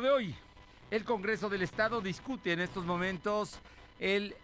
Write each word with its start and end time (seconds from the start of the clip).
De 0.00 0.10
hoy, 0.10 0.34
el 0.90 1.04
Congreso 1.04 1.48
del 1.48 1.62
Estado 1.62 2.02
discute 2.02 2.52
en 2.52 2.60
estos 2.60 2.84
momentos 2.84 3.58
el 3.98 4.34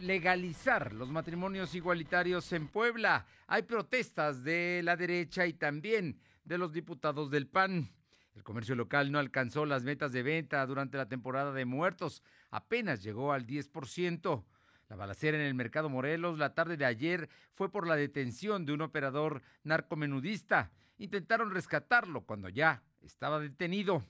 legalizar 0.00 0.92
los 0.92 1.08
matrimonios 1.08 1.76
igualitarios 1.76 2.52
en 2.52 2.66
Puebla. 2.66 3.24
Hay 3.46 3.62
protestas 3.62 4.42
de 4.42 4.80
la 4.82 4.96
derecha 4.96 5.46
y 5.46 5.52
también 5.52 6.18
de 6.42 6.58
los 6.58 6.72
diputados 6.72 7.30
del 7.30 7.46
PAN. 7.46 7.88
El 8.34 8.42
comercio 8.42 8.74
local 8.74 9.12
no 9.12 9.20
alcanzó 9.20 9.66
las 9.66 9.84
metas 9.84 10.10
de 10.10 10.24
venta 10.24 10.66
durante 10.66 10.96
la 10.96 11.06
temporada 11.06 11.52
de 11.52 11.64
muertos, 11.64 12.24
apenas 12.50 13.00
llegó 13.00 13.32
al 13.32 13.46
10%. 13.46 14.44
La 14.88 14.96
balacera 14.96 15.38
en 15.38 15.44
el 15.44 15.54
mercado 15.54 15.88
Morelos 15.88 16.38
la 16.38 16.54
tarde 16.54 16.76
de 16.76 16.86
ayer 16.86 17.28
fue 17.54 17.70
por 17.70 17.86
la 17.86 17.94
detención 17.94 18.66
de 18.66 18.72
un 18.72 18.80
operador 18.80 19.42
narcomenudista. 19.62 20.72
Intentaron 20.98 21.52
rescatarlo 21.52 22.22
cuando 22.22 22.48
ya 22.48 22.82
estaba 23.00 23.38
detenido. 23.38 24.02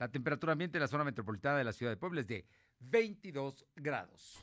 La 0.00 0.08
temperatura 0.08 0.54
ambiente 0.54 0.78
en 0.78 0.80
la 0.80 0.88
zona 0.88 1.04
metropolitana 1.04 1.58
de 1.58 1.64
la 1.64 1.74
ciudad 1.74 1.92
de 1.92 1.98
Puebla 1.98 2.22
es 2.22 2.26
de 2.26 2.46
22 2.80 3.66
grados. 3.76 4.38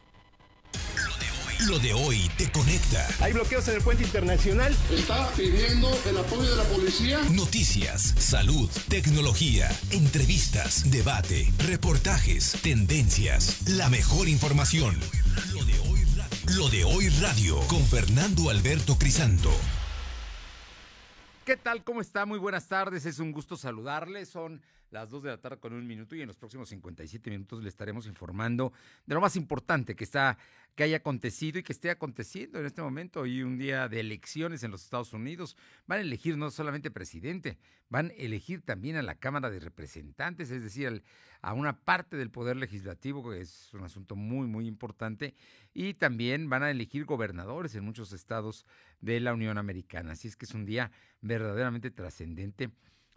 Lo 1.68 1.80
de 1.80 1.94
hoy 1.94 2.30
te 2.38 2.52
conecta. 2.52 3.08
Hay 3.20 3.34
bloqueos 3.34 3.68
en 3.68 3.78
el 3.78 3.82
puente 3.82 4.04
internacional. 4.04 4.72
Está 4.92 5.28
pidiendo 5.32 5.90
el 6.08 6.18
apoyo 6.20 6.48
de 6.48 6.56
la 6.58 6.64
policía. 6.66 7.20
Noticias, 7.32 8.14
salud, 8.20 8.70
tecnología, 8.88 9.68
entrevistas, 9.90 10.92
debate, 10.92 11.52
reportajes, 11.66 12.62
tendencias, 12.62 13.68
la 13.68 13.90
mejor 13.90 14.30
información. 14.30 14.96
Lo 15.52 15.66
de 15.66 15.80
hoy 15.80 16.04
radio, 16.16 16.56
Lo 16.56 16.70
de 16.70 16.84
hoy 16.84 17.10
radio 17.20 17.60
con 17.62 17.84
Fernando 17.84 18.52
Alberto 18.52 19.00
Crisanto. 19.00 19.50
¿Qué 21.48 21.56
tal? 21.56 21.82
¿Cómo 21.86 22.02
está? 22.02 22.26
Muy 22.26 22.40
buenas 22.40 22.68
tardes. 22.68 23.06
Es 23.06 23.20
un 23.20 23.32
gusto 23.32 23.56
saludarles. 23.56 24.28
Son 24.28 24.62
las 24.92 25.10
2 25.10 25.24
de 25.24 25.30
la 25.30 25.38
tarde 25.38 25.58
con 25.58 25.72
un 25.72 25.88
minuto 25.88 26.14
y 26.14 26.20
en 26.22 26.28
los 26.28 26.38
próximos 26.38 26.68
57 26.68 27.30
minutos 27.30 27.64
le 27.64 27.70
estaremos 27.70 28.06
informando 28.06 28.74
de 29.06 29.16
lo 29.16 29.22
más 29.22 29.38
importante 29.38 29.96
que 29.96 30.04
está 30.04 30.38
que 30.78 30.84
haya 30.84 30.98
acontecido 30.98 31.58
y 31.58 31.64
que 31.64 31.74
esté 31.74 31.90
aconteciendo 31.90 32.60
en 32.60 32.68
este 32.68 32.84
momento 32.84 33.26
y 33.26 33.42
un 33.42 33.58
día 33.58 33.90
de 33.90 34.00
elecciones 34.00 34.62
en 34.62 34.70
los 34.70 34.84
Estados 34.84 35.12
Unidos. 35.12 35.58
Van 35.88 35.98
a 35.98 36.02
elegir 36.02 36.38
no 36.38 36.52
solamente 36.52 36.92
presidente, 36.92 37.58
van 37.90 38.12
a 38.12 38.14
elegir 38.14 38.62
también 38.62 38.96
a 38.96 39.02
la 39.02 39.16
Cámara 39.16 39.50
de 39.50 39.60
Representantes, 39.60 40.52
es 40.52 40.62
decir, 40.62 41.04
a 41.42 41.54
una 41.54 41.80
parte 41.84 42.16
del 42.16 42.30
Poder 42.30 42.58
Legislativo, 42.58 43.28
que 43.28 43.42
es 43.42 43.74
un 43.74 43.86
asunto 43.86 44.16
muy, 44.16 44.46
muy 44.46 44.68
importante, 44.68 45.34
y 45.74 45.96
también 45.96 46.48
van 46.48 46.62
a 46.62 46.70
elegir 46.70 47.06
gobernadores 47.06 47.74
en 47.74 47.84
muchos 47.84 48.14
estados 48.14 48.64
de 49.02 49.20
la 49.20 49.34
Unión 49.34 49.58
Americana. 49.58 50.12
Así 50.12 50.28
es 50.28 50.36
que 50.36 50.46
es 50.46 50.54
un 50.54 50.68
día 50.68 50.92
verdaderamente 51.22 51.90
trascendente 51.90 52.70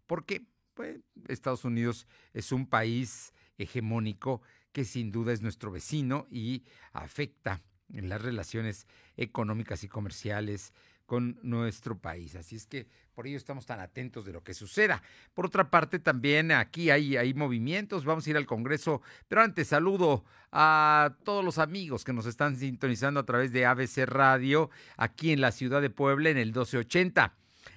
porque 0.07 0.47
pues, 0.73 0.99
Estados 1.29 1.67
Unidos 1.67 2.07
es 2.33 2.53
un 2.53 2.67
país 2.67 3.35
hegemónico 3.59 4.41
que 4.73 4.85
sin 4.85 5.11
duda 5.11 5.33
es 5.33 5.43
nuestro 5.43 5.71
vecino 5.71 6.27
y 6.31 6.65
afecta 6.93 7.63
en 7.93 8.09
las 8.09 8.23
relaciones 8.23 8.87
económicas 9.17 9.85
y 9.85 9.89
comerciales 9.89 10.73
con 11.07 11.41
nuestro 11.43 11.99
país. 11.99 12.37
Así 12.37 12.55
es 12.55 12.67
que 12.67 12.87
por 13.15 13.27
ello 13.27 13.37
estamos 13.37 13.67
tan 13.67 13.81
atentos 13.81 14.25
de 14.25 14.33
lo 14.33 14.45
que 14.45 14.55
suceda. 14.55 15.03
Por 15.35 15.45
otra 15.45 15.69
parte, 15.69 15.99
también 15.99 16.53
aquí 16.53 16.91
hay, 16.91 17.17
hay 17.17 17.35
movimientos, 17.35 18.05
vamos 18.05 18.27
a 18.27 18.31
ir 18.31 18.37
al 18.37 18.47
Congreso, 18.47 19.03
pero 19.27 19.43
antes 19.43 19.67
saludo 19.67 20.25
a 20.53 21.17
todos 21.25 21.45
los 21.45 21.59
amigos 21.59 22.05
que 22.05 22.13
nos 22.13 22.27
están 22.27 22.57
sintonizando 22.57 23.19
a 23.19 23.27
través 23.27 23.51
de 23.51 23.67
ABC 23.67 24.05
Radio 24.07 24.71
aquí 24.97 25.33
en 25.33 25.41
la 25.41 25.51
ciudad 25.51 25.83
de 25.83 25.91
Puebla 25.91 26.31
en 26.31 26.39
el 26.39 26.51
1280 26.51 27.35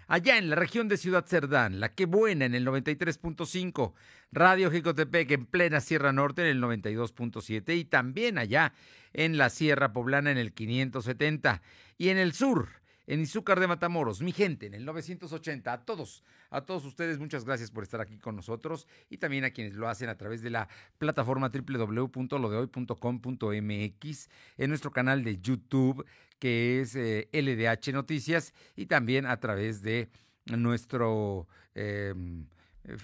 allá 0.07 0.37
en 0.37 0.49
la 0.49 0.55
región 0.55 0.87
de 0.87 0.97
Ciudad 0.97 1.25
Cerdán, 1.25 1.79
La 1.79 1.93
Que 1.93 2.05
Buena 2.05 2.45
en 2.45 2.55
el 2.55 2.65
93.5, 2.65 3.93
Radio 4.31 4.71
Jicotepec 4.71 5.31
en 5.31 5.45
plena 5.45 5.81
Sierra 5.81 6.11
Norte 6.11 6.41
en 6.41 6.47
el 6.47 6.61
92.7 6.61 7.77
y 7.77 7.85
también 7.85 8.37
allá 8.37 8.73
en 9.13 9.37
la 9.37 9.49
Sierra 9.49 9.93
Poblana 9.93 10.31
en 10.31 10.37
el 10.37 10.53
570 10.53 11.61
y 11.97 12.09
en 12.09 12.17
el 12.17 12.33
sur 12.33 12.82
en 13.07 13.19
Izúcar 13.19 13.59
de 13.59 13.67
Matamoros, 13.67 14.21
mi 14.21 14.31
gente, 14.31 14.67
en 14.67 14.73
el 14.73 14.85
980. 14.85 15.73
A 15.73 15.85
todos, 15.85 16.23
a 16.49 16.61
todos 16.61 16.85
ustedes, 16.85 17.19
muchas 17.19 17.43
gracias 17.45 17.69
por 17.71 17.83
estar 17.83 17.99
aquí 18.01 18.17
con 18.17 18.35
nosotros 18.35 18.87
y 19.09 19.17
también 19.17 19.43
a 19.43 19.51
quienes 19.51 19.75
lo 19.75 19.89
hacen 19.89 20.09
a 20.09 20.17
través 20.17 20.41
de 20.41 20.49
la 20.49 20.67
plataforma 20.97 21.49
www.lodehoy.com.mx, 21.49 24.29
en 24.57 24.69
nuestro 24.69 24.91
canal 24.91 25.23
de 25.23 25.39
YouTube, 25.39 26.03
que 26.39 26.81
es 26.81 26.95
LDH 26.95 27.89
eh, 27.89 27.93
Noticias, 27.93 28.53
y 28.75 28.87
también 28.87 29.25
a 29.25 29.39
través 29.39 29.81
de 29.81 30.09
nuestro... 30.45 31.47
Em, 31.75 32.45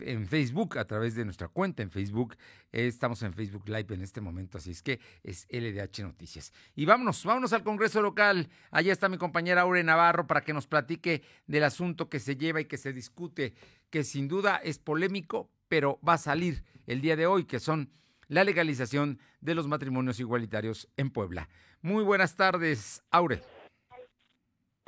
en 0.02 0.28
Facebook, 0.28 0.78
a 0.78 0.86
través 0.86 1.16
de 1.16 1.26
nuestra 1.26 1.48
cuenta 1.48 1.84
en 1.84 1.92
Facebook. 1.92 2.36
Estamos 2.72 3.22
en 3.24 3.34
Facebook 3.34 3.68
Live 3.68 3.94
en 3.94 4.02
este 4.02 4.22
momento, 4.22 4.58
así 4.58 4.72
es 4.72 4.82
que 4.82 5.00
es 5.24 5.48
LDH 5.50 6.04
Noticias. 6.04 6.54
Y 6.76 6.86
vámonos, 6.86 7.24
vámonos 7.24 7.54
al 7.54 7.64
Congreso 7.64 8.02
local. 8.02 8.50
Allá 8.72 8.92
está 8.92 9.10
mi 9.10 9.18
compañera 9.18 9.62
Aure 9.62 9.84
Navarro 9.84 10.28
para 10.28 10.42
que 10.42 10.54
nos 10.54 10.68
platique 10.68 11.24
del 11.48 11.64
asunto 11.64 12.10
que 12.10 12.20
se 12.20 12.36
lleva 12.36 12.62
y 12.62 12.66
que 12.66 12.78
se 12.78 12.94
discute, 12.94 13.54
que 13.90 14.04
sin 14.04 14.28
duda 14.28 14.58
es 14.58 14.80
polémico, 14.80 15.50
pero 15.68 16.00
va 16.08 16.14
a 16.14 16.18
salir 16.18 16.64
el 16.88 17.02
día 17.02 17.16
de 17.16 17.28
hoy, 17.28 17.46
que 17.46 17.60
son 17.60 17.92
la 18.28 18.44
legalización 18.44 19.20
de 19.42 19.56
los 19.56 19.68
matrimonios 19.68 20.20
igualitarios 20.20 20.88
en 20.98 21.10
Puebla. 21.10 21.50
Muy 21.82 22.04
buenas 22.04 22.36
tardes, 22.36 23.02
Aure. 23.12 23.42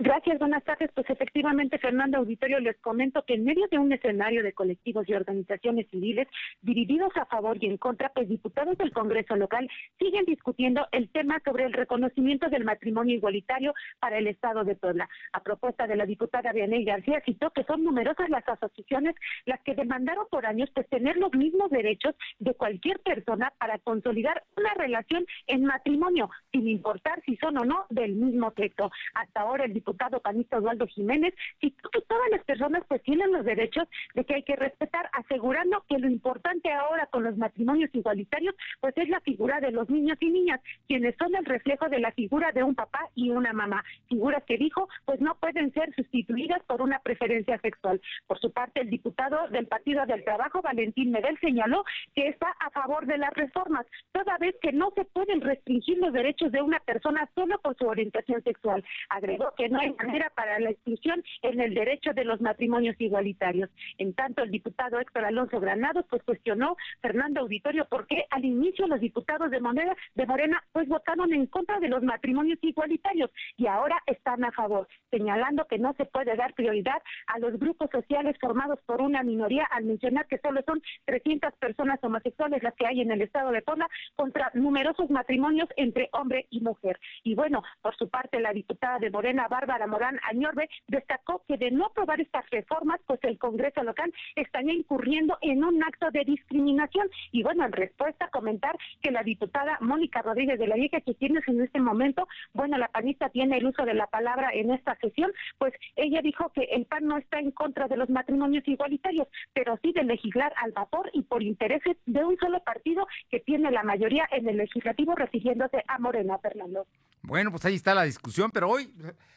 Gracias, 0.03 0.39
buenas 0.39 0.63
tardes. 0.63 0.89
Pues 0.95 1.07
efectivamente, 1.12 1.78
Fernando 1.78 2.17
Auditorio, 2.17 2.59
les 2.59 2.75
comento 2.79 3.23
que 3.23 3.35
en 3.35 3.44
medio 3.44 3.67
de 3.67 3.78
un 3.78 3.91
escenario 3.91 4.41
de 4.41 4.51
colectivos 4.51 5.07
y 5.07 5.13
organizaciones 5.13 5.88
civiles 5.91 6.28
divididos 6.63 7.16
a 7.17 7.28
favor 7.28 7.63
y 7.63 7.67
en 7.67 7.78
contra, 7.78 8.09
pues 8.09 8.28
diputados 8.28 8.75
del 8.79 8.94
Congreso 8.94 9.35
local 9.35 9.69
siguen 10.00 10.25
discutiendo 10.25 10.88
el 10.91 11.07
tema 11.09 11.40
sobre 11.45 11.66
el 11.66 11.73
reconocimiento 11.73 12.50
del 12.50 12.63
matrimonio 12.63 13.16
igualitario 13.16 13.75
para 14.00 14.17
el 14.17 14.25
Estado 14.25 14.63
de 14.63 14.73
Puebla. 14.73 15.07
A 15.34 15.44
propuesta 15.44 15.85
de 15.85 15.95
la 15.95 16.07
diputada 16.07 16.51
Vianey 16.51 16.84
García, 16.84 17.22
citó 17.23 17.51
que 17.51 17.63
son 17.66 17.84
numerosas 17.84 18.28
las 18.31 18.50
asociaciones 18.50 19.13
las 19.45 19.61
que 19.61 19.75
demandaron 19.75 20.25
por 20.31 20.47
años 20.47 20.72
pues 20.73 20.90
tener 20.90 21.16
los 21.17 21.31
mismos 21.35 21.69
derechos 21.69 22.16
de 22.40 22.56
cualquier 22.56 23.00
persona 23.01 23.53
para 23.59 23.78
consolidar 23.78 24.41
una 24.57 24.73
relación 24.73 25.28
en 25.45 25.63
matrimonio, 25.63 26.31
sin 26.51 26.67
importar 26.67 27.22
si 27.23 27.38
son 27.38 27.59
o 27.59 27.66
no 27.66 27.85
del 27.91 28.16
mismo 28.16 28.51
sexo. 28.57 28.90
Hasta 29.13 29.41
ahora 29.41 29.66
el 29.66 29.73
diputado 29.73 29.91
diputado 29.91 30.22
panista 30.22 30.57
Osvaldo 30.57 30.88
Jiménez, 30.88 31.34
que 31.59 31.72
todas 32.07 32.29
las 32.31 32.44
personas 32.46 32.84
pues 32.88 33.02
tienen 33.03 33.31
los 33.31 33.44
derechos 33.44 33.88
de 34.16 34.24
que 34.24 34.35
hay 34.35 34.44
que 34.44 34.56
respetar, 34.56 35.09
asegurando 35.12 35.84
que 35.90 36.00
lo 36.00 36.07
importante 36.07 36.72
ahora 36.72 37.07
con 37.07 37.24
los 37.24 37.35
matrimonios 37.38 37.90
igualitarios 37.94 38.55
pues 38.79 38.97
es 38.97 39.09
la 39.09 39.20
figura 39.20 39.59
de 39.59 39.72
los 39.72 39.90
niños 39.90 40.17
y 40.22 40.29
niñas, 40.29 40.61
quienes 40.88 41.16
son 41.17 41.35
el 41.35 41.46
reflejo 41.46 41.90
de 41.90 41.99
la 41.99 42.11
figura 42.14 42.52
de 42.53 42.64
un 42.64 42.73
papá 42.73 43.09
y 43.16 43.32
una 43.32 43.52
mamá, 43.52 43.84
figuras 44.08 44.43
que 44.46 44.58
dijo 44.58 44.88
pues 45.05 45.20
no 45.20 45.35
pueden 45.35 45.73
ser 45.73 45.93
sustituidas 45.93 46.64
por 46.64 46.82
una 46.82 46.99
preferencia 46.99 47.58
sexual. 47.59 47.99
Por 48.28 48.40
su 48.40 48.52
parte, 48.52 48.82
el 48.82 48.90
diputado 48.90 49.49
del 49.49 49.67
Partido 49.67 50.05
del 50.05 50.23
Trabajo, 50.23 50.61
Valentín 50.61 51.11
Medel, 51.11 51.38
señaló 51.40 51.84
que 52.16 52.29
está 52.29 52.47
a 52.59 52.70
favor 52.70 53.05
de 53.05 53.17
las 53.17 53.34
reformas, 53.34 53.85
toda 54.14 54.38
vez 54.38 54.55
que 54.61 54.72
no 54.72 54.91
se 54.96 55.05
pueden 55.05 55.41
restringir 55.41 55.97
los 55.97 56.14
derechos 56.14 56.52
de 56.52 56.61
una 56.61 56.79
persona 56.79 57.29
solo 57.35 57.59
por 57.59 57.76
su 57.78 57.85
orientación 57.85 58.41
sexual. 58.43 58.84
Agregó 59.09 59.52
que 59.58 59.70
no 59.70 59.80
hay 59.81 59.93
manera 59.93 60.31
para 60.35 60.59
la 60.59 60.69
exclusión 60.69 61.23
en 61.41 61.59
el 61.59 61.73
derecho 61.73 62.13
de 62.13 62.23
los 62.23 62.39
matrimonios 62.39 62.95
igualitarios. 62.99 63.69
En 63.97 64.13
tanto, 64.13 64.43
el 64.43 64.51
diputado 64.51 64.99
Héctor 64.99 65.25
Alonso 65.25 65.59
Granados 65.59 66.05
pues 66.09 66.22
cuestionó 66.23 66.78
Fernando 67.01 67.41
Auditorio 67.41 67.85
por 67.85 68.05
qué 68.05 68.25
al 68.29 68.45
inicio 68.45 68.87
los 68.87 68.99
diputados 68.99 69.49
de 69.49 69.59
Morena, 69.59 69.95
de 70.16 70.25
Morena 70.25 70.63
pues 70.72 70.87
votaron 70.87 71.33
en 71.33 71.47
contra 71.47 71.79
de 71.79 71.89
los 71.89 72.03
matrimonios 72.03 72.59
igualitarios 72.61 73.31
y 73.57 73.67
ahora 73.67 74.01
están 74.05 74.43
a 74.43 74.51
favor, 74.51 74.87
señalando 75.09 75.66
que 75.66 75.79
no 75.79 75.93
se 75.93 76.05
puede 76.05 76.35
dar 76.35 76.53
prioridad 76.53 77.01
a 77.28 77.39
los 77.39 77.57
grupos 77.57 77.89
sociales 77.91 78.37
formados 78.39 78.79
por 78.85 79.01
una 79.01 79.23
minoría 79.23 79.66
al 79.72 79.85
mencionar 79.85 80.28
que 80.28 80.37
solo 80.39 80.61
son 80.66 80.81
300 81.05 81.53
personas 81.55 81.99
homosexuales 82.03 82.61
las 82.61 82.75
que 82.75 82.85
hay 82.85 83.01
en 83.01 83.11
el 83.11 83.22
estado 83.22 83.51
de 83.51 83.61
Puebla 83.61 83.87
contra 84.16 84.51
numerosos 84.53 85.09
matrimonios 85.09 85.69
entre 85.75 86.09
hombre 86.13 86.45
y 86.51 86.61
mujer. 86.61 86.99
Y 87.23 87.33
bueno, 87.33 87.63
por 87.81 87.95
su 87.95 88.09
parte 88.09 88.39
la 88.39 88.53
diputada 88.53 88.99
de 88.99 89.09
Morena 89.09 89.47
Bárbara 89.47 89.60
Bárbara 89.61 89.85
Morán 89.85 90.19
Añorbe 90.23 90.67
destacó 90.87 91.43
que 91.47 91.55
de 91.55 91.69
no 91.69 91.85
aprobar 91.85 92.19
estas 92.19 92.49
reformas, 92.49 92.99
pues 93.05 93.19
el 93.23 93.37
Congreso 93.37 93.84
local 93.84 94.11
estaría 94.35 94.73
incurriendo 94.73 95.37
en 95.41 95.63
un 95.63 95.84
acto 95.84 96.09
de 96.09 96.25
discriminación. 96.25 97.08
Y 97.31 97.43
bueno, 97.43 97.63
en 97.66 97.72
respuesta, 97.72 98.29
comentar 98.29 98.75
que 99.03 99.11
la 99.11 99.22
diputada 99.22 99.78
Mónica 99.81 100.23
Rodríguez 100.23 100.58
de 100.58 100.66
la 100.66 100.75
Vieja, 100.75 101.02
que 101.02 101.13
tiene 101.13 101.41
en 101.46 101.61
este 101.61 101.79
momento, 101.79 102.28
bueno, 102.53 102.79
la 102.79 102.87
panista 102.87 103.29
tiene 103.29 103.58
el 103.58 103.67
uso 103.67 103.85
de 103.85 103.93
la 103.93 104.08
palabra 104.08 104.49
en 104.52 104.72
esta 104.72 104.96
sesión, 104.96 105.31
pues 105.59 105.75
ella 105.96 106.22
dijo 106.23 106.49
que 106.49 106.64
el 106.64 106.85
PAN 106.85 107.05
no 107.05 107.19
está 107.19 107.37
en 107.40 107.52
contra 107.52 107.87
de 107.87 107.97
los 107.97 108.09
matrimonios 108.09 108.67
igualitarios, 108.67 109.28
pero 109.53 109.78
sí 109.84 109.91
de 109.91 110.03
legislar 110.03 110.53
al 110.57 110.72
vapor 110.72 111.11
y 111.14 111.22
por 111.22 111.43
intereses 111.43 111.97
de 112.07 112.25
un 112.25 112.35
solo 112.37 112.64
partido 112.64 113.07
que 113.29 113.40
tiene 113.41 113.69
la 113.69 113.84
mayoría 113.84 114.28
en 114.31 114.49
el 114.49 114.57
legislativo, 114.57 115.14
refiriéndose 115.14 115.84
a 115.87 115.99
Morena, 115.99 116.40
Fernando. 116.40 116.87
Bueno, 117.23 117.52
pues 117.52 117.64
ahí 117.66 117.76
está 117.76 117.94
la 117.94 118.03
discusión, 118.03 118.52
pero 118.52 118.70
hoy 118.70 118.94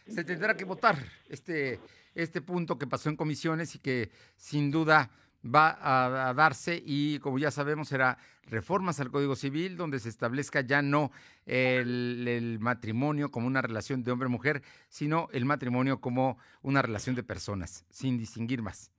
se 0.08 0.24
tendrá 0.24 0.56
que 0.56 0.64
votar 0.64 0.96
este, 1.28 1.80
este 2.14 2.40
punto 2.40 2.78
que 2.78 2.86
pasó 2.86 3.10
en 3.10 3.16
comisiones 3.16 3.74
y 3.74 3.78
que 3.78 4.10
sin 4.36 4.70
duda 4.70 5.10
va 5.44 6.28
a, 6.28 6.32
darse 6.32 6.82
y 6.84 7.18
como 7.18 7.38
ya 7.38 7.50
sabemos 7.50 7.88
será 7.88 8.16
reformas 8.46 9.00
al 9.00 9.10
Código 9.10 9.36
Civil 9.36 9.76
donde 9.76 10.00
se 10.00 10.08
establezca 10.08 10.62
ya 10.62 10.80
no 10.80 11.10
el, 11.44 12.58
matrimonio 12.60 13.30
como 13.30 13.46
una 13.46 13.60
relación 13.60 14.02
de 14.02 14.12
hombre-mujer, 14.12 14.62
sino 14.88 15.28
el 15.32 15.44
matrimonio 15.44 16.00
como 16.00 16.38
una 16.62 16.80
relación 16.80 17.14
de 17.14 17.22
personas, 17.22 17.84
sin 17.90 18.16
distinguir 18.16 18.62
más. 18.62 18.93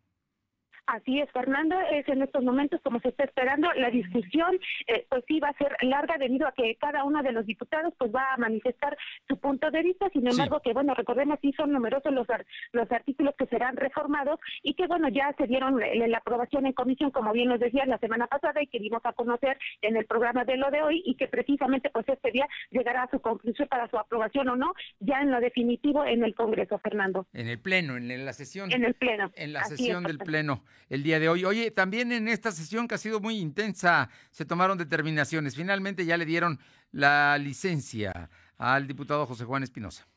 Así 0.88 1.20
es, 1.20 1.32
Fernando, 1.32 1.76
es 1.92 2.08
en 2.08 2.22
estos 2.22 2.44
momentos 2.44 2.80
como 2.84 3.00
se 3.00 3.10
está 3.10 3.24
esperando 3.24 3.72
la 3.74 3.90
discusión, 3.90 4.60
eh, 4.88 5.06
pues 5.10 5.24
sí 5.28 5.40
va 5.40 5.50
a 5.50 5.58
ser 5.58 5.76
larga 5.82 6.18
debido 6.20 6.48
a 6.48 6.52
que 6.52 6.76
cada 6.76 7.04
uno 7.04 7.24
de 7.24 7.32
los 7.32 7.46
diputados 7.46 7.94
pues 7.98 8.14
va 8.14 8.34
a 8.34 8.38
manifestar 8.38 8.96
su 9.28 9.38
punto 9.40 9.72
de 9.72 9.82
vista, 9.82 10.10
sin 10.10 10.28
embargo 10.28 10.62
que 10.64 10.74
bueno, 10.74 10.94
recordemos 10.94 11.40
sí 11.42 11.54
son 11.54 11.72
numerosos 11.72 12.14
los 12.14 12.28
los 12.72 12.92
artículos 12.92 13.34
que 13.38 13.48
serán 13.48 13.78
reformados 13.78 14.40
y 14.62 14.76
que 14.76 14.86
bueno, 14.86 15.10
ya 15.10 15.34
se 15.38 15.48
dieron 15.48 15.80
la, 15.80 16.18
aprobación 16.18 16.66
en 16.66 16.74
comisión, 16.74 17.12
como 17.12 17.34
bien 17.34 17.50
nos 17.50 17.60
decía 17.60 17.86
la 17.86 17.98
semana 17.98 18.28
pasada 18.28 18.62
y 18.62 18.68
que 18.68 18.80
dimos 18.80 19.02
a 19.06 19.14
conocer 19.14 19.58
en 19.82 19.98
el 19.98 20.06
programa 20.06 20.46
de 20.46 20.58
lo 20.58 20.70
de 20.70 20.84
hoy 20.84 21.02
y 21.06 21.16
que 21.16 21.28
precisamente 21.28 21.90
pues 21.90 22.08
este 22.08 22.32
día 22.32 22.48
llegará 22.70 23.04
a 23.04 23.10
su 23.10 23.20
conclusión 23.20 23.68
para 23.68 23.90
su 23.90 23.98
aprobación 23.98 24.50
o 24.50 24.56
no, 24.56 24.74
ya 25.00 25.22
en 25.22 25.32
lo 25.32 25.40
definitivo 25.40 26.06
en 26.06 26.24
el 26.24 26.36
Congreso, 26.36 26.78
Fernando. 26.80 27.28
En 27.34 27.48
el 27.48 27.60
pleno, 27.60 27.98
en 27.98 28.26
la 28.26 28.34
sesión. 28.34 28.72
En 28.72 28.86
el 28.86 28.94
pleno. 28.94 29.32
En 29.36 29.54
la 29.54 29.64
sesión 29.64 30.04
del 30.04 30.20
pleno 30.20 30.62
el 30.90 31.04
día 31.04 31.20
de 31.20 31.30
hoy. 31.30 31.46
Oye, 31.46 31.72
también 31.72 32.12
en 32.12 32.28
esta 32.28 32.52
sesión 32.52 32.88
que 32.88 32.96
ha 32.96 32.98
sido 32.98 33.20
muy 33.20 33.38
intensa, 33.38 34.10
se 34.32 34.46
tomaron 34.46 34.78
determinaciones. 34.78 35.56
Finalmente 35.56 36.06
ya 36.06 36.18
le 36.18 36.26
dieron 36.26 36.60
la 36.92 37.38
licencia 37.38 38.30
al 38.58 38.88
diputado 38.88 39.26
José 39.26 39.46
Juan 39.46 39.64
Espinosa. 39.64 40.08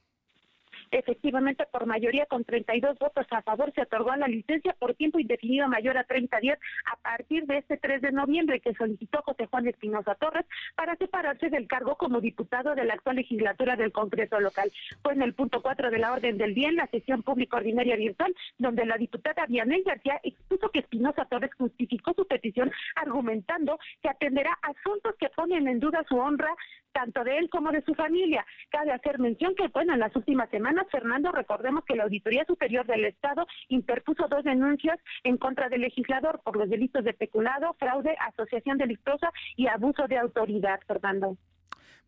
Efectivamente, 0.91 1.67
por 1.71 1.87
mayoría 1.87 2.27
con 2.27 2.45
32 2.45 2.99
votos 2.99 3.27
a 3.31 3.43
favor, 3.43 3.73
se 3.75 3.83
otorgó 3.83 4.15
la 4.17 4.29
licencia 4.29 4.75
por 4.79 4.95
tiempo 4.95 5.19
indefinido 5.19 5.69
mayor 5.69 5.99
a 5.99 6.05
30 6.05 6.41
días 6.41 6.59
a 6.91 6.97
partir 6.97 7.47
de 7.47 7.59
este 7.59 7.77
3 7.77 8.01
de 8.03 8.13
noviembre 8.13 8.61
que 8.61 8.75
solicitó 8.75 9.23
José 9.23 9.47
Juan 9.47 9.67
Espinosa 9.67 10.15
Torres 10.15 10.47
para 10.75 10.97
separarse 10.97 11.51
del 11.51 11.67
cargo 11.67 11.97
como 11.97 12.21
diputado 12.21 12.75
de 12.75 12.85
la 12.85 12.95
actual 12.95 13.17
legislatura 13.17 13.77
del 13.77 13.93
Congreso 13.93 14.41
local. 14.41 14.71
Fue 15.03 15.13
en 15.13 15.23
el 15.23 15.35
punto 15.35 15.63
4 15.63 15.91
de 15.91 15.99
la 15.99 16.13
orden 16.13 16.39
del 16.39 16.55
día 16.55 16.69
en 16.69 16.77
la 16.77 16.87
sesión 16.87 17.23
pública 17.23 17.59
ordinaria 17.59 17.97
virtual, 17.97 18.35
donde 18.59 18.87
la 18.87 18.97
diputada 18.97 19.47
Vianey 19.47 19.83
García 19.83 20.21
expuso 20.23 20.71
que 20.71 20.81
Espinosa 20.81 21.25
Torres 21.27 21.51
justificó 21.57 22.15
su 22.15 22.27
petición 22.27 22.71
argumentando 22.97 23.79
que 24.03 24.09
atenderá 24.09 24.59
asuntos 24.63 25.15
que 25.19 25.29
ponen 25.31 25.69
en 25.69 25.81
duda 25.81 26.05
su 26.09 26.17
honra 26.17 26.55
tanto 26.93 27.23
de 27.23 27.39
él 27.39 27.49
como 27.51 27.71
de 27.71 27.83
su 27.83 27.95
familia. 27.95 28.45
Cabe 28.71 28.93
hacer 28.93 29.19
mención 29.19 29.55
que, 29.55 29.69
bueno, 29.69 29.95
en 29.95 30.01
las 30.01 30.15
últimas 30.17 30.51
semanas, 30.51 30.78
Fernando, 30.91 31.33
recordemos 31.33 31.85
que 31.85 31.97
la 31.97 32.05
Auditoría 32.05 32.45
Superior 32.47 32.87
del 32.87 33.05
Estado 33.05 33.47
interpuso 33.69 34.29
dos 34.29 34.45
denuncias 34.45 34.99
en 35.25 35.37
contra 35.37 35.69
del 35.69 35.83
legislador 35.83 36.41
por 36.45 36.57
los 36.57 36.69
delitos 36.69 37.05
de 37.05 37.15
peculado, 37.15 37.75
fraude, 37.79 38.17
asociación 38.21 38.79
delictuosa 38.79 39.31
y 39.57 39.67
abuso 39.67 40.07
de 40.09 40.19
autoridad, 40.19 40.81
Fernando. 40.87 41.37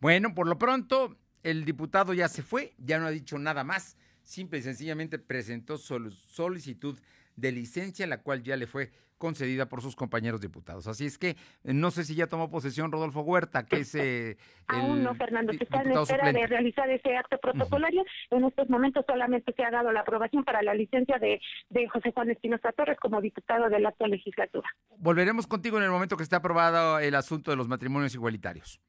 Bueno, 0.00 0.34
por 0.34 0.46
lo 0.46 0.58
pronto, 0.58 1.16
el 1.42 1.64
diputado 1.64 2.14
ya 2.14 2.28
se 2.28 2.42
fue, 2.42 2.72
ya 2.78 2.98
no 2.98 3.06
ha 3.06 3.10
dicho 3.10 3.38
nada 3.38 3.64
más, 3.64 3.96
simple 4.22 4.58
y 4.58 4.62
sencillamente 4.62 5.18
presentó 5.18 5.76
solicitud 5.78 6.98
de 7.36 7.52
licencia, 7.52 8.06
la 8.06 8.22
cual 8.22 8.42
ya 8.42 8.56
le 8.56 8.66
fue 8.66 8.92
concedida 9.20 9.66
por 9.66 9.82
sus 9.82 9.94
compañeros 9.94 10.40
diputados. 10.40 10.86
Así 10.86 11.04
es 11.04 11.18
que 11.18 11.36
eh, 11.62 11.74
no 11.74 11.90
sé 11.90 12.04
si 12.04 12.14
ya 12.14 12.26
tomó 12.26 12.50
posesión 12.50 12.90
Rodolfo 12.90 13.20
Huerta, 13.20 13.66
que 13.66 13.80
es 13.80 13.94
eh, 13.94 14.38
Aún 14.66 15.04
no, 15.04 15.14
Fernando, 15.14 15.52
que 15.52 15.64
está 15.64 15.82
en 15.82 15.92
espera 15.92 16.32
de 16.32 16.46
realizar 16.46 16.88
ese 16.90 17.16
acto 17.16 17.36
protocolario. 17.38 18.02
En 18.30 18.44
estos 18.44 18.68
momentos 18.70 19.04
solamente 19.06 19.52
se 19.52 19.62
ha 19.62 19.70
dado 19.70 19.92
la 19.92 20.00
aprobación 20.00 20.42
para 20.42 20.62
la 20.62 20.72
licencia 20.74 21.18
de, 21.18 21.38
de 21.68 21.88
José 21.88 22.12
Juan 22.12 22.30
Espinosa 22.30 22.72
Torres 22.72 22.98
como 22.98 23.20
diputado 23.20 23.68
de 23.68 23.78
la 23.78 23.90
actual 23.90 24.12
legislatura. 24.12 24.68
Volveremos 24.96 25.46
contigo 25.46 25.76
en 25.76 25.84
el 25.84 25.90
momento 25.90 26.16
que 26.16 26.22
esté 26.22 26.36
aprobado 26.36 26.98
el 26.98 27.14
asunto 27.14 27.50
de 27.50 27.58
los 27.58 27.68
matrimonios 27.68 28.14
igualitarios. 28.14 28.80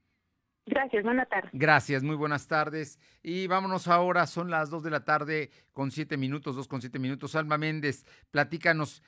Gracias, 0.65 1.03
buenas 1.03 1.27
tardes. 1.27 1.49
Gracias, 1.53 2.03
muy 2.03 2.15
buenas 2.15 2.47
tardes. 2.47 2.99
Y 3.23 3.47
vámonos 3.47 3.87
ahora, 3.87 4.27
son 4.27 4.49
las 4.49 4.69
dos 4.69 4.83
de 4.83 4.91
la 4.91 5.03
tarde 5.03 5.49
con 5.73 5.91
siete 5.91 6.15
minutos, 6.17 6.55
dos 6.55 6.67
con 6.67 6.81
siete 6.81 6.99
minutos. 6.99 7.35
Alma 7.35 7.57
Méndez, 7.57 8.05
platícanos 8.29 9.03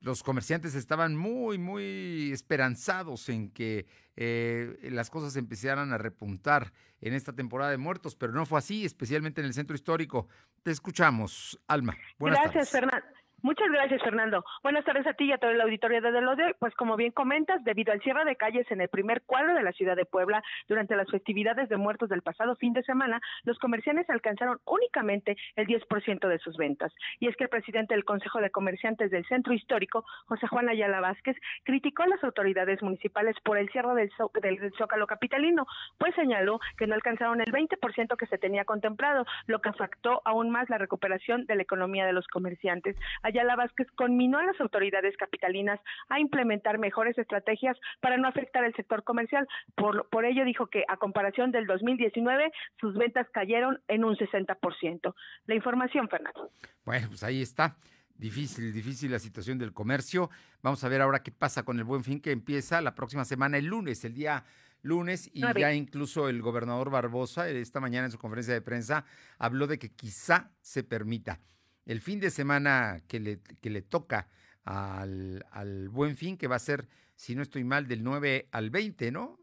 los 0.00 0.22
comerciantes 0.22 0.74
estaban 0.74 1.16
muy, 1.16 1.58
muy 1.58 2.30
esperanzados 2.32 3.28
en 3.28 3.50
que 3.50 3.86
eh, 4.16 4.78
las 4.90 5.10
cosas 5.10 5.36
empezaran 5.36 5.92
a 5.92 5.98
repuntar 5.98 6.72
en 7.00 7.14
esta 7.14 7.34
temporada 7.34 7.70
de 7.70 7.78
muertos, 7.78 8.16
pero 8.16 8.32
no 8.32 8.46
fue 8.46 8.58
así, 8.58 8.84
especialmente 8.84 9.40
en 9.40 9.46
el 9.46 9.54
centro 9.54 9.74
histórico. 9.74 10.28
Te 10.62 10.70
escuchamos, 10.70 11.58
Alma. 11.66 11.96
Buenas 12.18 12.40
Gracias, 12.42 12.70
Fernando. 12.70 13.06
Muchas 13.42 13.70
gracias, 13.70 14.02
Fernando. 14.02 14.44
Buenas 14.62 14.84
tardes 14.84 15.06
a 15.06 15.14
ti 15.14 15.24
y 15.24 15.32
a 15.32 15.38
todo 15.38 15.50
el 15.50 15.60
auditorio 15.60 16.02
de 16.02 16.12
Delode. 16.12 16.54
Pues 16.58 16.74
como 16.74 16.96
bien 16.96 17.10
comentas, 17.10 17.64
debido 17.64 17.92
al 17.92 18.02
cierre 18.02 18.26
de 18.26 18.36
calles 18.36 18.70
en 18.70 18.82
el 18.82 18.88
primer 18.88 19.22
cuadro 19.22 19.54
de 19.54 19.62
la 19.62 19.72
ciudad 19.72 19.96
de 19.96 20.04
Puebla 20.04 20.42
durante 20.68 20.94
las 20.94 21.10
festividades 21.10 21.70
de 21.70 21.78
muertos 21.78 22.10
del 22.10 22.20
pasado 22.20 22.54
fin 22.56 22.74
de 22.74 22.82
semana, 22.82 23.18
los 23.44 23.58
comerciantes 23.58 24.10
alcanzaron 24.10 24.58
únicamente 24.66 25.38
el 25.56 25.66
10% 25.66 26.28
de 26.28 26.38
sus 26.38 26.58
ventas. 26.58 26.92
Y 27.18 27.28
es 27.28 27.36
que 27.36 27.44
el 27.44 27.50
presidente 27.50 27.94
del 27.94 28.04
Consejo 28.04 28.40
de 28.40 28.50
Comerciantes 28.50 29.10
del 29.10 29.26
Centro 29.26 29.54
Histórico, 29.54 30.04
José 30.26 30.46
Juan 30.46 30.68
Ayala 30.68 31.00
Vázquez, 31.00 31.36
criticó 31.64 32.02
a 32.02 32.08
las 32.08 32.22
autoridades 32.22 32.82
municipales 32.82 33.36
por 33.42 33.56
el 33.56 33.70
cierre 33.70 33.94
del, 33.94 34.10
del 34.42 34.72
Zócalo 34.76 35.06
capitalino, 35.06 35.66
pues 35.96 36.14
señaló 36.14 36.60
que 36.76 36.86
no 36.86 36.94
alcanzaron 36.94 37.40
el 37.40 37.50
20% 37.50 38.16
que 38.18 38.26
se 38.26 38.36
tenía 38.36 38.66
contemplado, 38.66 39.24
lo 39.46 39.60
que 39.60 39.70
afectó 39.70 40.20
aún 40.26 40.50
más 40.50 40.68
la 40.68 40.76
recuperación 40.76 41.46
de 41.46 41.54
la 41.54 41.62
economía 41.62 42.04
de 42.04 42.12
los 42.12 42.26
comerciantes. 42.26 42.96
Ayala 43.30 43.56
Vázquez 43.56 43.86
conminó 43.96 44.38
a 44.38 44.44
las 44.44 44.60
autoridades 44.60 45.16
capitalinas 45.16 45.80
a 46.08 46.20
implementar 46.20 46.78
mejores 46.78 47.16
estrategias 47.16 47.76
para 48.00 48.16
no 48.16 48.28
afectar 48.28 48.64
el 48.64 48.74
sector 48.74 49.04
comercial. 49.04 49.46
Por, 49.74 50.08
por 50.08 50.24
ello 50.24 50.44
dijo 50.44 50.66
que 50.66 50.84
a 50.88 50.96
comparación 50.96 51.52
del 51.52 51.66
2019 51.66 52.52
sus 52.80 52.94
ventas 52.94 53.26
cayeron 53.32 53.80
en 53.88 54.04
un 54.04 54.16
60%. 54.16 55.14
La 55.46 55.54
información, 55.54 56.08
Fernando. 56.08 56.50
Bueno, 56.84 57.08
pues 57.08 57.22
ahí 57.22 57.42
está. 57.42 57.76
Difícil, 58.16 58.72
difícil 58.72 59.10
la 59.10 59.18
situación 59.18 59.58
del 59.58 59.72
comercio. 59.72 60.28
Vamos 60.62 60.84
a 60.84 60.88
ver 60.88 61.00
ahora 61.00 61.22
qué 61.22 61.30
pasa 61.30 61.62
con 61.62 61.78
el 61.78 61.84
buen 61.84 62.04
fin 62.04 62.20
que 62.20 62.32
empieza 62.32 62.82
la 62.82 62.94
próxima 62.94 63.24
semana, 63.24 63.56
el 63.56 63.64
lunes, 63.64 64.04
el 64.04 64.12
día 64.12 64.44
lunes, 64.82 65.30
y 65.32 65.40
ya 65.40 65.72
incluso 65.72 66.28
el 66.28 66.42
gobernador 66.42 66.90
Barbosa, 66.90 67.48
esta 67.48 67.80
mañana 67.80 68.06
en 68.06 68.12
su 68.12 68.18
conferencia 68.18 68.52
de 68.52 68.60
prensa, 68.60 69.04
habló 69.38 69.66
de 69.66 69.78
que 69.78 69.90
quizá 69.90 70.50
se 70.60 70.82
permita 70.82 71.40
el 71.86 72.00
fin 72.00 72.20
de 72.20 72.30
semana 72.30 73.00
que 73.08 73.20
le, 73.20 73.40
que 73.60 73.70
le 73.70 73.82
toca 73.82 74.28
al, 74.64 75.44
al 75.50 75.88
Buen 75.88 76.16
Fin, 76.16 76.36
que 76.36 76.48
va 76.48 76.56
a 76.56 76.60
ser, 76.60 76.88
si 77.16 77.34
no 77.34 77.42
estoy 77.42 77.64
mal, 77.64 77.88
del 77.88 78.02
9 78.02 78.48
al 78.52 78.70
20, 78.70 79.10
¿no? 79.10 79.40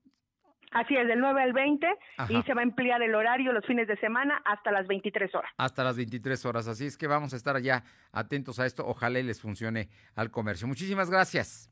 Así 0.72 0.96
es, 0.96 1.08
del 1.08 1.20
9 1.20 1.42
al 1.42 1.54
20 1.54 1.88
y 2.30 2.42
se 2.44 2.54
va 2.54 2.62
a 2.62 2.64
emplear 2.64 3.02
el 3.02 3.16
horario 3.16 3.54
los 3.54 3.66
fines 3.66 3.88
de 3.88 3.96
semana 3.98 4.42
hasta 4.46 4.72
las 4.72 4.86
23 4.88 5.34
horas. 5.34 5.52
Hasta 5.58 5.84
las 5.84 5.96
23 5.96 6.46
horas, 6.46 6.68
así 6.68 6.86
es 6.86 6.98
que 6.98 7.08
vamos 7.08 7.34
a 7.34 7.38
estar 7.38 7.56
allá 7.56 7.84
atentos 8.12 8.60
a 8.60 8.66
esto, 8.66 8.86
ojalá 8.86 9.20
les 9.22 9.42
funcione 9.42 9.90
al 10.16 10.30
comercio. 10.30 10.68
Muchísimas 10.68 11.10
gracias. 11.10 11.72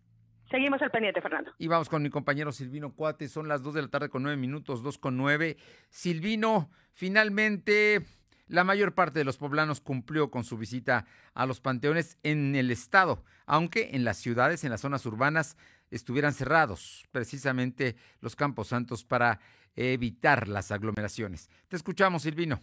Seguimos 0.49 0.81
al 0.81 0.91
pendiente, 0.91 1.21
Fernando. 1.21 1.51
Y 1.57 1.67
vamos 1.67 1.89
con 1.89 2.03
mi 2.03 2.09
compañero 2.09 2.51
Silvino 2.51 2.93
Cuate, 2.93 3.27
son 3.27 3.47
las 3.47 3.63
2 3.63 3.73
de 3.73 3.81
la 3.81 3.87
tarde 3.89 4.09
con 4.09 4.23
9 4.23 4.37
minutos, 4.37 4.83
2 4.83 4.97
con 4.97 5.17
9. 5.17 5.57
Silvino, 5.89 6.69
finalmente 6.93 8.01
la 8.47 8.63
mayor 8.63 8.93
parte 8.93 9.19
de 9.19 9.25
los 9.25 9.37
poblanos 9.37 9.81
cumplió 9.81 10.29
con 10.29 10.43
su 10.43 10.57
visita 10.57 11.05
a 11.33 11.45
los 11.45 11.61
panteones 11.61 12.17
en 12.23 12.55
el 12.55 12.71
estado, 12.71 13.23
aunque 13.45 13.91
en 13.93 14.03
las 14.03 14.17
ciudades, 14.17 14.63
en 14.63 14.71
las 14.71 14.81
zonas 14.81 15.05
urbanas, 15.05 15.57
estuvieran 15.91 16.33
cerrados 16.33 17.05
precisamente 17.11 17.95
los 18.21 18.35
campos 18.35 18.69
santos 18.69 19.03
para 19.03 19.39
evitar 19.75 20.47
las 20.47 20.71
aglomeraciones. 20.71 21.49
Te 21.67 21.75
escuchamos, 21.75 22.23
Silvino. 22.23 22.59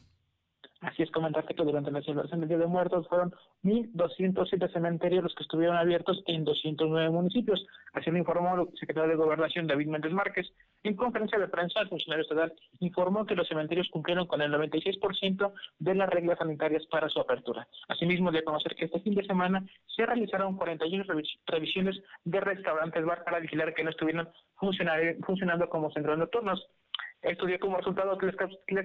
Así 0.83 1.05
es, 1.05 1.11
comentarte 1.13 1.55
que 1.55 1.63
durante 1.63 1.93
la 1.93 2.03
celebración 2.03 2.41
del 2.41 2.49
Día 2.49 2.59
de 2.59 2.67
Muertos 2.67 3.07
fueron 3.09 3.33
1.207 3.63 4.73
cementerios 4.73 5.23
los 5.23 5.35
que 5.37 5.45
estuvieron 5.45 5.77
abiertos 5.77 6.25
en 6.27 6.45
209 6.45 7.09
municipios. 7.11 7.65
Así 7.93 8.11
lo 8.11 8.19
informó 8.19 8.63
el 8.63 8.79
secretario 8.79 9.11
de 9.11 9.15
Gobernación, 9.15 9.69
David 9.69 9.87
Méndez 9.87 10.13
Márquez. 10.13 10.53
En 10.83 10.97
conferencia 10.97 11.39
de 11.39 11.47
prensa, 11.47 11.81
el 11.81 11.89
funcionario 11.89 12.23
estatal 12.23 12.53
informó 12.81 13.25
que 13.25 13.37
los 13.37 13.47
cementerios 13.47 13.89
cumplieron 13.91 14.27
con 14.27 14.43
el 14.43 14.53
96% 14.53 15.53
de 15.79 15.95
las 15.95 16.11
reglas 16.11 16.39
sanitarias 16.39 16.85
para 16.87 17.09
su 17.09 17.21
apertura. 17.21 17.69
Asimismo, 17.89 18.33
de 18.33 18.43
conocer 18.43 18.75
que 18.75 18.87
este 18.87 18.99
fin 19.01 19.15
de 19.15 19.25
semana 19.25 19.65
se 19.87 20.05
realizaron 20.05 20.57
41 20.57 21.05
revisiones 21.47 22.03
de 22.25 22.41
restaurantes 22.41 23.05
bar 23.05 23.23
para 23.23 23.39
vigilar 23.39 23.73
que 23.73 23.85
no 23.85 23.91
estuvieran 23.91 24.29
funcionando 24.59 25.69
como 25.69 25.93
centros 25.93 26.19
nocturnos. 26.19 26.69
Esto 27.23 27.47
dio 27.47 27.59
como 27.61 27.77
resultado 27.77 28.19
tres 28.19 28.35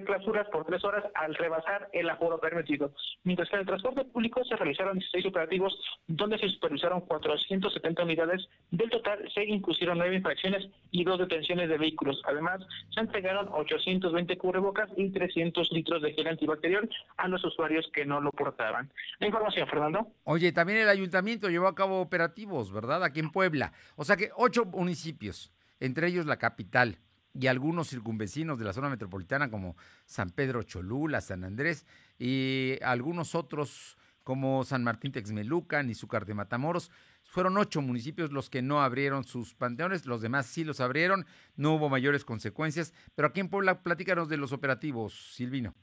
clausuras 0.06 0.46
por 0.52 0.64
tres 0.64 0.84
horas 0.84 1.04
al 1.14 1.34
rebasar 1.34 1.88
el 1.92 2.08
aforo 2.08 2.38
permitido. 2.38 2.92
Mientras 3.24 3.48
que 3.48 3.56
en 3.56 3.60
el 3.60 3.66
transporte 3.66 4.04
público 4.04 4.44
se 4.44 4.54
realizaron 4.54 4.96
16 4.96 5.26
operativos 5.26 5.76
donde 6.06 6.38
se 6.38 6.48
supervisaron 6.48 7.00
470 7.00 8.04
unidades. 8.04 8.48
Del 8.70 8.90
total 8.90 9.28
se 9.34 9.44
impusieron 9.44 9.98
nueve 9.98 10.16
infracciones 10.16 10.68
y 10.92 11.02
dos 11.02 11.18
detenciones 11.18 11.68
de 11.68 11.78
vehículos. 11.78 12.22
Además, 12.26 12.60
se 12.94 13.00
entregaron 13.00 13.48
820 13.50 14.38
cubrebocas 14.38 14.88
y 14.96 15.10
300 15.10 15.72
litros 15.72 16.00
de 16.00 16.12
gel 16.12 16.28
antibacterial 16.28 16.88
a 17.16 17.26
los 17.26 17.44
usuarios 17.44 17.90
que 17.92 18.06
no 18.06 18.20
lo 18.20 18.30
portaban. 18.30 18.92
La 19.18 19.26
información, 19.26 19.66
Fernando. 19.68 20.12
Oye, 20.22 20.52
también 20.52 20.78
el 20.78 20.88
ayuntamiento 20.88 21.50
llevó 21.50 21.66
a 21.66 21.74
cabo 21.74 22.00
operativos, 22.00 22.72
¿verdad? 22.72 23.02
Aquí 23.02 23.18
en 23.18 23.32
Puebla. 23.32 23.72
O 23.96 24.04
sea 24.04 24.16
que 24.16 24.30
ocho 24.36 24.64
municipios, 24.64 25.52
entre 25.80 26.06
ellos 26.06 26.24
la 26.24 26.36
capital 26.36 26.98
y 27.38 27.46
algunos 27.46 27.88
circunvecinos 27.88 28.58
de 28.58 28.64
la 28.64 28.72
zona 28.72 28.88
metropolitana 28.88 29.50
como 29.50 29.76
San 30.06 30.30
Pedro 30.30 30.62
Cholula, 30.64 31.20
San 31.20 31.44
Andrés 31.44 31.86
y 32.18 32.78
algunos 32.82 33.34
otros 33.34 33.96
como 34.24 34.64
San 34.64 34.82
Martín 34.82 35.12
Texmelucan 35.12 35.88
y 35.88 35.94
Zúcar 35.94 36.26
de 36.26 36.34
Matamoros. 36.34 36.90
Fueron 37.22 37.56
ocho 37.56 37.80
municipios 37.80 38.32
los 38.32 38.50
que 38.50 38.62
no 38.62 38.82
abrieron 38.82 39.24
sus 39.24 39.54
panteones, 39.54 40.06
los 40.06 40.20
demás 40.20 40.46
sí 40.46 40.64
los 40.64 40.80
abrieron, 40.80 41.26
no 41.56 41.74
hubo 41.74 41.88
mayores 41.88 42.24
consecuencias, 42.24 42.92
pero 43.14 43.28
aquí 43.28 43.40
en 43.40 43.48
Puebla 43.48 43.82
platícanos 43.82 44.28
de 44.28 44.38
los 44.38 44.52
operativos, 44.52 45.34
Silvino. 45.34 45.74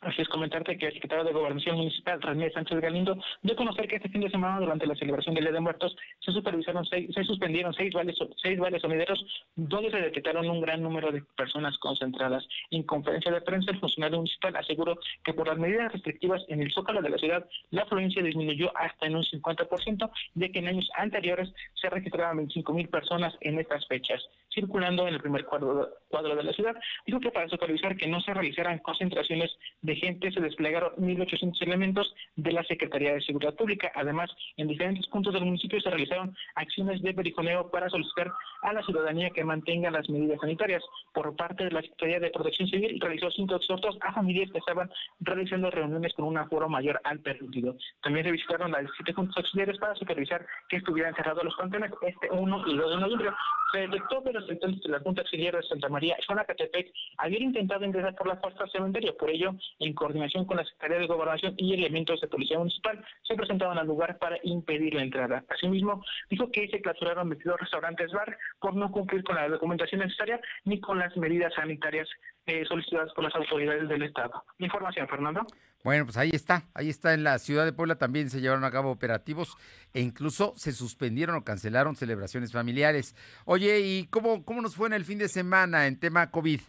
Así 0.00 0.22
es 0.22 0.28
comentarte 0.28 0.76
que 0.76 0.86
el 0.86 0.92
secretario 0.92 1.24
de 1.24 1.32
Gobernación 1.32 1.76
Municipal, 1.76 2.20
René 2.20 2.50
Sánchez 2.50 2.80
Galindo, 2.80 3.16
dio 3.42 3.54
a 3.54 3.56
conocer 3.56 3.88
que 3.88 3.96
este 3.96 4.10
fin 4.10 4.20
de 4.20 4.30
semana, 4.30 4.60
durante 4.60 4.86
la 4.86 4.94
celebración 4.94 5.34
del 5.34 5.44
Día 5.44 5.54
de 5.54 5.60
Muertos, 5.60 5.96
se 6.20 6.32
supervisaron 6.32 6.84
seis, 6.84 7.10
se 7.14 7.24
suspendieron 7.24 7.72
seis 7.72 7.92
vales, 7.94 8.16
seis 8.42 8.58
vales 8.58 8.82
sonideros, 8.82 9.24
donde 9.56 9.90
se 9.90 9.96
detectaron 9.96 10.48
un 10.50 10.60
gran 10.60 10.82
número 10.82 11.10
de 11.10 11.22
personas 11.36 11.78
concentradas. 11.78 12.46
En 12.70 12.82
conferencia 12.82 13.32
de 13.32 13.40
prensa, 13.40 13.70
el 13.70 13.80
funcionario 13.80 14.18
municipal 14.18 14.54
aseguró 14.56 14.98
que 15.24 15.32
por 15.32 15.48
las 15.48 15.58
medidas 15.58 15.92
restrictivas 15.92 16.44
en 16.48 16.60
el 16.60 16.72
zócalo 16.72 17.00
de 17.00 17.10
la 17.10 17.18
ciudad, 17.18 17.48
la 17.70 17.82
afluencia 17.82 18.22
disminuyó 18.22 18.76
hasta 18.76 19.06
en 19.06 19.16
un 19.16 19.24
50%, 19.24 20.10
de 20.34 20.52
que 20.52 20.58
en 20.58 20.68
años 20.68 20.88
anteriores 20.96 21.52
se 21.74 21.88
registraban 21.88 22.36
25 22.36 22.72
mil 22.74 22.88
personas 22.88 23.34
en 23.40 23.58
estas 23.58 23.86
fechas 23.86 24.22
circulando 24.56 25.06
en 25.06 25.14
el 25.14 25.20
primer 25.20 25.44
cuadro, 25.44 25.90
cuadro 26.08 26.34
de 26.34 26.42
la 26.42 26.52
ciudad. 26.52 26.74
Dijo 27.06 27.20
que 27.20 27.30
para 27.30 27.48
supervisar 27.48 27.94
que 27.96 28.08
no 28.08 28.20
se 28.22 28.32
realizaran 28.32 28.78
concentraciones 28.78 29.54
de 29.82 29.94
gente 29.96 30.32
se 30.32 30.40
desplegaron 30.40 30.92
1.800 30.96 31.62
elementos 31.62 32.12
de 32.34 32.52
la 32.52 32.64
Secretaría 32.64 33.12
de 33.12 33.20
Seguridad 33.20 33.54
Pública. 33.54 33.92
Además, 33.94 34.30
en 34.56 34.66
diferentes 34.66 35.06
puntos 35.08 35.34
del 35.34 35.44
municipio 35.44 35.80
se 35.80 35.90
realizaron 35.90 36.34
acciones 36.54 37.02
de 37.02 37.12
perijoneo 37.12 37.70
para 37.70 37.90
solicitar 37.90 38.32
a 38.62 38.72
la 38.72 38.82
ciudadanía 38.82 39.30
que 39.30 39.44
mantenga 39.44 39.90
las 39.90 40.08
medidas 40.08 40.40
sanitarias. 40.40 40.82
Por 41.12 41.36
parte 41.36 41.64
de 41.64 41.70
la 41.70 41.82
Secretaría 41.82 42.20
de 42.20 42.30
Protección 42.30 42.68
Civil, 42.68 42.98
realizó 43.00 43.30
cinco 43.30 43.56
exhortos 43.56 43.96
a 44.00 44.12
familias 44.12 44.50
que 44.50 44.58
estaban 44.58 44.90
realizando 45.20 45.70
reuniones 45.70 46.14
con 46.14 46.24
un 46.24 46.38
aforo 46.38 46.68
mayor 46.68 46.98
al 47.04 47.20
permitido. 47.20 47.76
También 48.02 48.24
se 48.24 48.32
visitaron 48.32 48.72
las 48.72 48.84
siete 48.96 49.12
juntas 49.12 49.36
auxiliares 49.36 49.78
para 49.78 49.94
supervisar 49.94 50.46
que 50.68 50.78
estuvieran 50.78 51.14
cerrados 51.14 51.44
los 51.44 51.54
contenedores 51.56 51.76
este 52.02 52.30
1 52.30 52.64
y 52.66 52.76
2 52.76 52.90
de 52.90 52.96
noviembre. 52.96 53.30
Se 53.72 53.78
detectó 53.80 54.22
que 54.22 54.32
habitantes 54.46 54.82
de 54.82 54.90
la 54.90 55.00
Junta 55.00 55.22
Auxiliar 55.22 55.56
de 55.56 55.62
Santa 55.62 55.88
María, 55.88 56.16
Catepec, 56.26 56.92
habían 57.18 57.42
intentado 57.42 57.84
ingresar 57.84 58.14
por 58.14 58.28
la 58.28 58.40
puerta 58.40 58.64
del 58.64 58.72
cementerio. 58.72 59.16
Por 59.16 59.30
ello, 59.30 59.54
en 59.78 59.94
coordinación 59.94 60.44
con 60.44 60.56
la 60.56 60.64
Secretaría 60.64 60.98
de 60.98 61.06
Gobernación 61.06 61.54
y 61.56 61.74
elementos 61.74 62.20
de 62.20 62.28
Policía 62.28 62.58
Municipal, 62.58 63.04
se 63.22 63.34
presentaban 63.34 63.78
al 63.78 63.86
lugar 63.86 64.18
para 64.18 64.38
impedir 64.42 64.94
la 64.94 65.02
entrada. 65.02 65.44
Asimismo, 65.48 66.04
dijo 66.30 66.50
que 66.50 66.68
se 66.68 66.80
clausuraron 66.80 67.28
22 67.28 67.60
restaurantes 67.60 68.12
bar 68.12 68.36
por 68.60 68.74
no 68.74 68.90
cumplir 68.90 69.22
con 69.24 69.36
la 69.36 69.48
documentación 69.48 70.00
necesaria 70.00 70.40
ni 70.64 70.80
con 70.80 70.98
las 70.98 71.16
medidas 71.16 71.54
sanitarias 71.54 72.08
eh, 72.46 72.64
solicitadas 72.66 73.12
por 73.12 73.24
las 73.24 73.34
autoridades 73.34 73.88
del 73.88 74.02
Estado. 74.02 74.44
Información, 74.58 75.08
Fernando. 75.08 75.46
Bueno, 75.86 76.04
pues 76.04 76.16
ahí 76.16 76.30
está, 76.32 76.64
ahí 76.74 76.90
está 76.90 77.14
en 77.14 77.22
la 77.22 77.38
ciudad 77.38 77.64
de 77.64 77.72
Puebla 77.72 77.94
también 77.94 78.28
se 78.28 78.40
llevaron 78.40 78.64
a 78.64 78.72
cabo 78.72 78.90
operativos 78.90 79.56
e 79.94 80.00
incluso 80.00 80.52
se 80.56 80.72
suspendieron 80.72 81.36
o 81.36 81.44
cancelaron 81.44 81.94
celebraciones 81.94 82.50
familiares. 82.50 83.14
Oye, 83.44 83.78
¿y 83.78 84.06
cómo, 84.08 84.44
cómo 84.44 84.62
nos 84.62 84.74
fue 84.74 84.88
en 84.88 84.94
el 84.94 85.04
fin 85.04 85.18
de 85.18 85.28
semana 85.28 85.86
en 85.86 86.00
tema 86.00 86.32
COVID? 86.32 86.60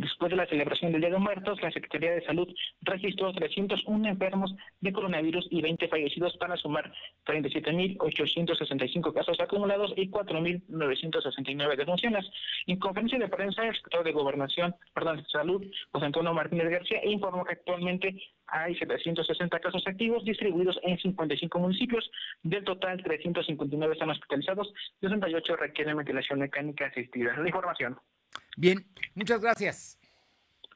Después 0.00 0.30
de 0.30 0.36
la 0.36 0.46
celebración 0.46 0.92
del 0.92 1.02
Día 1.02 1.10
de 1.10 1.18
Muertos, 1.18 1.60
la 1.60 1.70
Secretaría 1.70 2.12
de 2.12 2.24
Salud 2.24 2.48
registró 2.80 3.34
301 3.34 4.08
enfermos 4.08 4.54
de 4.80 4.94
coronavirus 4.94 5.46
y 5.50 5.60
20 5.60 5.88
fallecidos 5.88 6.34
para 6.38 6.56
sumar 6.56 6.90
37.865 7.26 9.12
casos 9.12 9.38
acumulados 9.38 9.92
y 9.96 10.10
4.969 10.10 11.76
defunciones. 11.76 12.24
En 12.66 12.78
conferencia 12.78 13.18
de 13.18 13.28
prensa, 13.28 13.66
el 13.66 13.74
secretario 13.74 14.04
de 14.04 14.12
Gobernación, 14.12 14.74
perdón, 14.94 15.22
Salud, 15.30 15.66
José 15.92 16.06
Antonio 16.06 16.32
Martínez 16.32 16.70
García, 16.70 17.04
informó 17.04 17.44
que 17.44 17.52
actualmente 17.52 18.22
hay 18.46 18.74
760 18.76 19.60
casos 19.60 19.86
activos 19.86 20.24
distribuidos 20.24 20.80
en 20.82 20.96
55 20.96 21.58
municipios. 21.58 22.10
Del 22.42 22.64
total, 22.64 23.02
359 23.02 23.92
están 23.92 24.08
hospitalizados, 24.08 24.72
68 25.02 25.56
requieren 25.56 25.98
ventilación 25.98 26.38
mecánica 26.38 26.86
asistida. 26.86 27.36
La 27.36 27.46
información. 27.46 27.98
Bien, 28.60 28.86
muchas 29.14 29.40
gracias. 29.40 29.98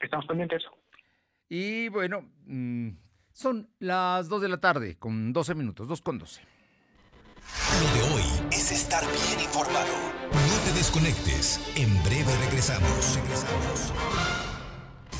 Estamos 0.00 0.25
pendientes. 0.25 0.62
Y 1.50 1.91
bueno, 1.91 2.23
mm, 2.47 2.93
son 3.31 3.69
las 3.79 4.31
2 4.31 4.41
de 4.41 4.49
la 4.49 4.57
tarde 4.59 4.97
con 4.99 5.35
12 5.35 5.55
minutos, 5.55 5.87
2 5.87 6.00
con 6.00 6.19
12. 6.19 6.41
Lo 7.83 7.95
de 7.95 8.14
hoy 8.14 8.23
es 8.50 8.73
estar 8.73 9.05
bien 9.05 9.45
informado. 9.45 9.93
No 10.33 10.64
te 10.64 10.79
desconectes. 10.79 11.61
En 11.76 11.93
breve 12.05 12.35
regresamos. 12.47 13.17
Regresamos. 13.17 13.93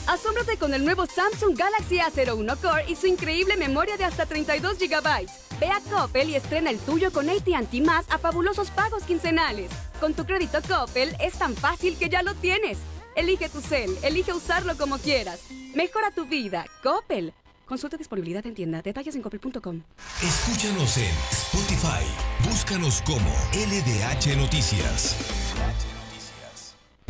Asómbrate 0.07 0.57
con 0.57 0.73
el 0.73 0.87
nuevo 0.87 1.05
Samsung 1.05 1.59
Galaxy 1.59 1.99
A01 1.99 2.57
Core 2.63 2.85
y 2.89 2.97
su 2.97 3.07
increíble 3.07 3.59
memoria 3.59 3.99
de 3.99 4.05
hasta 4.05 4.25
32 4.25 4.79
GB. 4.79 5.27
Ve 5.61 5.69
a 5.69 5.81
Coppel 5.91 6.31
y 6.31 6.37
estrena 6.37 6.71
el 6.71 6.79
tuyo 6.79 7.13
con 7.13 7.29
AT&T 7.29 7.83
Más 7.83 8.11
a 8.11 8.17
fabulosos 8.17 8.71
pagos 8.71 9.03
quincenales. 9.03 9.71
Con 10.01 10.15
tu 10.15 10.25
crédito 10.25 10.59
Coppel 10.67 11.17
es 11.21 11.35
tan 11.35 11.55
fácil 11.55 11.97
que 11.97 12.09
ya 12.09 12.23
lo 12.23 12.35
tienes. 12.35 12.79
Elige 13.17 13.49
tu 13.49 13.61
cel, 13.61 13.97
elige 14.03 14.33
usarlo 14.33 14.77
como 14.77 14.99
quieras. 14.99 15.41
Mejora 15.75 16.11
tu 16.11 16.27
vida, 16.27 16.67
Coppel. 16.83 17.33
Consulta 17.67 17.97
disponibilidad 17.97 18.45
en 18.47 18.55
tienda. 18.55 18.83
Detalles 18.83 19.15
en 19.15 19.23
coppel.com. 19.23 19.83
Escúchanos 20.23 20.99
en 20.99 21.15
Spotify. 21.31 22.05
Búscanos 22.49 23.03
como 23.03 23.31
LDH 23.53 24.37
Noticias. 24.37 25.17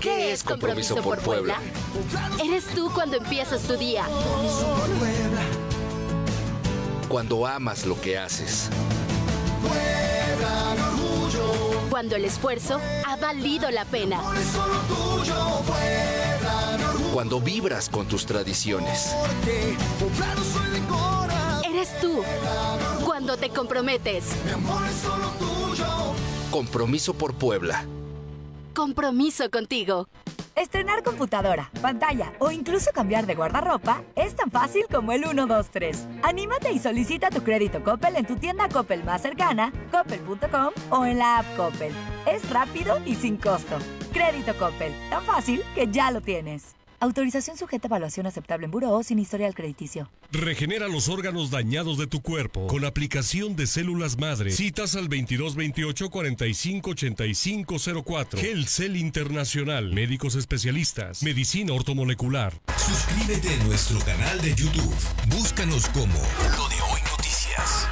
¿Qué 0.00 0.32
es 0.32 0.44
Compromiso 0.44 0.96
por 1.02 1.18
Puebla? 1.20 1.58
Eres 2.44 2.66
tú 2.74 2.90
cuando 2.92 3.16
empiezas 3.16 3.62
tu 3.62 3.76
día. 3.76 4.04
Cuando 7.08 7.46
amas 7.46 7.86
lo 7.86 8.00
que 8.00 8.18
haces. 8.18 8.68
Cuando 11.94 12.16
el 12.16 12.24
esfuerzo 12.24 12.80
ha 13.06 13.14
valido 13.14 13.70
la 13.70 13.84
pena. 13.84 14.20
Cuando 17.12 17.40
vibras 17.40 17.88
con 17.88 18.08
tus 18.08 18.26
tradiciones. 18.26 19.14
Eres 21.64 22.00
tú. 22.00 22.20
Cuando 23.04 23.36
te 23.36 23.48
comprometes. 23.50 24.24
Compromiso 26.50 27.14
por 27.14 27.32
Puebla. 27.34 27.84
Compromiso 28.74 29.48
contigo. 29.48 30.08
Estrenar 30.56 31.02
computadora, 31.02 31.70
pantalla 31.82 32.32
o 32.38 32.52
incluso 32.52 32.92
cambiar 32.92 33.26
de 33.26 33.34
guardarropa 33.34 34.04
es 34.14 34.37
tan 34.37 34.52
fácil 34.52 34.84
como 34.88 35.11
el 35.11 35.26
1, 35.26 35.46
2, 35.46 35.70
3. 35.70 36.08
Anímate 36.23 36.70
y 36.70 36.78
solicita 36.78 37.28
tu 37.28 37.42
crédito 37.42 37.82
Coppel 37.82 38.14
en 38.14 38.25
tu 38.25 38.37
tienda 38.37 38.68
Coppel 38.68 39.02
más 39.02 39.23
cercana, 39.23 39.73
coppel.com 39.90 40.70
o 40.90 41.06
en 41.06 41.18
la 41.18 41.38
app 41.38 41.56
Coppel. 41.56 41.92
Es 42.26 42.49
rápido 42.50 43.00
y 43.04 43.16
sin 43.16 43.37
costo. 43.37 43.76
Crédito 44.12 44.56
Coppel, 44.56 44.94
tan 45.11 45.25
fácil 45.25 45.61
que 45.75 45.88
ya 45.88 46.12
lo 46.12 46.20
tienes. 46.20 46.76
Autorización 47.00 47.56
sujeta 47.56 47.86
a 47.86 47.88
evaluación 47.88 48.26
aceptable 48.26 48.66
en 48.66 48.70
Buró 48.70 49.02
sin 49.02 49.18
historial 49.18 49.54
crediticio. 49.54 50.10
Regenera 50.32 50.88
los 50.88 51.08
órganos 51.08 51.50
dañados 51.50 51.98
de 51.98 52.06
tu 52.06 52.22
cuerpo 52.22 52.66
con 52.66 52.84
aplicación 52.84 53.56
de 53.56 53.66
células 53.66 54.18
madre. 54.18 54.50
Citas 54.50 54.94
al 54.94 55.08
2228 55.08 56.10
458504. 56.10 58.40
Cell 58.66 58.96
Internacional. 58.96 59.92
Médicos 59.92 60.34
especialistas. 60.34 61.22
Medicina 61.22 61.72
ortomolecular. 61.72 62.60
Suscríbete 62.76 63.54
a 63.54 63.64
nuestro 63.64 63.98
canal 64.00 64.40
de 64.40 64.54
YouTube. 64.54 64.94
Búscanos 65.28 65.88
como 65.88 66.14
Lo 66.56 66.68
de 66.68 66.76
Hoy 66.90 67.00
Noticias. 67.10 67.88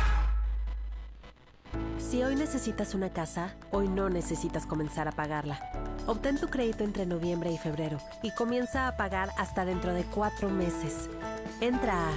Si 2.12 2.22
hoy 2.22 2.36
necesitas 2.36 2.94
una 2.94 3.08
casa, 3.08 3.54
hoy 3.70 3.88
no 3.88 4.10
necesitas 4.10 4.66
comenzar 4.66 5.08
a 5.08 5.12
pagarla. 5.12 5.58
Obtén 6.06 6.38
tu 6.38 6.48
crédito 6.48 6.84
entre 6.84 7.06
noviembre 7.06 7.50
y 7.50 7.56
febrero 7.56 7.96
y 8.22 8.32
comienza 8.32 8.86
a 8.86 8.98
pagar 8.98 9.30
hasta 9.38 9.64
dentro 9.64 9.94
de 9.94 10.04
cuatro 10.04 10.50
meses. 10.50 11.08
Entra 11.62 11.94
a 11.94 12.12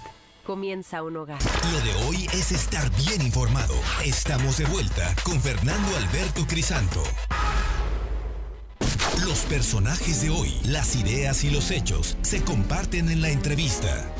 comienza 0.44 1.04
un 1.04 1.18
hogar. 1.18 1.38
Lo 1.72 1.80
de 1.82 1.94
hoy 2.08 2.26
es 2.34 2.52
estar 2.52 2.90
bien 2.96 3.22
informado. 3.22 3.76
Estamos 4.04 4.58
de 4.58 4.66
vuelta 4.66 5.14
con 5.24 5.40
Fernando 5.40 5.96
Alberto 5.98 6.48
Crisanto. 6.48 7.04
Los 9.26 9.46
personajes 9.46 10.22
de 10.22 10.30
hoy, 10.30 10.50
las 10.66 10.98
ideas 10.98 11.46
y 11.46 11.50
los 11.50 11.72
hechos 11.72 12.18
se 12.24 12.44
comparten 12.44 13.10
en 13.10 13.22
la 13.22 13.30
entrevista. 13.30 14.14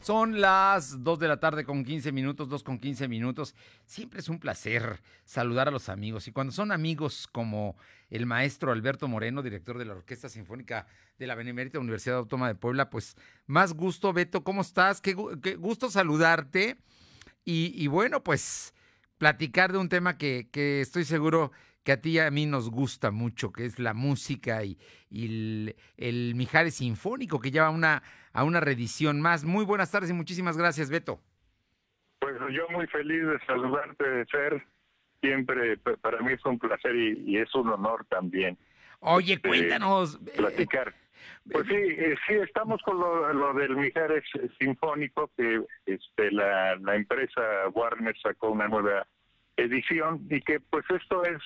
Son 0.00 0.40
las 0.40 1.04
2 1.04 1.18
de 1.20 1.28
la 1.28 1.38
tarde 1.38 1.64
con 1.64 1.84
15 1.84 2.10
minutos, 2.10 2.48
2 2.48 2.64
con 2.64 2.80
15 2.80 3.06
minutos. 3.06 3.54
Siempre 3.86 4.18
es 4.18 4.28
un 4.28 4.40
placer 4.40 5.00
saludar 5.24 5.68
a 5.68 5.70
los 5.70 5.88
amigos. 5.88 6.26
Y 6.26 6.32
cuando 6.32 6.52
son 6.52 6.72
amigos 6.72 7.28
como 7.30 7.76
el 8.08 8.26
maestro 8.26 8.72
Alberto 8.72 9.06
Moreno, 9.06 9.40
director 9.40 9.78
de 9.78 9.84
la 9.84 9.92
Orquesta 9.92 10.28
Sinfónica 10.28 10.88
de 11.16 11.28
la 11.28 11.36
Benemérita 11.36 11.78
Universidad 11.78 12.16
Autónoma 12.16 12.48
de 12.48 12.56
Puebla, 12.56 12.90
pues 12.90 13.16
más 13.46 13.74
gusto, 13.74 14.12
Beto, 14.12 14.42
¿cómo 14.42 14.62
estás? 14.62 15.00
Qué, 15.00 15.14
gusto 15.14 15.90
saludarte. 15.90 16.76
Y, 17.44 17.86
bueno, 17.86 18.24
pues 18.24 18.74
platicar 19.20 19.70
de 19.70 19.76
un 19.76 19.90
tema 19.90 20.16
que, 20.16 20.48
que 20.50 20.80
estoy 20.80 21.04
seguro 21.04 21.52
que 21.84 21.92
a 21.92 22.00
ti 22.00 22.12
y 22.12 22.18
a 22.18 22.30
mí 22.30 22.46
nos 22.46 22.70
gusta 22.70 23.10
mucho, 23.10 23.52
que 23.52 23.66
es 23.66 23.78
la 23.78 23.92
música 23.92 24.64
y, 24.64 24.78
el, 25.10 25.76
el, 25.98 26.34
Mijares 26.34 26.76
Sinfónico, 26.76 27.38
que 27.38 27.50
lleva 27.50 27.68
una, 27.68 28.02
a 28.32 28.44
una 28.44 28.60
reedición 28.60 29.20
más. 29.20 29.44
Muy 29.44 29.66
buenas 29.66 29.90
tardes 29.90 30.08
y 30.08 30.14
muchísimas 30.14 30.56
gracias, 30.56 30.88
Beto. 30.88 31.20
Pues 32.18 32.34
yo 32.50 32.66
muy 32.70 32.86
feliz 32.86 33.26
de 33.26 33.38
saludarte, 33.46 34.08
de 34.08 34.24
ser. 34.26 34.66
Siempre 35.20 35.76
para 35.76 36.22
mí 36.22 36.32
es 36.32 36.44
un 36.46 36.58
placer 36.58 36.96
y, 36.96 37.36
es 37.36 37.54
un 37.54 37.68
honor 37.68 38.06
también. 38.06 38.56
Oye, 39.00 39.34
este, 39.34 39.48
cuéntanos. 39.48 40.18
Eh, 40.26 40.32
platicar. 40.38 40.94
Pues 41.50 41.66
sí, 41.66 41.74
eh, 41.74 42.16
sí, 42.26 42.34
estamos 42.34 42.80
con 42.82 42.98
lo, 42.98 43.54
del 43.54 43.76
Mijares 43.76 44.24
Sinfónico, 44.58 45.30
que 45.36 45.62
este, 45.86 46.30
la, 46.30 46.76
la 46.76 46.96
empresa 46.96 47.68
Warner 47.72 48.16
sacó 48.20 48.50
una 48.50 48.68
nueva 48.68 49.06
edición 49.56 50.26
y 50.30 50.40
que 50.40 50.60
pues 50.60 50.84
esto 50.90 51.24
es 51.24 51.38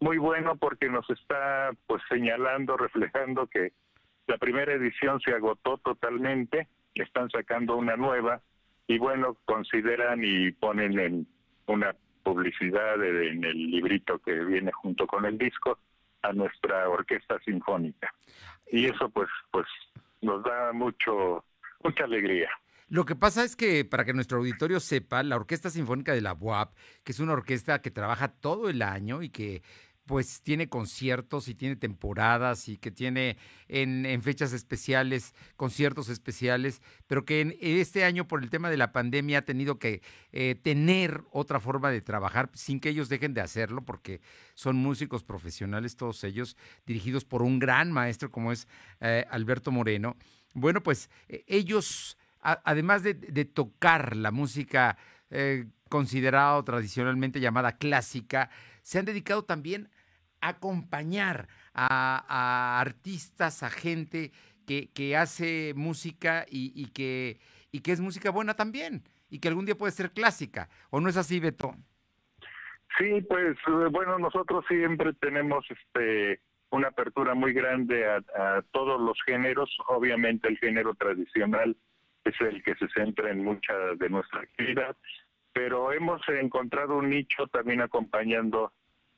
muy 0.00 0.18
bueno 0.18 0.56
porque 0.56 0.88
nos 0.88 1.08
está 1.10 1.70
pues 1.86 2.02
señalando, 2.08 2.76
reflejando 2.76 3.46
que 3.46 3.72
la 4.26 4.38
primera 4.38 4.72
edición 4.72 5.20
se 5.20 5.32
agotó 5.32 5.78
totalmente, 5.78 6.68
están 6.94 7.30
sacando 7.30 7.76
una 7.76 7.96
nueva 7.96 8.40
y 8.86 8.98
bueno, 8.98 9.36
consideran 9.44 10.20
y 10.22 10.52
ponen 10.52 10.98
en 10.98 11.26
una 11.66 11.94
publicidad 12.22 13.02
en 13.04 13.44
el 13.44 13.70
librito 13.70 14.18
que 14.18 14.32
viene 14.44 14.72
junto 14.72 15.06
con 15.06 15.24
el 15.24 15.38
disco 15.38 15.78
a 16.22 16.32
nuestra 16.32 16.88
orquesta 16.88 17.38
sinfónica. 17.44 18.12
Y 18.70 18.86
eso 18.86 19.08
pues 19.08 19.28
pues 19.50 19.66
nos 20.22 20.42
da 20.44 20.72
mucho 20.72 21.44
mucha 21.82 22.04
alegría. 22.04 22.50
Lo 22.88 23.04
que 23.04 23.16
pasa 23.16 23.42
es 23.42 23.56
que, 23.56 23.84
para 23.84 24.04
que 24.04 24.12
nuestro 24.12 24.38
auditorio 24.38 24.78
sepa, 24.78 25.24
la 25.24 25.34
Orquesta 25.34 25.70
Sinfónica 25.70 26.14
de 26.14 26.20
la 26.20 26.34
UAP, 26.34 26.72
que 27.02 27.10
es 27.10 27.18
una 27.18 27.32
orquesta 27.32 27.82
que 27.82 27.90
trabaja 27.90 28.28
todo 28.28 28.68
el 28.68 28.80
año 28.80 29.22
y 29.22 29.28
que 29.30 29.62
pues 30.06 30.40
tiene 30.42 30.68
conciertos 30.68 31.48
y 31.48 31.54
tiene 31.54 31.74
temporadas 31.76 32.68
y 32.68 32.78
que 32.78 32.90
tiene 32.90 33.36
en, 33.68 34.22
fechas 34.22 34.52
especiales 34.52 35.34
conciertos 35.56 36.08
especiales, 36.08 36.80
pero 37.06 37.24
que 37.24 37.40
en 37.40 37.56
este 37.60 38.04
año 38.04 38.28
por 38.28 38.42
el 38.42 38.48
tema 38.48 38.70
de 38.70 38.76
la 38.76 38.92
pandemia 38.92 39.38
ha 39.38 39.42
tenido 39.42 39.78
que 39.78 40.02
eh, 40.32 40.54
tener 40.62 41.24
otra 41.32 41.58
forma 41.58 41.90
de 41.90 42.00
trabajar 42.00 42.50
sin 42.54 42.78
que 42.78 42.90
ellos 42.90 43.08
dejen 43.08 43.34
de 43.34 43.40
hacerlo, 43.40 43.84
porque 43.84 44.20
son 44.54 44.76
músicos 44.76 45.24
profesionales 45.24 45.96
todos 45.96 46.22
ellos, 46.22 46.56
dirigidos 46.86 47.24
por 47.24 47.42
un 47.42 47.58
gran 47.58 47.90
maestro 47.90 48.30
como 48.30 48.52
es 48.52 48.68
eh, 49.00 49.26
Alberto 49.30 49.72
Moreno. 49.72 50.16
Bueno, 50.54 50.82
pues 50.82 51.10
e, 51.28 51.44
ellos, 51.48 52.16
además 52.40 53.02
de, 53.02 53.14
tocar 53.44 54.14
la 54.14 54.30
música 54.30 54.96
eh, 55.30 55.66
considerada 55.88 56.62
tradicionalmente 56.62 57.40
llamada 57.40 57.76
clásica, 57.76 58.50
se 58.82 59.00
han 59.00 59.04
dedicado 59.04 59.42
también 59.44 59.90
acompañar 60.40 61.48
a, 61.74 62.80
artistas, 62.80 63.62
a 63.62 63.70
gente 63.70 64.32
que, 64.66 64.90
que 64.92 65.16
hace 65.16 65.72
música 65.74 66.44
y, 66.48 66.86
que, 66.90 67.38
y 67.72 67.80
que 67.80 67.92
es 67.92 68.00
música 68.00 68.30
buena 68.30 68.54
también 68.54 69.02
y 69.28 69.40
que 69.40 69.48
algún 69.48 69.66
día 69.66 69.76
puede 69.76 69.92
ser 69.92 70.10
clásica. 70.10 70.68
¿O 70.90 71.00
no 71.00 71.08
es 71.08 71.16
así, 71.16 71.40
Beto? 71.40 71.74
Sí, 72.98 73.20
pues 73.28 73.56
eh, 73.66 73.88
bueno, 73.90 74.18
nosotros 74.18 74.64
siempre 74.68 75.12
tenemos 75.14 75.64
este 75.70 76.40
una 76.70 76.88
apertura 76.88 77.34
muy 77.34 77.52
grande 77.52 78.06
a, 78.06 78.16
a, 78.16 78.62
todos 78.72 79.00
los 79.00 79.18
géneros. 79.24 79.70
Obviamente 79.88 80.48
el 80.48 80.58
género 80.58 80.94
tradicional 80.94 81.76
es 82.24 82.34
el 82.40 82.62
que 82.62 82.74
se 82.74 82.88
centra 82.88 83.30
en 83.30 83.44
mucha 83.44 83.72
de 83.98 84.08
nuestra 84.08 84.40
actividad, 84.40 84.96
pero 85.52 85.92
hemos 85.92 86.20
encontrado 86.28 86.98
un 86.98 87.10
nicho 87.10 87.46
también 87.48 87.80
acompañando 87.80 88.72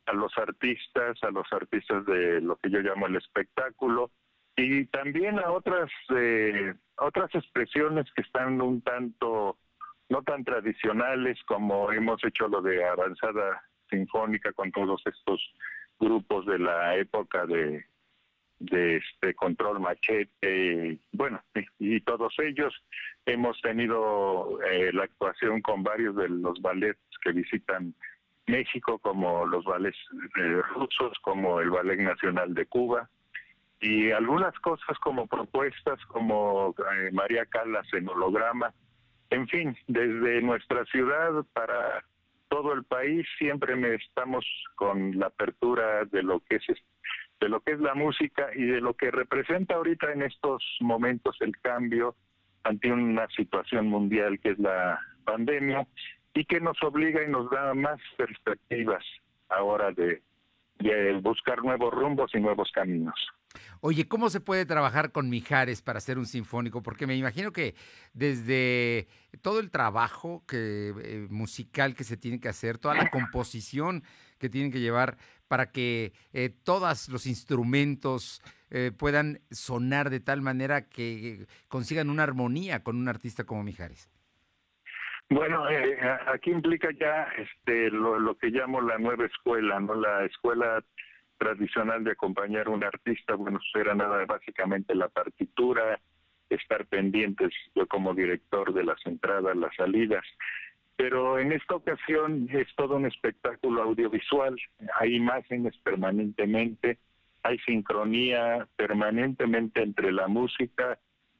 a 0.09 0.13
los 0.15 0.37
artistas, 0.39 1.17
a 1.23 1.31
los 1.31 1.47
artistas 1.53 2.05
de 2.07 2.41
lo 2.41 2.57
que 2.57 2.71
yo 2.71 2.81
llamo 2.81 3.07
el 3.07 3.17
espectáculo 3.17 4.11
y 4.57 4.87
también 4.87 5.39
a 5.39 5.51
otras 5.53 5.91
eh, 6.17 6.75
otras 6.97 7.33
expresiones 7.35 8.07
que 8.15 8.23
están 8.23 8.61
un 8.61 8.81
tanto 8.83 9.57
no 10.09 10.23
tan 10.23 10.45
tradicionales 10.45 11.39
como 11.45 11.93
hemos 11.93 12.23
hecho 12.25 12.49
lo 12.49 12.61
de 12.61 12.85
avanzada 12.85 13.63
sinfónica 13.91 14.53
con 14.53 14.73
todos 14.73 15.01
estos 15.07 15.41
grupos 16.01 16.47
de 16.47 16.59
la 16.59 16.97
época 16.97 17.47
de 17.47 17.85
de 18.59 18.97
este 18.97 19.35
control 19.35 19.79
machete 19.81 20.99
bueno 21.13 21.41
y, 21.79 22.01
todos 22.01 22.35
ellos. 22.39 22.75
Hemos 23.27 23.61
tenido 23.61 24.59
eh, 24.63 24.91
la 24.93 25.05
actuación 25.05 25.61
con 25.61 25.83
varios 25.83 26.17
de 26.17 26.29
los 26.29 26.61
ballets 26.61 26.99
que 27.23 27.33
visitan 27.33 27.95
México, 28.49 28.99
como 28.99 29.47
los 29.47 29.65
ballets 29.65 29.99
eh, 30.37 30.63
rusos, 30.75 31.17
como 31.23 31.61
el 31.61 31.71
Ballet 31.71 32.01
Nacional 32.01 32.55
de 32.55 32.67
Cuba, 32.67 33.09
y 33.81 34.11
algunas 34.11 34.59
cosas 34.59 34.99
como 34.99 35.27
propuestas 35.27 36.05
como 36.07 36.75
eh, 36.79 37.11
María 37.13 37.47
Calas 37.47 37.87
en 37.93 38.09
holograma. 38.09 38.73
En 39.31 39.47
fin, 39.47 39.77
desde 39.87 40.43
nuestra 40.43 40.85
ciudad 40.87 41.45
para 41.53 42.05
todo 42.49 42.73
el 42.73 42.85
país 42.85 43.27
siempre 43.39 43.77
me 43.77 43.95
estamos 43.95 44.45
con 44.75 45.19
la 45.19 45.27
apertura 45.27 46.05
de 46.07 46.23
lo 46.23 46.41
que 46.41 46.57
es 46.57 46.63
de 47.41 47.49
lo 47.49 47.61
que 47.61 47.73
es 47.73 47.79
la 47.79 47.95
música 47.95 48.49
y 48.55 48.65
de 48.65 48.81
lo 48.81 48.95
que 48.95 49.11
representa 49.11 49.77
ahorita 49.77 50.13
en 50.13 50.23
estos 50.23 50.65
momentos 50.81 51.37
el 51.41 51.57
cambio 51.61 52.17
ante 52.65 52.91
una 52.91 53.29
situación 53.29 53.87
mundial 53.87 54.41
que 54.41 54.51
es 54.51 54.59
la 54.59 54.99
pandemia 55.25 55.87
y 56.39 56.45
que 56.45 56.61
nos 56.61 56.81
obliga 56.85 57.21
y 57.25 57.29
nos 57.29 57.51
da 57.51 57.75
más 57.75 57.99
perspectivas 58.17 59.03
ahora 59.49 59.91
de, 59.91 60.23
buscar 61.21 61.65
nuevos 61.65 61.93
rumbos 61.93 62.31
y 62.33 62.39
nuevos 62.39 62.71
caminos. 62.73 63.17
Oye, 63.81 64.07
¿cómo 64.07 64.31
se 64.31 64.41
puede 64.41 64.65
trabajar 64.65 65.11
con 65.11 65.29
Mijares 65.29 65.83
para 65.83 65.99
hacer 65.99 66.17
un 66.17 66.27
sinfónico? 66.27 66.81
Porque 66.81 67.09
me 67.09 67.17
imagino 67.17 67.51
que 67.51 67.75
desde 68.13 69.09
todo 69.43 69.59
el 69.59 69.73
trabajo 69.73 70.45
que, 70.47 70.95
eh, 71.03 71.27
musical 71.29 71.97
que 71.97 72.05
se 72.05 72.17
tiene 72.17 72.39
que 72.39 72.49
hacer, 72.49 72.79
toda 72.79 72.95
la 72.95 73.11
composición 73.11 74.05
que 74.39 74.49
tienen 74.49 74.71
que 74.71 74.79
llevar 74.79 75.17
para 75.49 75.73
que 75.73 76.13
eh, 76.33 76.51
todos 76.51 77.09
los 77.09 77.27
instrumentos 77.27 78.41
eh, 78.71 78.93
puedan 78.97 79.41
sonar 79.51 80.09
de 80.09 80.21
tal 80.21 80.41
manera 80.41 80.89
que 80.89 81.49
consigan 81.67 82.11
una 82.11 82.23
armonía 82.23 82.85
con 82.85 82.97
un 82.97 83.09
artista 83.09 83.43
como 83.43 83.65
Mijares. 83.65 84.09
Bueno, 85.31 85.69
eh, 85.69 85.99
aquí 86.27 86.51
implica 86.51 86.89
ya 86.99 87.29
este 87.37 87.91
lo, 87.91 88.35
que 88.39 88.49
llamo 88.49 88.81
la 88.81 88.97
nueva 88.99 89.27
escuela, 89.27 89.79
no 89.79 89.95
la 89.95 90.25
escuela 90.25 90.83
tradicional 91.37 92.03
de 92.03 92.13
acompañar 92.13 92.67
a 92.67 92.71
un 92.71 92.83
artista, 92.83 93.35
bueno, 93.35 93.61
era 93.75 93.95
nada 93.95 94.25
básicamente 94.25 94.95
la 94.95 95.09
partitura, 95.09 96.01
estar 96.49 96.87
pendientes 96.87 97.53
como 97.89 98.15
director 98.15 98.73
de 98.73 98.85
las 98.85 99.05
entradas, 99.05 99.55
las 99.55 99.75
salidas. 99.77 100.25
Pero 100.97 101.39
en 101.39 101.53
esta 101.53 101.77
ocasión 101.77 102.49
es 102.51 102.67
todo 102.75 102.97
un 102.97 103.05
espectáculo 103.05 103.83
audiovisual, 103.83 104.57
hay 104.99 105.15
imágenes 105.15 105.77
permanentemente, 105.85 106.99
hay 107.43 107.59
sincronía 107.61 108.67
permanentemente 108.77 109.83
entre 109.83 110.11
la 110.11 110.27
música 110.27 110.99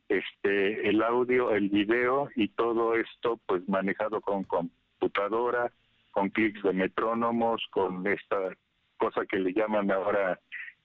este 0.09 0.89
el 0.89 1.03
audio, 1.03 1.51
el 1.53 1.69
video 1.69 2.29
y 2.35 2.49
todo 2.49 2.95
esto 2.95 3.39
pues 3.47 3.69
manejado 3.69 4.21
con 4.21 4.45
computadora, 4.45 5.73
con 6.11 6.31
clics 6.31 6.63
de 6.63 6.73
metrónomos, 6.73 7.63
con 7.71 8.07
esta 8.07 8.37
cosa 8.97 9.25
que 9.27 9.39
le 9.39 9.53
llaman 9.53 9.91
ahora 9.91 10.39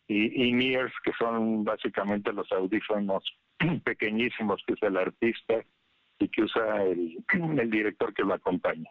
in-ears, 0.07 0.93
que 1.03 1.12
son 1.17 1.63
básicamente 1.63 2.33
los 2.33 2.51
audífonos 2.51 3.23
pequeñísimos 3.83 4.62
que 4.65 4.73
usa 4.73 4.89
el 4.89 4.97
artista 4.97 5.63
y 6.19 6.27
que 6.27 6.43
usa 6.43 6.83
el, 6.83 7.23
el 7.59 7.69
director 7.69 8.13
que 8.13 8.23
lo 8.23 8.33
acompaña. 8.33 8.89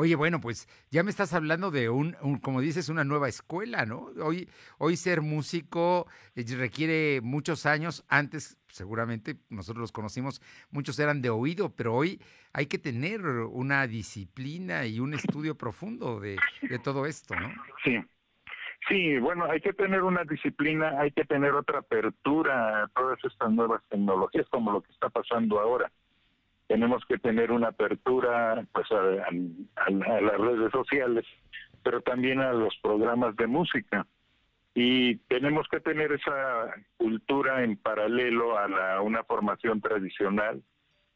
Oye, 0.00 0.14
bueno, 0.14 0.40
pues 0.40 0.68
ya 0.92 1.02
me 1.02 1.10
estás 1.10 1.34
hablando 1.34 1.72
de 1.72 1.88
un, 1.90 2.12
como 2.40 2.60
dices, 2.60 2.88
una 2.88 3.02
nueva 3.02 3.28
escuela, 3.28 3.84
¿no? 3.84 4.12
Hoy, 4.22 4.48
hoy 4.78 4.94
ser 4.94 5.22
músico 5.22 6.06
eh, 6.36 6.44
requiere 6.56 7.20
muchos 7.20 7.66
años. 7.66 8.04
Antes, 8.08 8.56
seguramente, 8.68 9.38
nosotros 9.48 9.80
los 9.80 9.90
conocimos, 9.90 10.40
muchos 10.70 11.00
eran 11.00 11.20
de 11.20 11.30
oído, 11.30 11.74
pero 11.74 11.96
hoy 11.96 12.22
hay 12.52 12.66
que 12.66 12.78
tener 12.78 13.22
una 13.22 13.88
disciplina 13.88 14.86
y 14.86 15.00
un 15.00 15.14
estudio 15.14 15.58
profundo 15.58 16.20
de, 16.20 16.36
de 16.62 16.78
todo 16.78 17.04
esto, 17.04 17.34
¿no? 17.34 17.48
Sí. 17.82 17.98
Sí, 18.88 19.18
bueno, 19.18 19.46
hay 19.50 19.60
que 19.60 19.72
tener 19.72 20.04
una 20.04 20.22
disciplina, 20.22 21.00
hay 21.00 21.10
que 21.10 21.24
tener 21.24 21.54
otra 21.54 21.80
apertura 21.80 22.84
a 22.84 22.88
todas 22.94 23.18
estas 23.24 23.50
nuevas 23.50 23.82
tecnologías, 23.88 24.46
como 24.48 24.70
lo 24.70 24.80
que 24.80 24.92
está 24.92 25.08
pasando 25.08 25.58
ahora 25.58 25.90
tenemos 26.68 27.02
que 27.06 27.18
tener 27.18 27.50
una 27.50 27.68
apertura 27.68 28.64
pues 28.72 28.86
a, 28.92 29.30
las 29.90 30.38
redes 30.38 30.70
sociales, 30.70 31.24
pero 31.82 32.02
también 32.02 32.40
a 32.40 32.52
los 32.52 32.76
programas 32.82 33.34
de 33.36 33.46
música. 33.46 34.06
Y 34.74 35.16
tenemos 35.28 35.66
que 35.68 35.80
tener 35.80 36.12
esa 36.12 36.74
cultura 36.98 37.64
en 37.64 37.76
paralelo 37.78 38.56
a 38.56 38.68
la, 38.68 39.00
una 39.00 39.24
formación 39.24 39.80
tradicional 39.80 40.62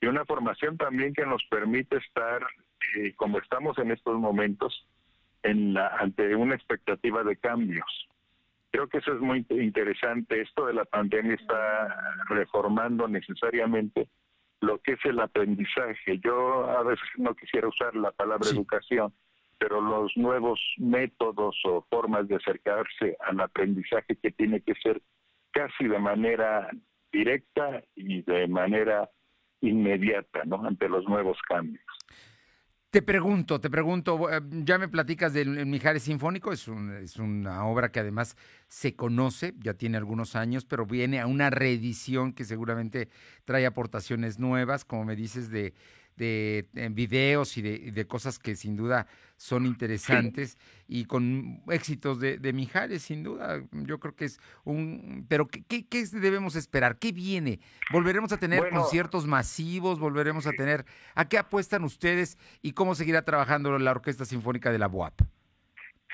y 0.00 0.06
una 0.06 0.24
formación 0.24 0.78
también 0.78 1.12
que 1.12 1.26
nos 1.26 1.44
permite 1.48 1.98
estar, 1.98 2.44
eh, 2.96 3.12
como 3.14 3.38
estamos 3.38 3.78
en 3.78 3.92
estos 3.92 4.18
momentos, 4.18 4.88
en 5.42 5.74
la, 5.74 5.88
ante 5.98 6.34
una 6.34 6.54
expectativa 6.54 7.22
de 7.22 7.36
cambios. 7.36 8.08
Creo 8.70 8.88
que 8.88 8.98
eso 8.98 9.12
es 9.12 9.20
muy 9.20 9.44
interesante. 9.50 10.40
Esto 10.40 10.64
de 10.64 10.72
la 10.72 10.86
pandemia 10.86 11.34
está 11.34 12.24
reformando 12.30 13.06
necesariamente 13.06 14.08
lo 14.62 14.78
que 14.78 14.92
es 14.92 15.04
el 15.04 15.20
aprendizaje. 15.20 16.18
Yo 16.24 16.70
a 16.70 16.82
veces 16.82 17.04
no 17.16 17.34
quisiera 17.34 17.68
usar 17.68 17.94
la 17.94 18.12
palabra 18.12 18.48
educación, 18.48 19.12
pero 19.58 19.80
los 19.80 20.16
nuevos 20.16 20.60
métodos 20.78 21.56
o 21.64 21.84
formas 21.90 22.28
de 22.28 22.36
acercarse 22.36 23.16
al 23.26 23.40
aprendizaje 23.40 24.16
que 24.22 24.30
tiene 24.30 24.60
que 24.60 24.74
ser 24.76 25.02
casi 25.50 25.86
de 25.86 25.98
manera 25.98 26.70
directa 27.12 27.82
y 27.96 28.22
de 28.22 28.46
manera 28.46 29.10
inmediata, 29.60 30.44
¿no? 30.44 30.64
Ante 30.64 30.88
los 30.88 31.04
nuevos 31.06 31.38
cambios. 31.48 31.84
Te 32.92 33.00
pregunto, 33.00 33.58
te 33.58 33.70
pregunto, 33.70 34.30
eh, 34.30 34.42
ya 34.50 34.76
me 34.76 34.86
platicas 34.86 35.32
del 35.32 35.64
Mijares 35.64 36.02
Sinfónico, 36.02 36.52
es, 36.52 36.68
es 37.02 37.16
una 37.16 37.64
obra 37.64 37.90
que 37.90 38.00
además 38.00 38.36
se 38.68 38.94
conoce, 38.94 39.54
ya 39.60 39.72
tiene 39.72 39.96
algunos 39.96 40.36
años, 40.36 40.66
pero 40.66 40.84
viene 40.84 41.18
a 41.18 41.26
una 41.26 41.48
reedición 41.48 42.34
que 42.34 42.44
seguramente 42.44 43.08
trae 43.44 43.64
aportaciones 43.64 44.38
nuevas, 44.38 44.84
como 44.84 45.06
me 45.06 45.16
dices, 45.16 45.48
de, 45.48 45.72
de 46.16 46.66
videos 46.90 47.56
y 47.56 47.62
de, 47.62 48.06
cosas 48.06 48.38
que 48.38 48.54
sin 48.54 48.76
duda 48.76 49.06
son 49.36 49.66
interesantes 49.66 50.58
y 50.86 51.04
con 51.06 51.62
éxitos 51.68 52.20
de, 52.20 52.52
Mijares, 52.52 53.02
sin 53.02 53.22
duda. 53.22 53.62
Yo 53.72 53.98
creo 53.98 54.14
que 54.14 54.26
es 54.26 54.40
un... 54.64 55.26
Pero 55.28 55.48
¿qué, 55.48 55.86
qué, 55.86 56.04
debemos 56.12 56.54
esperar? 56.54 56.98
¿Qué 56.98 57.12
viene? 57.12 57.60
¿Volveremos 57.90 58.32
a 58.32 58.38
tener 58.38 58.68
conciertos 58.70 59.26
masivos? 59.26 59.98
¿Volveremos 59.98 60.46
a 60.46 60.52
tener... 60.52 60.84
¿A 61.14 61.28
qué 61.28 61.38
apuestan 61.38 61.84
ustedes 61.84 62.38
y 62.62 62.72
cómo 62.72 62.94
seguirá 62.94 63.22
trabajando 63.22 63.78
la 63.78 63.90
Orquesta 63.90 64.24
Sinfónica 64.24 64.70
de 64.70 64.78
la 64.78 64.88
UAP? 64.88 65.22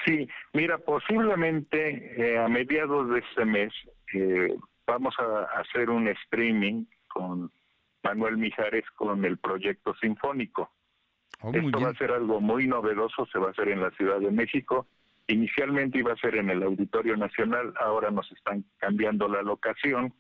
Sí, 0.05 0.29
mira, 0.53 0.79
posiblemente 0.79 2.15
eh, 2.17 2.39
a 2.39 2.49
mediados 2.49 3.11
de 3.11 3.19
este 3.19 3.45
mes 3.45 3.73
eh, 4.15 4.57
vamos 4.87 5.15
a 5.19 5.61
hacer 5.61 5.91
un 5.91 6.09
streaming 6.09 6.85
con 7.09 7.51
Manuel 8.03 8.37
Mijares 8.37 8.85
con 8.95 9.25
el 9.25 9.39
proyecto 9.39 9.95
sinfónico. 9.97 10.73
Oh, 11.41 11.53
Esto 11.53 11.81
va 11.81 11.91
a 11.91 11.95
ser 11.95 12.11
algo 12.11 12.41
muy 12.41 12.67
novedoso, 12.67 13.27
se 13.27 13.39
va 13.39 13.49
a 13.49 13.51
hacer 13.51 13.69
en 13.69 13.81
la 13.81 13.91
Ciudad 13.93 14.19
de 14.19 14.31
México. 14.31 14.87
Inicialmente 15.29 15.99
iba 15.99 16.13
a 16.13 16.17
ser 16.17 16.37
en 16.37 16.51
el 16.51 16.63
Auditorio 16.63 17.17
Nacional, 17.17 17.75
ahora 17.79 18.11
nos 18.11 18.31
están 18.33 18.65
cambiando 18.79 19.29
la 19.29 19.43
locación 19.43 20.15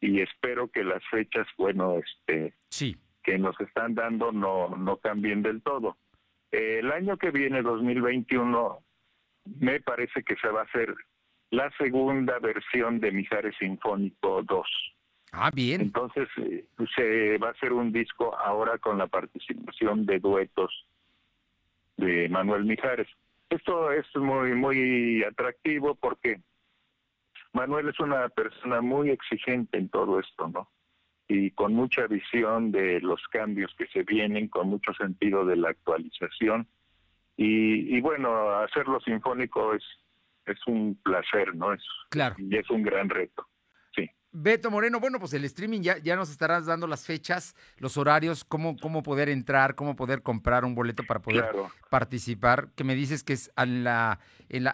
y 0.00 0.20
espero 0.20 0.68
que 0.68 0.84
las 0.84 1.02
fechas, 1.10 1.46
bueno, 1.56 1.96
este, 1.98 2.54
sí. 2.68 2.96
que 3.22 3.38
nos 3.38 3.58
están 3.60 3.94
dando 3.94 4.32
no, 4.32 4.76
no 4.76 4.96
cambien 4.98 5.42
del 5.42 5.62
todo. 5.62 5.96
el 6.50 6.92
año 6.92 7.16
que 7.16 7.30
viene, 7.30 7.62
2021, 7.62 8.78
me 9.60 9.80
parece 9.80 10.22
que 10.22 10.36
se 10.36 10.48
va 10.48 10.60
a 10.60 10.64
hacer 10.64 10.94
la 11.50 11.70
segunda 11.78 12.38
versión 12.38 13.00
de 13.00 13.12
Mijares 13.12 13.54
Sinfónico 13.58 14.42
2. 14.42 14.66
Ah, 15.32 15.50
bien. 15.52 15.80
Entonces 15.80 16.28
eh, 16.36 16.64
se 16.94 17.38
va 17.38 17.48
a 17.48 17.52
hacer 17.52 17.72
un 17.72 17.90
disco 17.90 18.36
ahora 18.36 18.78
con 18.78 18.98
la 18.98 19.06
participación 19.06 20.04
de 20.04 20.20
duetos 20.20 20.86
de 21.96 22.28
Manuel 22.28 22.64
Mijares. 22.64 23.08
Esto 23.48 23.90
es 23.92 24.06
muy 24.14 24.54
muy 24.54 25.24
atractivo 25.24 25.94
porque 25.94 26.40
Manuel 27.52 27.88
es 27.88 27.98
una 28.00 28.28
persona 28.28 28.80
muy 28.80 29.10
exigente 29.10 29.78
en 29.78 29.88
todo 29.88 30.20
esto, 30.20 30.48
¿no? 30.48 30.70
Y 31.28 31.50
con 31.52 31.72
mucha 31.72 32.06
visión 32.06 32.70
de 32.70 33.00
los 33.00 33.22
cambios 33.28 33.74
que 33.76 33.86
se 33.86 34.02
vienen, 34.02 34.48
con 34.48 34.68
mucho 34.68 34.92
sentido 34.94 35.44
de 35.46 35.56
la 35.56 35.70
actualización. 35.70 36.66
Y, 37.36 37.96
y 37.96 38.00
bueno, 38.02 38.50
hacerlo 38.56 39.00
sinfónico 39.00 39.74
es, 39.74 39.84
es 40.44 40.58
un 40.66 40.98
placer, 41.02 41.54
¿no? 41.54 41.72
Es, 41.72 41.82
claro. 42.10 42.34
Y 42.38 42.56
es 42.56 42.68
un 42.68 42.82
gran 42.82 43.08
reto. 43.08 43.46
Beto 44.32 44.70
Moreno, 44.70 44.98
bueno, 44.98 45.18
pues 45.18 45.34
el 45.34 45.44
streaming 45.44 45.82
ya, 45.82 45.98
ya 45.98 46.16
nos 46.16 46.30
estarás 46.30 46.64
dando 46.64 46.86
las 46.86 47.06
fechas, 47.06 47.54
los 47.76 47.98
horarios, 47.98 48.44
cómo, 48.44 48.76
cómo 48.78 49.02
poder 49.02 49.28
entrar, 49.28 49.74
cómo 49.74 49.94
poder 49.94 50.22
comprar 50.22 50.64
un 50.64 50.74
boleto 50.74 51.02
para 51.04 51.20
poder 51.20 51.44
participar, 51.90 52.68
que 52.74 52.82
me 52.82 52.94
dices 52.94 53.24
que 53.24 53.34
es 53.34 53.52
a 53.56 53.66
la, 53.66 54.20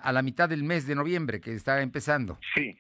a 0.02 0.12
la 0.12 0.22
mitad 0.22 0.48
del 0.48 0.62
mes 0.62 0.86
de 0.86 0.94
noviembre, 0.94 1.40
que 1.40 1.52
está 1.54 1.82
empezando. 1.82 2.38
Sí, 2.54 2.76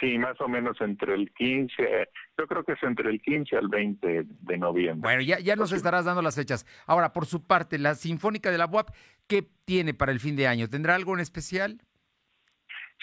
sí, 0.00 0.18
más 0.18 0.40
o 0.40 0.48
menos 0.48 0.80
entre 0.80 1.14
el 1.14 1.30
15, 1.32 2.08
yo 2.38 2.46
creo 2.46 2.64
que 2.64 2.72
es 2.72 2.82
entre 2.82 3.10
el 3.10 3.20
15 3.20 3.56
al 3.56 3.68
20 3.68 4.24
de 4.26 4.58
noviembre. 4.58 5.06
Bueno, 5.06 5.22
ya, 5.22 5.38
ya 5.38 5.56
nos 5.56 5.72
estarás 5.72 6.06
dando 6.06 6.22
las 6.22 6.36
fechas. 6.36 6.66
Ahora, 6.86 7.12
por 7.12 7.26
su 7.26 7.46
parte, 7.46 7.78
la 7.78 7.94
Sinfónica 7.94 8.50
de 8.50 8.58
la 8.58 8.66
UAP, 8.66 8.90
¿qué 9.26 9.46
tiene 9.64 9.92
para 9.92 10.12
el 10.12 10.20
fin 10.20 10.36
de 10.36 10.46
año? 10.46 10.68
¿Tendrá 10.68 10.94
algo 10.94 11.14
en 11.14 11.20
especial? 11.20 11.82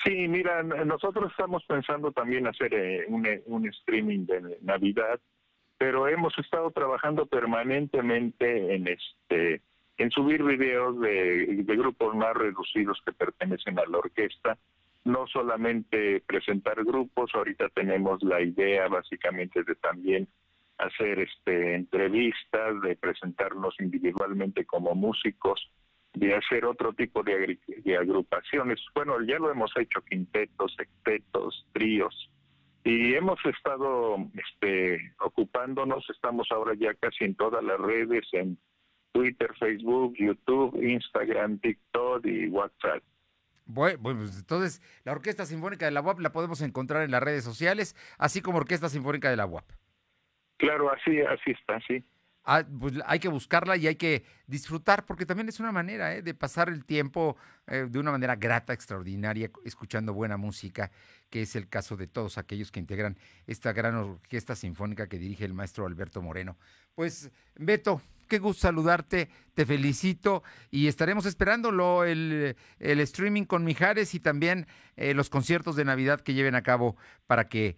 Sí, 0.04 0.28
mira, 0.28 0.62
nosotros 0.62 1.32
estamos 1.32 1.64
pensando 1.66 2.12
también 2.12 2.48
hacer 2.48 2.74
eh, 2.74 3.06
un, 3.08 3.28
un 3.46 3.68
streaming 3.68 4.26
de 4.26 4.58
Navidad, 4.62 5.20
pero 5.78 6.08
hemos 6.08 6.38
estado 6.38 6.72
trabajando 6.72 7.26
permanentemente 7.26 8.76
en 8.76 8.88
este 8.88 9.62
en 9.98 10.12
subir 10.12 10.44
videos 10.44 11.00
de, 11.00 11.64
de, 11.64 11.76
grupos 11.78 12.14
más 12.16 12.34
reducidos 12.34 13.02
que 13.06 13.14
pertenecen 13.14 13.80
a 13.80 13.86
la 13.86 14.00
orquesta, 14.00 14.58
no 15.06 15.26
solamente 15.28 16.22
presentar 16.28 16.84
grupos, 16.84 17.32
ahorita 17.34 17.70
tenemos 17.70 18.22
la 18.22 18.42
idea 18.42 18.90
básicamente 18.90 19.64
de 19.64 19.76
también 19.76 20.28
hacer 20.78 21.20
este 21.20 21.76
entrevistas, 21.76 22.82
de 22.82 22.98
presentarnos 22.98 23.80
individualmente 23.80 24.66
como 24.66 24.96
músicos, 24.96 25.72
de 26.16 26.34
hacer 26.34 26.66
otro 26.66 26.94
tipo 26.94 27.24
de, 27.24 27.58
agrupaciones. 28.00 28.80
Bueno, 28.94 29.22
ya 29.22 29.38
lo 29.38 29.52
hemos 29.52 29.72
hecho, 29.78 30.02
quintetos, 30.02 30.74
sextetos, 30.76 31.68
tríos, 31.74 32.32
y 32.84 33.16
hemos 33.16 33.40
estado 33.46 34.18
este, 34.34 35.14
ocupándonos, 35.20 36.08
estamos 36.10 36.48
ahora 36.52 36.74
ya 36.78 36.94
casi 36.94 37.26
en 37.26 37.36
todas 37.36 37.64
las 37.64 37.80
redes, 37.80 38.28
en 38.34 38.58
Twitter, 39.12 39.52
Facebook, 39.60 40.14
YouTube, 40.18 40.80
Instagram, 40.82 41.60
TikTok 41.60 42.26
y 42.26 42.48
WhatsApp. 42.48 43.02
Bueno, 43.66 44.00
pues 44.04 44.38
entonces 44.38 44.82
la 45.04 45.14
Orquesta 45.14 45.46
Sinfónica 45.46 45.86
de 45.86 45.92
la 45.92 46.02
UAP 46.02 46.20
la 46.20 46.32
podemos 46.32 46.62
encontrar 46.62 47.04
en 47.04 47.12
las 47.12 47.24
redes 47.24 47.44
sociales, 47.44 47.96
así 48.20 48.42
como 48.42 48.60
Orquesta 48.60 48.90
Sinfónica 48.90 49.30
de 49.30 49.38
la 49.38 49.48
UAP. 49.48 49.66
Claro, 50.58 50.92
así, 50.92 51.20
así 51.22 51.52
está, 51.52 51.80
sí. 51.88 52.04
Ah, 52.48 52.64
pues 52.80 52.94
hay 53.08 53.18
que 53.18 53.28
buscarla 53.28 53.76
y 53.76 53.88
hay 53.88 53.96
que 53.96 54.24
disfrutar, 54.46 55.04
porque 55.06 55.26
también 55.26 55.50
es 55.50 55.60
una 55.60 55.72
manera 55.72 56.14
¿eh? 56.16 56.22
de 56.22 56.36
pasar 56.36 56.70
el 56.70 56.86
tiempo 56.86 57.36
eh, 57.66 57.88
de 57.90 57.98
una 57.98 58.12
manera 58.12 58.36
grata, 58.36 58.72
extraordinaria, 58.72 59.50
escuchando 59.66 60.14
buena 60.14 60.38
música, 60.38 60.92
que 61.32 61.42
es 61.42 61.56
el 61.56 61.68
caso 61.68 61.98
de 61.98 62.06
todos 62.06 62.38
aquellos 62.38 62.72
que 62.72 62.80
integran 62.80 63.18
esta 63.48 63.74
gran 63.74 63.96
orquesta 63.96 64.56
sinfónica 64.56 65.08
que 65.08 65.18
dirige 65.18 65.44
el 65.44 65.56
maestro 65.56 65.88
Alberto 65.88 66.22
Moreno. 66.22 66.56
Pues, 66.94 67.32
Beto, 67.56 68.00
qué 68.28 68.38
gusto 68.38 68.62
saludarte, 68.62 69.30
te 69.56 69.66
felicito 69.66 70.44
y 70.70 70.86
estaremos 70.86 71.26
esperándolo 71.26 72.04
el, 72.04 72.56
el 72.78 73.00
streaming 73.00 73.46
con 73.46 73.64
Mijares 73.64 74.14
y 74.14 74.20
también 74.20 74.68
eh, 74.98 75.16
los 75.16 75.32
conciertos 75.32 75.76
de 75.76 75.86
Navidad 75.86 76.22
que 76.22 76.36
lleven 76.36 76.54
a 76.54 76.62
cabo 76.62 76.96
para 77.26 77.50
que, 77.50 77.76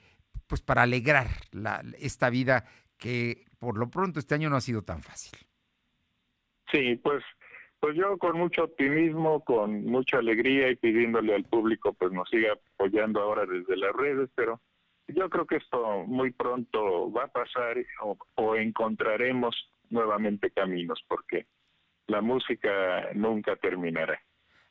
pues 0.47 0.61
para 0.61 0.81
alegrar 0.81 1.29
la, 1.51 1.85
esta 1.99 2.29
vida 2.29 2.65
que 2.97 3.46
por 3.59 3.77
lo 3.77 3.89
pronto 3.89 4.19
este 4.19 4.35
año 4.35 4.49
no 4.49 4.55
ha 4.55 4.61
sido 4.61 4.83
tan 4.83 5.01
fácil. 5.01 5.37
Sí, 6.71 6.95
pues 6.97 7.23
pues 7.79 7.95
yo 7.95 8.17
con 8.17 8.37
mucho 8.37 8.63
optimismo, 8.63 9.43
con 9.43 9.85
mucha 9.85 10.17
alegría 10.17 10.69
y 10.69 10.75
pidiéndole 10.75 11.35
al 11.35 11.43
público 11.43 11.93
pues 11.93 12.11
nos 12.11 12.27
siga 12.29 12.53
apoyando 12.73 13.21
ahora 13.21 13.45
desde 13.45 13.77
las 13.77 13.93
redes, 13.95 14.29
pero 14.35 14.59
yo 15.07 15.29
creo 15.29 15.45
que 15.45 15.57
esto 15.57 16.03
muy 16.05 16.31
pronto 16.31 17.11
va 17.11 17.25
a 17.25 17.31
pasar 17.31 17.77
o, 18.35 18.55
encontraremos 18.55 19.55
nuevamente 19.89 20.51
caminos 20.51 21.03
porque 21.07 21.45
la 22.07 22.21
música 22.21 23.13
nunca 23.13 23.55
terminará. 23.55 24.19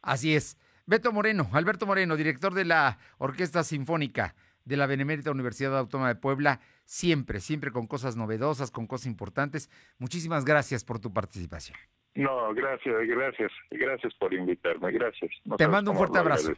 Así 0.02 0.34
es. 0.34 0.58
Beto 0.84 1.12
Moreno, 1.12 1.48
Alberto 1.52 1.86
Moreno, 1.86 2.16
director 2.16 2.54
de 2.54 2.64
la 2.64 2.98
Orquesta 3.18 3.64
Sinfónica 3.64 4.34
de 4.66 4.76
la 4.76 4.86
Benemérita 4.86 5.30
Universidad 5.30 5.78
Autónoma 5.78 6.08
de 6.08 6.16
Puebla, 6.16 6.60
siempre, 6.84 7.40
siempre 7.40 7.70
con 7.70 7.86
cosas 7.86 8.16
novedosas, 8.16 8.70
con 8.70 8.86
cosas 8.86 9.06
importantes. 9.06 9.70
Muchísimas 9.98 10.44
gracias 10.44 10.84
por 10.84 10.98
tu 10.98 11.12
participación. 11.12 11.78
No, 12.14 12.52
gracias, 12.54 12.94
gracias, 13.06 13.52
gracias 13.70 14.14
por 14.14 14.34
invitarme, 14.34 14.90
gracias. 14.92 15.30
Te 15.56 15.68
mando 15.68 15.92
un 15.92 15.96
fuerte 15.96 16.18
abrazo. 16.18 16.52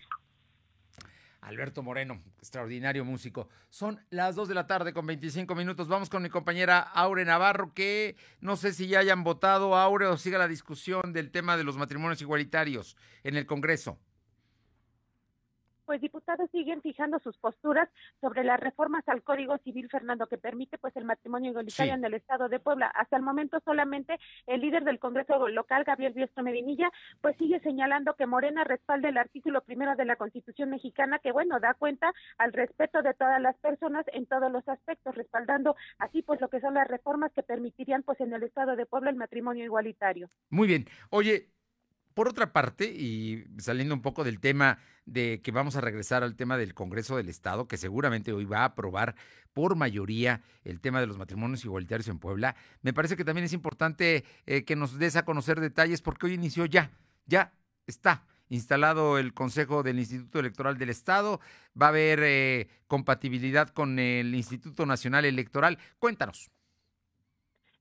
Alberto 1.40 1.83
Moreno, 1.83 2.21
extraordinario 2.38 3.05
músico. 3.05 3.49
Son 3.68 4.01
las 4.11 4.35
2 4.35 4.49
de 4.49 4.55
la 4.55 4.66
tarde 4.66 4.92
con 4.92 5.07
25 5.07 5.55
minutos. 5.55 5.88
Vamos 5.88 6.11
con 6.11 6.23
mi 6.23 6.29
compañera 6.29 6.81
Aure 6.81 7.25
Navarro, 7.25 7.73
que 7.75 8.16
no 8.40 8.57
sé 8.57 8.73
si 8.73 8.88
ya 8.88 9.01
hayan 9.01 9.25
votado, 9.25 9.77
Aure, 9.77 10.07
o 10.07 10.16
siga 10.16 10.38
la 10.38 10.49
discusión 10.49 11.12
del 11.12 11.31
tema 11.31 11.57
de 11.57 11.64
los 11.64 11.77
matrimonios 11.77 12.21
igualitarios 12.21 12.97
en 13.23 13.37
el 13.37 13.47
Congreso 13.47 13.99
pues 15.88 16.03
diputados 16.03 16.51
siguen 16.51 16.83
fijando 16.83 17.18
sus 17.18 17.38
posturas 17.38 17.88
sobre 18.20 18.44
las 18.44 18.61
reformas 18.61 19.09
al 19.09 19.22
Código 19.22 19.57
Civil, 19.64 19.88
Fernando, 19.88 20.27
que 20.27 20.37
permite 20.37 20.77
pues 20.77 20.94
el 20.98 21.07
matrimonio 21.07 21.53
igualitario 21.53 21.94
en 21.94 22.05
el 22.05 22.12
Estado 22.12 22.51
de 22.51 22.61
Puebla. 22.61 22.88
Hasta 22.88 23.16
el 23.16 23.22
momento 23.22 23.59
solamente 23.64 24.20
el 24.46 24.61
líder 24.61 24.85
del 24.85 24.98
Congreso 24.98 25.48
local, 25.48 25.85
Gabriel 25.85 26.12
Biestro 26.12 26.42
Medinilla, 26.42 26.90
pues 27.22 27.38
sigue 27.38 27.59
señalando 27.61 28.16
que 28.16 28.27
Morena 28.27 28.64
respalda 28.64 29.09
el 29.09 29.16
artículo 29.16 29.62
primero 29.62 29.96
de 29.96 30.05
la 30.05 30.16
Constitución 30.16 30.68
mexicana, 30.68 31.20
que 31.20 31.33
bueno, 31.33 31.59
da 31.59 31.72
cuenta 31.72 32.12
al 32.37 32.53
respeto 32.53 33.01
de 33.01 33.14
todas 33.14 33.40
las 33.40 33.57
personas 33.57 34.05
en 34.12 34.27
todos 34.27 34.53
los 34.53 34.68
aspectos, 34.68 35.14
respaldando 35.14 35.74
así 35.98 36.20
pues 36.20 36.38
lo 36.42 36.51
que 36.51 36.61
son 36.61 36.74
las 36.74 36.87
reformas 36.87 37.33
que 37.33 37.42
permitirían 37.42 38.03
pues 38.03 38.20
en 38.20 38.35
el 38.35 38.42
Estado 38.42 38.77
de 38.77 38.85
Puebla 38.85 39.09
el 39.09 39.16
matrimonio 39.16 39.64
igualitario. 39.64 40.29
Muy 40.51 40.68
bien. 40.68 40.85
Oye, 41.09 41.48
por 42.18 42.26
otra 42.26 42.52
parte, 42.52 42.87
y 42.87 43.44
saliendo 43.59 43.94
un 43.94 44.02
poco 44.02 44.24
del 44.24 44.40
tema 44.40 44.78
de 45.07 45.40
que 45.40 45.52
vamos 45.52 45.76
a 45.76 45.81
regresar 45.81 46.24
al 46.24 46.35
tema 46.35 46.59
del 46.59 46.74
Congreso 46.74 47.16
del 47.16 47.28
Estado, 47.28 47.68
que 47.68 47.76
seguramente 47.76 48.33
hoy 48.33 48.44
va 48.44 48.62
a 48.62 48.64
aprobar 48.64 49.14
por 49.52 49.76
mayoría 49.76 50.42
el 50.64 50.81
tema 50.81 50.98
de 50.98 51.07
los 51.07 51.16
matrimonios 51.16 51.64
igualitarios 51.64 52.09
en 52.09 52.18
Puebla, 52.18 52.57
me 52.83 52.92
parece 52.92 53.16
que 53.16 53.24
también 53.24 53.44
es 53.44 53.52
importante 53.52 54.24
eh, 54.46 54.64
que 54.64 54.74
nos 54.74 54.98
des 54.98 55.14
a 55.14 55.24
conocer 55.24 55.61
detalles 55.61 56.02
porque 56.02 56.26
hoy 56.26 56.35
inició 56.35 56.66
ya, 56.66 56.90
ya 57.26 57.52
está 57.87 58.24
instalado 58.48 59.16
el 59.18 59.33
Consejo 59.33 59.85
del 59.85 60.00
Instituto 60.00 60.40
Electoral 60.40 60.76
del 60.76 60.90
Estado, 60.90 61.38
va 61.81 61.87
a 61.87 61.90
haber 61.90 62.18
eh, 62.24 62.68
compatibilidad 62.88 63.68
con 63.68 64.00
el 64.00 64.35
Instituto 64.35 64.87
Nacional 64.87 65.24
Electoral. 65.24 65.78
Cuéntanos. 66.00 66.50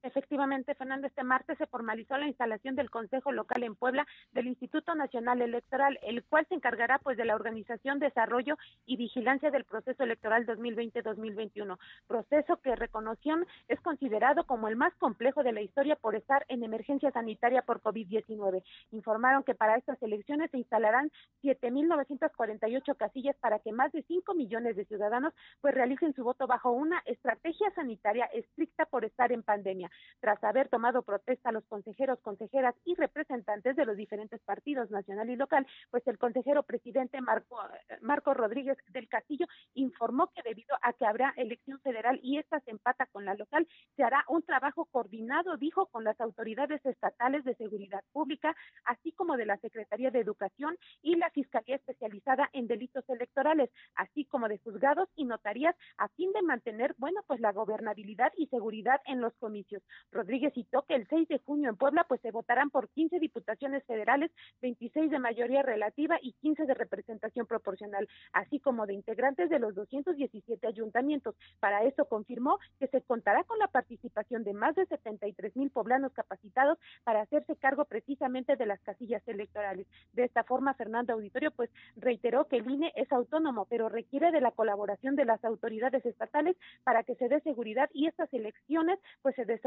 Efectivamente, 0.08 0.74
Fernando, 0.74 1.06
este 1.06 1.26
martes 1.26 1.58
se 1.58 1.68
formalizó 1.68 2.18
la 2.18 2.28
instalación 2.28 2.76
del 2.76 2.90
Consejo 2.90 3.34
Local 3.34 3.64
en 3.64 3.76
Puebla 3.76 4.08
del 4.32 4.48
Instituto 4.48 4.96
Nacional 4.96 5.42
Electoral, 5.42 6.00
el 6.02 6.24
cual 6.24 6.46
se 6.48 6.56
encargará 6.56 6.98
pues 7.00 7.18
de 7.18 7.26
la 7.26 7.36
organización, 7.36 8.00
desarrollo 8.00 8.58
y 8.86 8.96
vigilancia 8.96 9.52
del 9.52 9.66
proceso 9.66 10.04
electoral 10.04 10.46
2020-2021, 10.46 11.78
proceso 12.08 12.56
que 12.62 12.78
reconoció 12.78 13.36
es 13.68 13.82
considerado 13.82 14.46
como 14.46 14.70
el 14.70 14.78
más 14.78 14.94
complejo 14.96 15.44
de 15.44 15.52
la 15.52 15.62
historia 15.62 15.98
por 15.98 16.16
estar 16.16 16.46
en 16.48 16.64
emergencia 16.64 17.12
sanitaria 17.12 17.62
por 17.64 17.82
COVID-19. 17.82 18.64
Informaron 18.92 19.44
que 19.44 19.56
para 19.56 19.76
estas 19.76 20.02
elecciones 20.02 20.50
se 20.52 20.58
instalarán 20.58 21.12
7.948 21.44 22.96
casillas 22.96 23.36
para 23.42 23.60
que 23.60 23.74
más 23.74 23.92
de 23.92 24.04
5 24.04 24.34
millones 24.36 24.78
de 24.78 24.86
ciudadanos 24.86 25.34
pues 25.60 25.76
realicen 25.76 26.14
su 26.14 26.24
voto 26.24 26.48
bajo 26.48 26.72
una 26.72 27.00
estrategia 27.06 27.70
sanitaria 27.72 28.26
estricta 28.28 28.86
por 28.86 29.04
estar 29.04 29.34
en 29.34 29.44
pandemia 29.44 29.92
tras 30.20 30.44
haber 30.44 30.70
tomado 30.70 31.02
protesta 31.04 31.50
a 31.50 31.52
los 31.52 31.66
consejeros, 31.66 32.20
consejeras 32.22 32.76
y 32.86 32.96
representantes 32.96 33.76
de 33.76 33.86
los 33.86 33.98
diferentes 33.98 34.42
partidos 34.42 34.90
nacional 34.92 35.30
y 35.30 35.36
local, 35.36 35.66
pues 35.92 36.06
el 36.08 36.18
consejero 36.18 36.64
presidente 36.64 37.22
Marco, 37.22 37.60
Marco 38.02 38.34
Rodríguez 38.34 38.78
del 38.90 39.08
Castillo 39.08 39.48
informó 39.74 40.28
que 40.28 40.42
debido 40.44 40.76
a 40.82 40.94
que 40.94 41.06
habrá 41.06 41.34
elección 41.38 41.80
federal 41.82 42.20
y 42.24 42.38
esta 42.38 42.60
se 42.62 42.72
empata 42.72 43.06
con 43.08 43.26
la 43.26 43.36
local, 43.36 43.68
se 43.96 44.04
hará 44.04 44.24
un 44.28 44.44
trabajo 44.44 44.86
coordinado, 44.86 45.58
dijo, 45.58 45.88
con 45.88 46.04
las 46.04 46.20
autoridades 46.22 46.86
estatales 46.86 47.44
de 47.44 47.56
seguridad 47.56 48.04
pública, 48.12 48.56
así 48.86 49.12
como 49.12 49.38
de 49.38 49.46
la 49.46 49.58
Secretaría 49.58 50.12
de 50.12 50.20
Educación 50.20 50.78
y 51.02 51.16
la 51.16 51.30
Fiscalía 51.32 51.76
especializada 51.76 52.50
en 52.54 52.68
delitos 52.68 53.08
electorales, 53.10 53.70
así 53.96 54.26
como 54.26 54.48
de 54.48 54.58
juzgados 54.60 55.10
y 55.16 55.26
notarías, 55.26 55.76
a 55.98 56.08
fin 56.10 56.32
de 56.34 56.42
mantener, 56.42 56.96
bueno, 56.98 57.22
pues 57.28 57.40
la 57.40 57.52
gobernabilidad 57.52 58.32
y 58.38 58.48
seguridad 58.48 59.02
en 59.06 59.22
los 59.22 59.34
comicios. 59.36 59.84
Rodríguez 60.12 60.54
citó 60.54 60.84
que 60.84 60.96
el 60.96 61.08
6 61.08 61.28
de 61.28 61.40
junio 61.40 61.70
en 61.70 61.78
Puebla 61.78 62.06
pues 62.08 62.22
se 62.22 62.32
votarán 62.32 62.70
por 62.70 62.90
15 62.90 63.20
diputaciones 63.20 63.84
federales, 63.86 64.32
26 64.62 65.12
de 65.12 65.20
mayoría 65.20 65.62
relativa 65.62 66.18
y 66.22 66.34
15 66.34 66.66
de 66.66 66.74
representación 66.74 67.46
proporcional, 67.46 68.08
así 68.34 68.60
como 68.60 68.86
de 68.86 68.94
integrantes 68.94 69.50
de 69.50 69.60
los 69.60 69.76
217 69.76 70.68
ayuntamientos. 70.68 71.36
Para 71.60 71.84
eso 71.84 72.06
confirmó 72.06 72.60
que 72.80 72.88
se 72.88 73.02
contará 73.02 73.44
con 73.44 73.60
la 73.60 73.68
participación 73.68 74.44
de 74.44 74.54
más 74.54 74.76
de 74.76 74.86
73 74.86 75.56
mil 75.56 75.70
poblanos 75.70 76.14
capacitados 76.14 76.78
para 77.04 77.22
hacerse 77.22 77.56
cargo 77.56 77.86
precisamente 77.86 78.56
de 78.56 78.66
las 78.66 78.80
casillas 78.82 79.26
electorales. 79.28 79.88
De 80.14 80.24
esta 80.24 80.44
forma, 80.44 80.74
Fernando 80.74 81.14
Auditorio 81.14 81.52
pues 81.52 81.70
reiteró 81.96 82.48
que 82.48 82.58
el 82.58 82.70
INE 82.70 82.92
es 82.96 83.12
autónomo, 83.12 83.66
pero 83.66 83.90
requiere 83.90 84.32
de 84.32 84.42
la 84.42 84.52
colaboración 84.52 85.16
de 85.16 85.26
las 85.26 85.44
autoridades 85.44 86.06
estatales 86.06 86.56
para 86.84 87.04
que 87.04 87.16
se 87.16 87.30
dé 87.30 87.42
seguridad 87.42 87.90
y 87.94 88.08
estas 88.08 88.34
elecciones 88.34 89.00
pues 89.22 89.36
se 89.36 89.46
desarrollen 89.46 89.67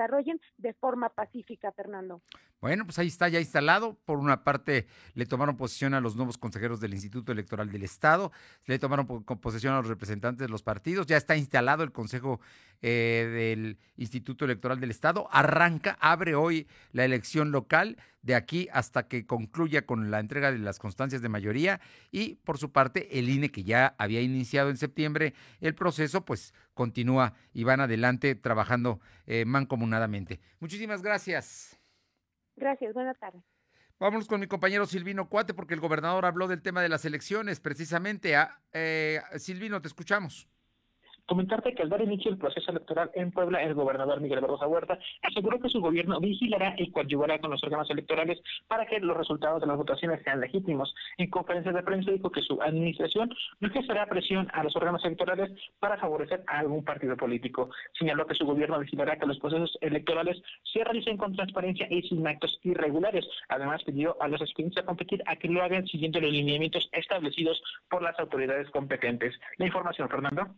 de 0.56 0.72
forma 0.74 1.10
pacífica, 1.10 1.72
Fernando. 1.72 2.22
Bueno, 2.60 2.84
pues 2.84 2.98
ahí 2.98 3.06
está 3.08 3.28
ya 3.28 3.40
instalado. 3.40 3.96
Por 4.04 4.18
una 4.18 4.44
parte, 4.44 4.86
le 5.14 5.26
tomaron 5.26 5.56
posesión 5.56 5.94
a 5.94 6.00
los 6.00 6.16
nuevos 6.16 6.36
consejeros 6.36 6.80
del 6.80 6.92
Instituto 6.92 7.32
Electoral 7.32 7.70
del 7.70 7.82
Estado, 7.82 8.32
le 8.66 8.78
tomaron 8.78 9.06
posesión 9.06 9.74
a 9.74 9.78
los 9.78 9.88
representantes 9.88 10.46
de 10.46 10.50
los 10.50 10.62
partidos, 10.62 11.06
ya 11.06 11.16
está 11.16 11.36
instalado 11.36 11.82
el 11.82 11.92
Consejo 11.92 12.40
eh, 12.82 13.28
del 13.32 13.78
Instituto 13.96 14.44
Electoral 14.44 14.78
del 14.78 14.90
Estado, 14.90 15.28
arranca, 15.30 15.96
abre 16.00 16.34
hoy 16.34 16.66
la 16.92 17.04
elección 17.04 17.50
local 17.50 17.96
de 18.22 18.34
aquí 18.34 18.68
hasta 18.72 19.08
que 19.08 19.26
concluya 19.26 19.86
con 19.86 20.10
la 20.10 20.20
entrega 20.20 20.52
de 20.52 20.58
las 20.58 20.78
constancias 20.78 21.22
de 21.22 21.28
mayoría 21.28 21.80
y 22.10 22.36
por 22.36 22.58
su 22.58 22.72
parte 22.72 23.18
el 23.18 23.28
INE 23.28 23.50
que 23.50 23.64
ya 23.64 23.94
había 23.98 24.20
iniciado 24.20 24.70
en 24.70 24.76
septiembre 24.76 25.34
el 25.60 25.74
proceso 25.74 26.24
pues 26.24 26.54
continúa 26.74 27.34
y 27.52 27.64
van 27.64 27.80
adelante 27.80 28.34
trabajando 28.34 29.00
eh, 29.26 29.44
mancomunadamente. 29.44 30.40
Muchísimas 30.60 31.02
gracias. 31.02 31.78
Gracias, 32.56 32.92
buenas 32.92 33.18
tardes. 33.18 33.42
Vámonos 33.98 34.28
con 34.28 34.40
mi 34.40 34.46
compañero 34.46 34.86
Silvino 34.86 35.28
Cuate 35.28 35.52
porque 35.52 35.74
el 35.74 35.80
gobernador 35.80 36.24
habló 36.24 36.48
del 36.48 36.62
tema 36.62 36.80
de 36.80 36.88
las 36.88 37.04
elecciones 37.04 37.60
precisamente. 37.60 38.34
A, 38.34 38.42
ah, 38.42 38.60
eh, 38.72 39.20
Silvino, 39.36 39.82
te 39.82 39.88
escuchamos. 39.88 40.48
Comentarte 41.30 41.76
que 41.76 41.82
al 41.82 41.88
dar 41.88 42.02
inicio 42.02 42.28
el 42.28 42.38
proceso 42.38 42.72
electoral 42.72 43.08
en 43.14 43.30
Puebla, 43.30 43.62
el 43.62 43.74
gobernador 43.74 44.20
Miguel 44.20 44.40
Barroso 44.40 44.66
Huerta 44.66 44.98
aseguró 45.22 45.60
que 45.60 45.68
su 45.68 45.80
gobierno 45.80 46.18
vigilará 46.18 46.74
y 46.76 46.90
coadyuvará 46.90 47.38
con 47.38 47.52
los 47.52 47.62
órganos 47.62 47.88
electorales 47.88 48.42
para 48.66 48.84
que 48.84 48.98
los 48.98 49.16
resultados 49.16 49.60
de 49.60 49.68
las 49.68 49.76
votaciones 49.76 50.20
sean 50.24 50.40
legítimos. 50.40 50.92
En 51.18 51.30
conferencia 51.30 51.70
de 51.70 51.84
prensa 51.84 52.10
dijo 52.10 52.32
que 52.32 52.42
su 52.42 52.60
administración 52.60 53.32
no 53.60 53.68
ejercerá 53.68 54.06
presión 54.06 54.48
a 54.52 54.64
los 54.64 54.74
órganos 54.74 55.04
electorales 55.04 55.52
para 55.78 55.98
favorecer 55.98 56.42
a 56.48 56.58
algún 56.58 56.84
partido 56.84 57.16
político. 57.16 57.70
Señaló 57.96 58.26
que 58.26 58.34
su 58.34 58.44
gobierno 58.44 58.80
vigilará 58.80 59.16
que 59.16 59.26
los 59.26 59.38
procesos 59.38 59.78
electorales 59.82 60.42
se 60.64 60.82
realicen 60.82 61.16
con 61.16 61.36
transparencia 61.36 61.86
y 61.90 62.02
sin 62.08 62.26
actos 62.26 62.58
irregulares. 62.64 63.24
Además, 63.50 63.84
pidió 63.84 64.20
a 64.20 64.26
los 64.26 64.42
aspirantes 64.42 64.82
a 64.82 64.86
competir 64.86 65.22
a 65.26 65.36
que 65.36 65.46
lo 65.46 65.62
hagan 65.62 65.86
siguiendo 65.86 66.20
los 66.20 66.32
lineamientos 66.32 66.88
establecidos 66.90 67.62
por 67.88 68.02
las 68.02 68.18
autoridades 68.18 68.68
competentes. 68.70 69.38
La 69.58 69.66
información, 69.66 70.08
Fernando. 70.08 70.48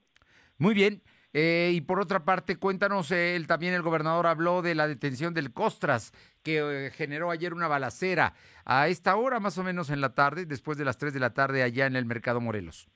Muy 0.62 0.75
bien. 0.75 1.03
Eh, 1.33 1.72
y 1.75 1.81
por 1.81 1.98
otra 1.98 2.25
parte, 2.25 2.57
cuéntanos, 2.57 3.11
él 3.11 3.48
también 3.48 3.75
el 3.75 3.83
gobernador 3.83 4.29
habló 4.29 4.62
de 4.62 4.77
la 4.77 4.87
detención 4.87 5.35
del 5.35 5.53
Costras, 5.53 6.12
que 6.44 6.59
eh, 6.59 6.90
generó 6.92 7.33
ayer 7.33 7.53
una 7.53 7.66
balacera 7.66 8.35
a 8.64 8.87
esta 8.87 9.16
hora, 9.16 9.40
más 9.40 9.59
o 9.59 9.64
menos 9.64 9.90
en 9.90 10.01
la 10.01 10.14
tarde, 10.14 10.46
después 10.46 10.79
de 10.79 10.85
las 10.85 10.98
3 10.98 11.14
de 11.14 11.18
la 11.18 11.35
tarde, 11.35 11.64
allá 11.64 11.87
en 11.87 11.96
el 11.96 12.05
Mercado 12.05 12.40
Morelos. 12.40 12.87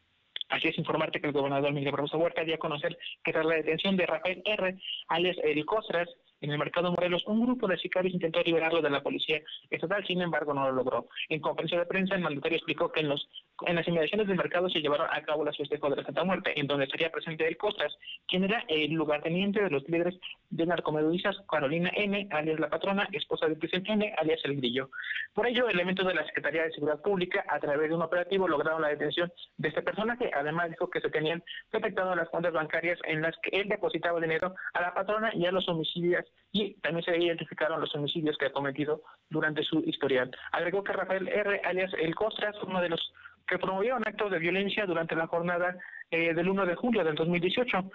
Así 0.49 0.69
es 0.69 0.79
informarte 0.79 1.21
que 1.21 1.27
el 1.27 1.33
gobernador 1.33 1.73
Miguel 1.73 1.91
Barroso 1.91 2.19
Huerta 2.19 2.45
dio 2.45 2.55
a 2.55 2.59
conocer 2.59 2.97
que 3.25 3.33
tras 3.33 3.45
la 3.45 3.57
detención 3.57 3.97
de 3.97 4.07
Rafael 4.07 4.43
R., 4.45 4.79
alias 5.09 5.37
El 5.43 5.65
Costras, 5.65 6.09
en 6.41 6.51
el 6.51 6.59
mercado 6.59 6.91
Morelos, 6.91 7.25
un 7.27 7.45
grupo 7.45 7.67
de 7.67 7.79
sicarios 7.79 8.15
intentó 8.15 8.43
liberarlo 8.43 8.83
de 8.83 8.91
la 8.91 9.03
policía 9.03 9.41
estatal, 9.71 10.07
sin 10.07 10.21
embargo 10.21 10.55
no 10.55 10.67
lo 10.67 10.73
logró. 10.73 11.09
En 11.29 11.41
conferencia 11.41 11.79
de 11.79 11.87
prensa, 11.87 12.15
el 12.15 12.23
mandatario 12.23 12.57
explicó 12.57 12.91
que 12.93 13.01
en 13.01 13.09
los 13.09 13.29
en 13.67 13.77
las 13.77 13.89
inmediaciones 13.89 14.27
del 14.27 14.37
mercado 14.37 14.69
se 14.69 14.81
llevaron 14.81 15.07
a 15.11 15.23
cabo 15.23 15.45
las 15.45 15.57
festejos 15.57 15.91
de 15.91 15.97
la 15.97 16.05
Santa 16.05 16.25
Muerte, 16.25 16.59
en 16.61 16.67
donde 16.67 16.85
estaría 16.85 17.11
presente 17.11 17.47
el 17.49 17.57
Costas, 17.57 17.97
quien 18.29 18.45
era 18.45 18.65
el 18.69 18.93
lugarteniente 18.93 19.63
de 19.63 19.71
los 19.71 19.89
líderes 19.89 20.15
de 20.51 20.67
narcomenudistas 20.67 21.37
Carolina 21.51 21.91
N., 21.95 22.29
alias 22.31 22.61
la 22.61 22.69
patrona, 22.69 23.09
esposa 23.13 23.47
de 23.47 23.59
Cristian 23.59 23.85
N., 23.87 24.15
alias 24.19 24.41
el 24.45 24.57
grillo. 24.57 24.91
Por 25.33 25.47
ello, 25.47 25.69
elementos 25.69 26.07
de 26.07 26.15
la 26.15 26.27
Secretaría 26.27 26.65
de 26.65 26.73
Seguridad 26.73 27.01
Pública, 27.01 27.45
a 27.49 27.59
través 27.59 27.89
de 27.89 27.95
un 27.95 28.03
operativo, 28.03 28.47
lograron 28.47 28.83
la 28.83 28.89
detención 28.89 29.33
de 29.57 29.69
este 29.69 29.83
personaje. 29.83 30.31
Además, 30.35 30.71
dijo 30.71 30.91
que 30.91 31.01
se 31.01 31.11
tenían 31.11 31.43
detectado 31.73 32.15
las 32.15 32.29
cuentas 32.29 32.53
bancarias 32.53 32.99
en 33.05 33.23
las 33.23 33.35
que 33.39 33.59
él 33.59 33.69
depositaba 33.69 34.21
dinero 34.21 34.55
a 34.75 34.81
la 34.83 34.95
patrona 34.95 35.31
y 35.35 35.47
a 35.47 35.53
los 35.53 35.69
homicidios, 35.69 36.26
y 36.53 36.75
también 36.81 37.05
se 37.05 37.17
identificaron 37.17 37.81
los 37.81 37.95
homicidios 37.95 38.37
que 38.39 38.47
ha 38.47 38.53
cometido 38.53 39.03
durante 39.29 39.63
su 39.63 39.81
historial. 39.81 40.31
Agregó 40.53 40.83
que 40.83 40.93
Rafael 40.93 41.29
R., 41.29 41.61
alias 41.65 41.93
el 41.99 42.15
Costas, 42.15 42.57
uno 42.63 42.81
de 42.81 42.89
los 42.89 43.13
que 43.47 43.59
promovieron 43.59 44.03
actos 44.07 44.31
de 44.31 44.39
violencia 44.39 44.87
durante 44.87 45.15
la 45.15 45.27
jornada 45.27 45.77
eh, 46.11 46.35
del 46.35 46.49
1 46.49 46.67
de 46.67 46.75
julio 46.75 47.05
del 47.05 47.15
2018. 47.15 47.91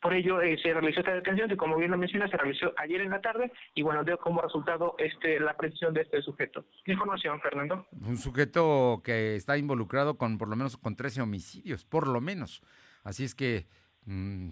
Por 0.00 0.14
ello 0.14 0.40
eh, 0.40 0.58
se 0.62 0.72
realizó 0.72 1.00
esta 1.00 1.14
detención 1.14 1.50
y 1.52 1.56
como 1.56 1.76
bien 1.76 1.90
lo 1.90 1.98
menciona, 1.98 2.28
se 2.28 2.36
realizó 2.36 2.72
ayer 2.78 3.02
en 3.02 3.10
la 3.10 3.20
tarde 3.20 3.52
y 3.74 3.82
bueno, 3.82 4.02
dio 4.02 4.18
como 4.18 4.40
resultado 4.40 4.94
este 4.98 5.38
la 5.38 5.56
presión 5.56 5.92
de 5.92 6.02
este 6.02 6.22
sujeto. 6.22 6.64
Información, 6.86 7.40
Fernando. 7.40 7.86
Un 7.92 8.16
sujeto 8.16 9.02
que 9.04 9.36
está 9.36 9.58
involucrado 9.58 10.16
con 10.16 10.38
por 10.38 10.48
lo 10.48 10.56
menos 10.56 10.76
con 10.78 10.96
13 10.96 11.22
homicidios, 11.22 11.84
por 11.84 12.08
lo 12.08 12.20
menos. 12.20 12.62
Así 13.04 13.24
es 13.24 13.34
que, 13.34 13.66
mm, 14.06 14.50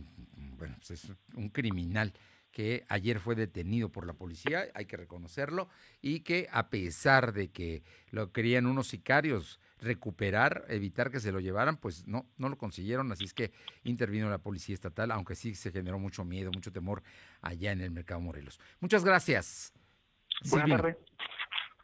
bueno, 0.58 0.76
pues 0.76 0.90
es 0.90 1.12
un 1.34 1.48
criminal 1.48 2.12
que 2.50 2.84
ayer 2.88 3.20
fue 3.20 3.34
detenido 3.34 3.90
por 3.90 4.06
la 4.06 4.14
policía, 4.14 4.66
hay 4.74 4.86
que 4.86 4.96
reconocerlo, 4.96 5.68
y 6.00 6.20
que 6.20 6.48
a 6.50 6.70
pesar 6.70 7.32
de 7.32 7.50
que 7.50 7.82
lo 8.10 8.32
querían 8.32 8.66
unos 8.66 8.88
sicarios 8.88 9.60
recuperar, 9.80 10.64
evitar 10.68 11.10
que 11.10 11.20
se 11.20 11.30
lo 11.30 11.40
llevaran, 11.40 11.76
pues 11.76 12.06
no, 12.06 12.26
no 12.36 12.48
lo 12.48 12.58
consiguieron, 12.58 13.12
así 13.12 13.24
es 13.24 13.34
que 13.34 13.52
intervino 13.84 14.28
la 14.28 14.38
policía 14.38 14.74
estatal, 14.74 15.10
aunque 15.12 15.34
sí 15.34 15.54
se 15.54 15.70
generó 15.70 15.98
mucho 15.98 16.24
miedo, 16.24 16.50
mucho 16.52 16.72
temor 16.72 17.02
allá 17.40 17.72
en 17.72 17.80
el 17.80 17.90
mercado 17.90 18.20
Morelos. 18.20 18.58
Muchas 18.80 19.04
gracias. 19.04 19.72
Buenas 20.50 20.70
tardes. 20.70 20.96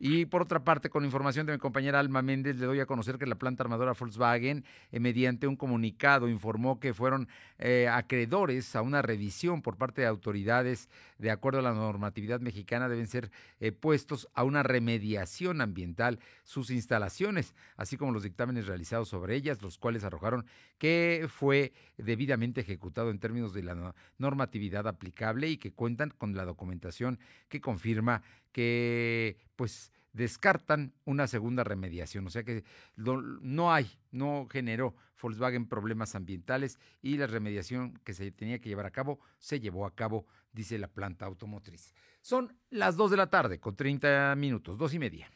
Y 0.00 0.26
por 0.26 0.42
otra 0.42 0.64
parte, 0.64 0.90
con 0.90 1.04
información 1.04 1.46
de 1.46 1.52
mi 1.52 1.59
compañera 1.59 2.00
Alma 2.00 2.20
Méndez, 2.20 2.57
le 2.57 2.66
doy 2.66 2.80
a 2.80 2.87
conocer 2.87 3.16
que 3.16 3.26
la 3.26 3.37
planta 3.37 3.62
armadora 3.62 3.92
Volkswagen, 3.92 4.64
eh, 4.90 4.98
mediante 4.98 5.46
un 5.46 5.54
comunicado, 5.54 6.28
informó 6.28 6.80
que 6.80 6.92
fueron 6.92 7.28
eh, 7.59 7.88
acreedores 7.88 8.74
a 8.74 8.83
una 8.83 9.02
revisión 9.02 9.62
por 9.62 9.76
parte 9.76 10.02
de 10.02 10.09
autoridades. 10.09 10.88
De 11.18 11.30
acuerdo 11.30 11.61
a 11.61 11.62
la 11.62 11.72
normatividad 11.72 12.40
mexicana, 12.40 12.88
deben 12.88 13.07
ser 13.07 13.30
eh, 13.61 13.70
puestos 13.70 14.28
a 14.35 14.42
una 14.42 14.64
remediación 14.64 15.61
ambiental 15.61 16.18
sus 16.42 16.70
instalaciones, 16.70 17.54
así 17.76 17.96
como 17.96 18.11
los 18.11 18.24
dictámenes 18.24 18.66
realizados 18.66 19.09
sobre 19.09 19.37
ellas, 19.37 19.62
los 19.62 19.78
cuales 19.78 20.02
arrojaron 20.02 20.44
que 20.79 21.27
fue 21.29 21.73
debidamente 21.97 22.63
ejecutado 22.63 23.11
en 23.11 23.19
términos 23.19 23.55
de 23.55 23.63
la 23.63 23.95
normatividad 24.19 24.87
aplicable 24.89 25.49
y 25.49 25.57
que 25.57 25.73
cuentan 25.73 26.11
con 26.11 26.35
la 26.37 26.45
documentación 26.45 27.19
que 27.49 27.61
confirma 27.61 28.23
que 28.53 29.39
pues 29.57 29.93
descartan 30.13 30.93
una 31.05 31.27
segunda 31.27 31.65
remediación, 31.65 32.27
o 32.27 32.31
sea 32.31 32.45
que 32.45 32.65
no 32.97 33.73
hay, 33.73 33.91
no 34.13 34.47
generó 34.51 34.95
Volkswagen 35.25 35.67
problemas 35.67 36.15
ambientales 36.15 36.79
y 37.01 37.17
la 37.17 37.27
remediación 37.27 37.99
que 38.05 38.13
se 38.13 38.31
tenía 38.31 38.59
que 38.59 38.69
llevar 38.69 38.85
a 38.85 38.91
cabo 38.91 39.21
se 39.39 39.59
llevó 39.59 39.87
a 39.87 39.95
cabo, 39.95 40.27
dice 40.53 40.79
la 40.79 40.89
planta 40.89 41.25
automotriz. 41.25 41.95
Son 42.21 42.55
las 42.69 42.97
2 42.97 43.13
de 43.13 43.17
la 43.17 43.31
tarde 43.31 43.59
con 43.59 43.75
30 43.75 44.35
minutos, 44.37 44.77
dos 44.77 44.93
y 44.93 44.99
media. 44.99 45.31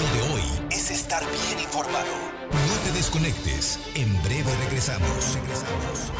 Lo 0.00 0.14
de 0.14 0.32
hoy 0.32 0.42
es 0.72 0.90
estar 0.90 1.22
bien 1.22 1.60
informado. 1.60 2.39
No 2.52 2.76
te 2.84 2.92
desconectes, 2.92 3.78
en 3.94 4.22
breve 4.22 4.50
regresamos. 4.64 5.34
Regresamos. 5.34 6.12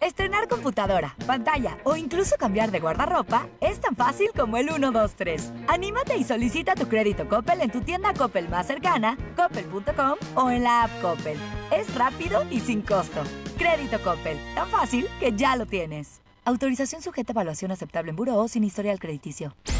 Estrenar 0.00 0.48
computadora, 0.48 1.14
pantalla 1.26 1.76
o 1.84 1.94
incluso 1.94 2.36
cambiar 2.38 2.70
de 2.70 2.80
guardarropa 2.80 3.46
es 3.60 3.80
tan 3.80 3.94
fácil 3.94 4.30
como 4.34 4.56
el 4.56 4.70
1, 4.70 4.92
2, 4.92 5.14
3. 5.14 5.52
Anímate 5.68 6.16
y 6.16 6.24
solicita 6.24 6.74
tu 6.74 6.88
crédito 6.88 7.28
Coppel 7.28 7.60
en 7.60 7.70
tu 7.70 7.82
tienda 7.82 8.14
Coppel 8.14 8.48
más 8.48 8.66
cercana, 8.66 9.18
coppel.com 9.36 10.16
o 10.36 10.50
en 10.50 10.62
la 10.62 10.84
app 10.84 11.00
Coppel. 11.02 11.38
Es 11.70 11.94
rápido 11.94 12.46
y 12.50 12.60
sin 12.60 12.80
costo. 12.80 13.22
Crédito 13.58 14.00
Coppel, 14.02 14.38
tan 14.54 14.68
fácil 14.70 15.06
que 15.20 15.32
ya 15.32 15.54
lo 15.56 15.66
tienes. 15.66 16.22
Autorización 16.46 17.02
sujeta 17.02 17.32
a 17.32 17.34
evaluación 17.34 17.70
aceptable 17.70 18.10
en 18.10 18.16
Buró 18.16 18.48
sin 18.48 18.64
historial 18.64 18.98
crediticio. 18.98 19.54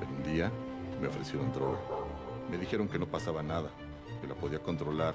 Pero 0.00 0.10
un 0.10 0.24
día 0.24 0.50
me 1.00 1.06
ofrecieron 1.06 1.52
droga. 1.52 1.78
Me 2.50 2.58
dijeron 2.58 2.88
que 2.88 2.98
no 2.98 3.06
pasaba 3.06 3.44
nada, 3.44 3.70
que 4.20 4.26
la 4.26 4.34
podía 4.34 4.58
controlar. 4.58 5.14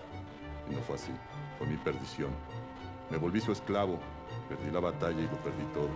Y 0.72 0.76
no 0.76 0.82
fue 0.84 0.96
así. 0.96 1.12
Fue 1.58 1.68
mi 1.68 1.76
perdición. 1.76 2.30
Me 3.10 3.18
volví 3.18 3.42
su 3.42 3.52
esclavo, 3.52 4.00
perdí 4.50 4.72
la 4.72 4.80
batalla 4.80 5.20
y 5.20 5.24
lo 5.24 5.44
perdí 5.44 5.64
todo. 5.74 5.90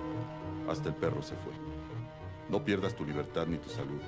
Hasta 0.70 0.90
el 0.90 0.96
perro 0.96 1.22
se 1.22 1.36
fue. 1.36 1.54
No 2.50 2.64
pierdas 2.64 2.96
tu 2.96 3.06
libertad 3.06 3.48
ni 3.48 3.58
tu 3.58 3.70
salud. 3.70 4.02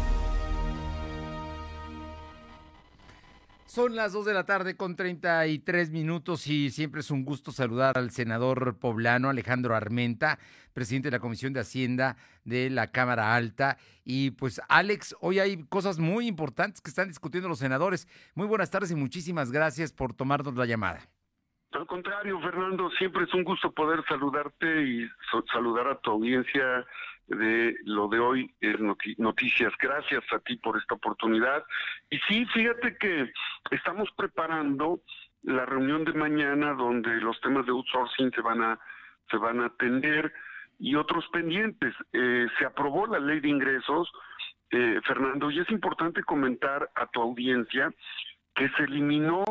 Son 3.73 3.95
las 3.95 4.11
2 4.11 4.25
de 4.25 4.33
la 4.33 4.45
tarde 4.45 4.75
con 4.75 4.97
33 4.97 5.91
minutos 5.91 6.45
y 6.47 6.71
siempre 6.71 6.99
es 6.99 7.09
un 7.09 7.23
gusto 7.23 7.53
saludar 7.53 7.97
al 7.97 8.09
senador 8.11 8.77
poblano 8.77 9.29
Alejandro 9.29 9.77
Armenta, 9.77 10.39
presidente 10.73 11.07
de 11.07 11.15
la 11.15 11.21
Comisión 11.21 11.53
de 11.53 11.61
Hacienda 11.61 12.17
de 12.43 12.69
la 12.69 12.91
Cámara 12.91 13.33
Alta. 13.33 13.77
Y 14.03 14.31
pues 14.31 14.61
Alex, 14.67 15.15
hoy 15.21 15.39
hay 15.39 15.63
cosas 15.69 15.99
muy 15.99 16.27
importantes 16.27 16.81
que 16.81 16.89
están 16.89 17.07
discutiendo 17.07 17.47
los 17.47 17.59
senadores. 17.59 18.09
Muy 18.35 18.45
buenas 18.45 18.69
tardes 18.71 18.91
y 18.91 18.95
muchísimas 18.95 19.53
gracias 19.53 19.93
por 19.93 20.13
tomarnos 20.13 20.53
la 20.55 20.65
llamada. 20.65 20.99
Al 21.71 21.87
contrario, 21.87 22.41
Fernando, 22.41 22.89
siempre 22.99 23.23
es 23.23 23.33
un 23.33 23.45
gusto 23.45 23.71
poder 23.71 24.03
saludarte 24.05 24.83
y 24.83 25.09
saludar 25.49 25.87
a 25.87 25.97
tu 26.01 26.11
audiencia 26.11 26.85
de 27.37 27.75
lo 27.83 28.07
de 28.07 28.19
hoy 28.19 28.55
es 28.59 28.79
noticias. 29.17 29.73
Gracias 29.79 30.23
a 30.31 30.39
ti 30.39 30.57
por 30.57 30.77
esta 30.77 30.95
oportunidad. 30.95 31.63
Y 32.09 32.17
sí, 32.27 32.45
fíjate 32.53 32.97
que 32.97 33.31
estamos 33.71 34.09
preparando 34.15 35.01
la 35.43 35.65
reunión 35.65 36.03
de 36.03 36.13
mañana 36.13 36.73
donde 36.73 37.15
los 37.21 37.39
temas 37.41 37.65
de 37.65 37.71
outsourcing 37.71 38.31
se 38.31 38.41
van 38.41 38.61
a 38.61 38.79
se 39.29 39.37
van 39.37 39.61
a 39.61 39.67
atender 39.67 40.31
y 40.77 40.95
otros 40.95 41.25
pendientes. 41.31 41.93
Eh, 42.11 42.47
se 42.59 42.65
aprobó 42.65 43.07
la 43.07 43.19
ley 43.19 43.39
de 43.39 43.49
ingresos, 43.49 44.11
eh, 44.71 44.99
Fernando, 45.05 45.49
y 45.49 45.59
es 45.59 45.69
importante 45.69 46.23
comentar 46.23 46.89
a 46.95 47.05
tu 47.07 47.21
audiencia 47.21 47.93
que 48.55 48.67
se 48.69 48.83
eliminó 48.83 49.43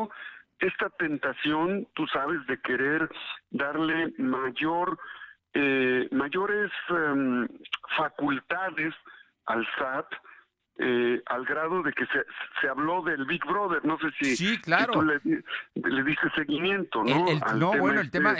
esta 0.59 0.89
tentación, 0.89 1.87
tú 1.95 2.05
sabes, 2.07 2.45
de 2.45 2.61
querer 2.61 3.09
darle 3.49 4.13
mayor 4.19 4.99
eh, 5.53 6.07
mayores 6.11 6.71
em, 6.89 7.47
facultades 7.97 8.93
al 9.45 9.65
SAT 9.77 10.07
eh, 10.77 11.21
al 11.27 11.45
grado 11.45 11.83
de 11.83 11.93
que 11.93 12.05
se, 12.07 12.25
se 12.59 12.67
habló 12.67 13.03
del 13.03 13.25
Big 13.25 13.45
Brother, 13.45 13.85
no 13.85 13.99
sé 13.99 14.07
si, 14.19 14.35
sí, 14.35 14.57
claro. 14.61 14.93
tú 14.93 15.01
le, 15.03 15.19
le 15.75 16.03
diste 16.03 16.27
seguimiento, 16.35 17.03
¿no? 17.03 17.25
no, 17.55 17.77
bueno, 17.77 17.99
el 17.99 18.07
este 18.07 18.17
tema, 18.17 18.35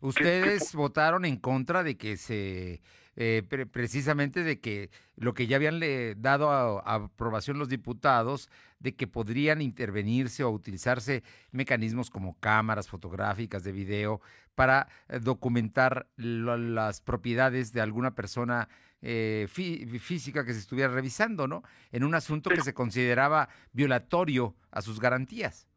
ustedes 0.00 0.74
votaron 0.74 1.24
en 1.24 1.38
contra 1.38 1.82
de 1.82 1.96
que 1.96 2.16
se 2.16 2.82
eh, 3.20 3.42
precisamente 3.72 4.44
de 4.44 4.60
que 4.60 4.90
lo 5.16 5.34
que 5.34 5.48
ya 5.48 5.56
habían 5.56 5.80
le 5.80 6.14
dado 6.14 6.50
a, 6.50 6.94
aprobación 6.94 7.58
los 7.58 7.68
diputados, 7.68 8.48
de 8.78 8.94
que 8.94 9.08
podrían 9.08 9.60
intervenirse 9.60 10.44
o 10.44 10.50
utilizarse 10.50 11.24
mecanismos 11.50 12.10
como 12.10 12.38
cámaras 12.38 12.86
fotográficas 12.86 13.64
de 13.64 13.72
video 13.72 14.20
para 14.54 14.86
eh, 15.08 15.18
documentar 15.18 16.06
las 16.16 17.00
propiedades 17.00 17.72
de 17.72 17.80
alguna 17.80 18.14
persona 18.14 18.68
eh, 19.02 19.48
física 19.50 20.44
que 20.44 20.52
se 20.52 20.60
estuviera 20.60 20.92
revisando, 20.92 21.48
¿no? 21.48 21.64
En 21.90 22.04
un 22.04 22.14
asunto 22.14 22.50
que 22.50 22.60
se 22.60 22.72
consideraba 22.72 23.48
violatorio 23.72 24.54
a 24.70 24.80
sus 24.80 25.00
garantías. 25.00 25.67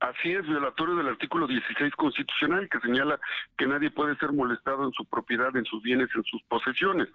Así 0.00 0.32
es, 0.32 0.46
violatorio 0.46 0.96
del 0.96 1.08
artículo 1.08 1.46
16 1.46 1.94
constitucional 1.94 2.68
que 2.68 2.80
señala 2.80 3.18
que 3.56 3.66
nadie 3.66 3.90
puede 3.90 4.16
ser 4.16 4.32
molestado 4.32 4.84
en 4.84 4.92
su 4.92 5.04
propiedad, 5.06 5.54
en 5.56 5.64
sus 5.64 5.82
bienes, 5.82 6.08
en 6.14 6.24
sus 6.24 6.42
posesiones. 6.44 7.08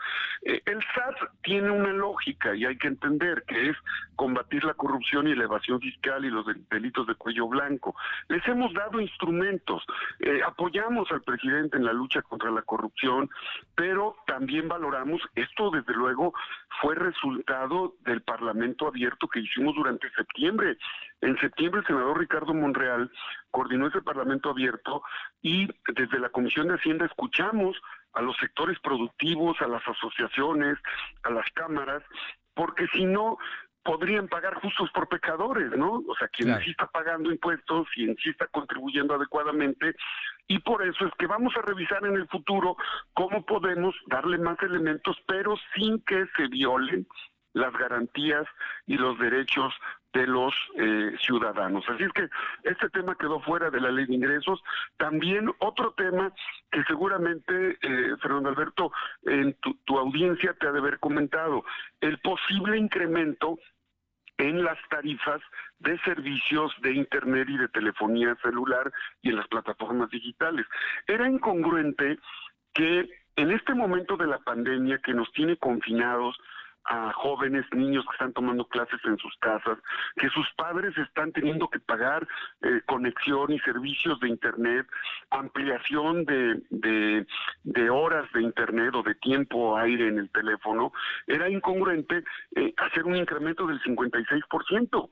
Eh, 0.44 0.62
el 0.66 0.80
SAT 0.96 1.16
tiene 1.44 1.72
una 1.72 1.94
lógica 1.94 2.56
y 2.56 2.66
hay 2.66 2.78
que 2.78 2.88
entender 2.88 3.44
que 3.48 3.70
es 3.70 3.78
combatir 4.16 4.64
la 4.64 4.74
corrupción 4.74 5.28
y 5.28 5.36
la 5.36 5.44
evasión 5.44 5.80
fiscal 5.80 6.26
y 6.26 6.30
los 6.30 6.46
delitos 6.70 7.08
de 7.08 7.16
cuello 7.16 7.48
blanco. 7.48 7.96
Les 8.28 8.46
hemos 8.48 8.74
dado 8.74 9.00
instrumentos, 9.00 9.84
eh, 10.20 10.42
apoyamos 10.46 11.12
al 11.12 11.22
presidente 11.22 11.78
en 11.78 11.86
la 11.86 11.94
lucha 11.94 12.22
contra 12.22 12.52
la 12.52 12.62
corrupción, 12.62 13.30
pero 13.76 14.16
también 14.26 14.68
valoramos, 14.68 15.22
esto 15.36 15.70
desde 15.72 15.94
luego 15.94 16.34
fue 16.82 16.96
resultado 16.96 17.96
del 18.02 18.22
Parlamento 18.22 18.88
abierto 18.88 19.28
que 19.28 19.40
hicimos 19.40 19.76
durante 19.76 20.10
septiembre. 20.12 20.78
En 21.22 21.38
septiembre 21.40 21.82
el 21.82 21.88
senador 21.88 22.20
Ricardo 22.20 22.54
Monreal 22.54 23.12
coordinó 23.52 23.88
ese 23.88 24.02
Parlamento 24.02 24.50
abierto 24.50 25.02
y 25.42 25.68
desde 25.94 26.20
la 26.20 26.30
Comisión 26.30 26.68
de 26.68 26.76
Hacienda 26.76 27.06
escuchamos 27.06 27.76
a 28.14 28.22
los 28.22 28.36
sectores 28.38 28.80
productivos, 28.80 29.58
a 29.62 29.68
las 29.68 29.86
asociaciones, 29.88 30.78
a 31.24 31.30
las 31.32 31.46
cámaras, 31.54 32.04
porque 32.54 32.88
si 32.94 33.06
no 33.06 33.38
podrían 33.84 34.28
pagar 34.28 34.56
justos 34.56 34.90
por 34.92 35.08
pecadores, 35.08 35.72
¿no? 35.78 36.04
O 36.08 36.16
sea, 36.18 36.28
quien 36.28 36.58
sí 36.64 36.72
está 36.72 36.88
pagando 36.88 37.32
impuestos, 37.32 37.88
quien 37.94 38.16
sí 38.18 38.30
está 38.30 38.48
contribuyendo 38.48 39.16
adecuadamente, 39.16 39.96
y 40.48 40.60
por 40.60 40.84
eso 40.84 41.06
es 41.06 41.14
que 41.18 41.28
vamos 41.28 41.54
a 41.56 41.62
revisar 41.62 42.06
en 42.06 42.16
el 42.16 42.28
futuro 42.28 42.76
cómo 43.14 43.46
podemos 43.46 43.96
darle 44.08 44.38
más 44.38 44.62
elementos, 44.62 45.18
pero 45.28 45.56
sin 45.76 46.02
que 46.02 46.26
se 46.36 46.48
violen 46.48 47.08
las 47.54 47.74
garantías 47.74 48.46
y 48.86 48.98
los 48.98 49.18
derechos 49.20 49.74
de 50.14 50.26
los 50.26 50.54
eh, 50.78 51.16
ciudadanos. 51.20 51.86
Así 51.88 52.04
es 52.04 52.12
que 52.14 52.28
este 52.64 52.90
tema 52.90 53.16
quedó 53.16 53.40
fuera 53.42 53.70
de 53.70 53.80
la 53.80 53.92
ley 53.92 54.06
de 54.06 54.16
ingresos. 54.16 54.62
También 54.98 55.52
otro 55.60 55.94
tema 55.94 56.34
que 56.72 56.84
seguramente, 56.86 57.78
eh, 57.82 58.16
Fernando 58.22 58.50
Alberto, 58.50 58.92
en 59.24 59.54
tu, 59.62 59.76
tu 59.86 59.98
audiencia 59.98 60.54
te 60.54 60.68
ha 60.68 60.72
de 60.72 60.80
haber 60.80 61.00
comentado, 61.00 61.64
el 62.02 62.18
posible 62.20 62.78
incremento 62.78 63.60
en 64.40 64.64
las 64.64 64.78
tarifas 64.90 65.42
de 65.80 66.00
servicios 66.00 66.74
de 66.82 66.94
Internet 66.94 67.48
y 67.50 67.58
de 67.58 67.68
telefonía 67.68 68.36
celular 68.42 68.92
y 69.22 69.30
en 69.30 69.36
las 69.36 69.48
plataformas 69.48 70.10
digitales. 70.10 70.66
Era 71.08 71.28
incongruente 71.28 72.18
que 72.74 73.10
en 73.36 73.52
este 73.52 73.74
momento 73.74 74.18
de 74.18 74.28
la 74.28 74.40
pandemia 74.40 75.00
que 75.00 75.14
nos 75.14 75.32
tiene 75.34 75.58
confinados, 75.58 76.38
a 76.86 77.12
jóvenes, 77.14 77.66
niños 77.74 78.06
que 78.06 78.14
están 78.14 78.34
tomando 78.34 78.66
clases 78.66 79.00
en 79.04 79.18
sus 79.18 79.36
casas, 79.38 79.78
que 80.16 80.30
sus 80.30 80.48
padres 80.54 80.98
están 80.98 81.32
teniendo 81.32 81.68
que 81.68 81.80
pagar 81.80 82.28
eh, 82.62 82.82
conexión 82.86 83.52
y 83.52 83.60
servicios 83.60 84.20
de 84.20 84.30
Internet, 84.30 84.88
ampliación 85.30 86.26
de, 86.26 87.26
de, 87.64 87.90
horas 87.90 88.32
de 88.34 88.42
Internet 88.42 88.96
o 88.96 89.04
de 89.04 89.16
tiempo 89.16 89.78
aire 89.78 90.08
en 90.08 90.20
el 90.20 90.30
teléfono, 90.32 90.92
era 91.28 91.50
incongruente 91.50 92.24
eh, 92.56 92.74
hacer 92.78 93.06
un 93.06 93.16
incremento 93.16 93.68
del 93.68 93.82
56%. 93.82 95.10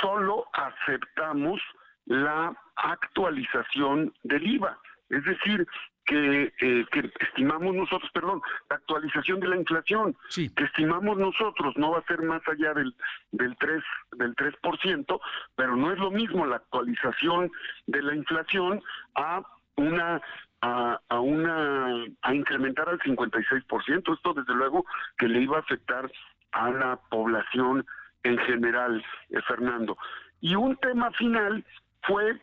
Solo 0.00 0.46
aceptamos 0.52 1.60
la 2.06 2.54
actualización 2.76 4.12
del 4.22 4.46
IVA. 4.46 4.78
Es 5.08 5.24
decir, 5.24 5.66
que, 6.08 6.54
eh, 6.60 6.86
que 6.90 7.12
estimamos 7.20 7.74
nosotros, 7.74 8.10
perdón, 8.12 8.40
la 8.70 8.76
actualización 8.76 9.40
de 9.40 9.48
la 9.48 9.56
inflación, 9.56 10.16
que 10.34 10.64
estimamos 10.64 11.18
nosotros 11.18 11.76
no 11.76 11.92
va 11.92 11.98
a 11.98 12.06
ser 12.06 12.22
más 12.22 12.40
allá 12.48 12.72
del, 12.72 12.94
del 13.32 13.54
3 13.58 13.82
del 14.16 14.34
3%, 14.34 15.20
pero 15.54 15.76
no 15.76 15.92
es 15.92 15.98
lo 15.98 16.10
mismo 16.10 16.46
la 16.46 16.56
actualización 16.56 17.52
de 17.86 18.02
la 18.02 18.14
inflación 18.14 18.82
a 19.14 19.42
una 19.76 20.20
a, 20.60 20.98
a 21.08 21.20
una 21.20 22.06
a 22.22 22.34
incrementar 22.34 22.88
al 22.88 22.98
56%, 23.00 24.14
esto 24.14 24.34
desde 24.34 24.54
luego 24.54 24.84
que 25.18 25.28
le 25.28 25.42
iba 25.42 25.58
a 25.58 25.60
afectar 25.60 26.10
a 26.52 26.70
la 26.70 26.96
población 27.10 27.86
en 28.22 28.38
general, 28.38 29.04
eh, 29.28 29.40
Fernando. 29.46 29.96
Y 30.40 30.54
un 30.54 30.76
tema 30.78 31.10
final 31.12 31.64
fue 32.02 32.40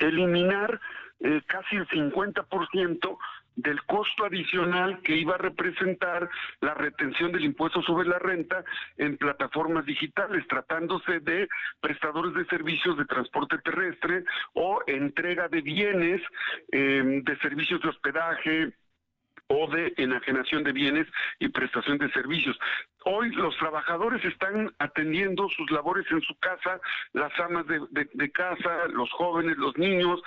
eliminar 0.00 0.80
eh, 1.20 1.42
casi 1.46 1.76
el 1.76 1.86
50% 1.88 3.18
del 3.58 3.82
costo 3.84 4.24
adicional 4.24 5.02
que 5.02 5.16
iba 5.16 5.34
a 5.34 5.38
representar 5.38 6.30
la 6.60 6.74
retención 6.74 7.32
del 7.32 7.44
impuesto 7.44 7.82
sobre 7.82 8.08
la 8.08 8.18
renta 8.20 8.64
en 8.96 9.16
plataformas 9.16 9.84
digitales, 9.84 10.46
tratándose 10.46 11.18
de 11.20 11.48
prestadores 11.80 12.34
de 12.34 12.44
servicios 12.46 12.96
de 12.96 13.04
transporte 13.04 13.58
terrestre 13.58 14.22
o 14.54 14.80
entrega 14.86 15.48
de 15.48 15.60
bienes, 15.60 16.22
eh, 16.70 17.20
de 17.24 17.36
servicios 17.38 17.80
de 17.82 17.88
hospedaje, 17.88 18.72
o 19.48 19.66
de 19.68 19.94
enajenación 19.96 20.62
de 20.62 20.72
bienes 20.72 21.06
y 21.38 21.48
prestación 21.48 21.98
de 21.98 22.10
servicios. 22.12 22.58
Hoy 23.04 23.30
los 23.30 23.56
trabajadores 23.56 24.22
están 24.24 24.70
atendiendo 24.78 25.48
sus 25.48 25.70
labores 25.70 26.04
en 26.10 26.20
su 26.20 26.34
casa, 26.38 26.80
las 27.14 27.32
amas 27.40 27.64
de, 27.66 28.30
casa, 28.32 28.86
los 28.92 29.10
jóvenes, 29.12 29.56
los 29.56 29.76
niños, 29.78 30.20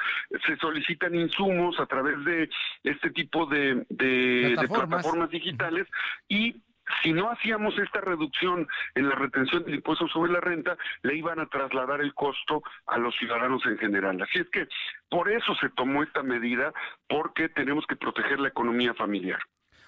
se 0.45 0.57
solicitan 0.57 1.13
insumos 1.13 1.80
a 1.80 1.86
través 1.86 2.24
de 2.26 2.49
este 2.84 3.11
tipo 3.11 3.45
de, 3.45 3.86
de 3.89 4.55
plataformas 4.67 5.30
digitales 5.30 5.88
y 6.28 6.55
si 7.01 7.13
no 7.13 7.29
hacíamos 7.31 7.77
esta 7.77 8.01
reducción 8.01 8.67
en 8.95 9.09
la 9.09 9.15
retención 9.15 9.63
del 9.63 9.75
impuesto 9.75 10.07
sobre 10.07 10.31
la 10.31 10.41
renta, 10.41 10.77
le 11.03 11.15
iban 11.15 11.39
a 11.39 11.47
trasladar 11.47 12.01
el 12.01 12.13
costo 12.13 12.63
a 12.87 12.97
los 12.97 13.15
ciudadanos 13.15 13.65
en 13.65 13.77
general. 13.77 14.21
Así 14.21 14.39
es 14.39 14.49
que 14.49 14.67
por 15.09 15.29
eso 15.29 15.55
se 15.55 15.69
tomó 15.69 16.03
esta 16.03 16.23
medida, 16.23 16.73
porque 17.07 17.49
tenemos 17.49 17.85
que 17.87 17.95
proteger 17.95 18.39
la 18.39 18.49
economía 18.49 18.93
familiar. 18.93 19.39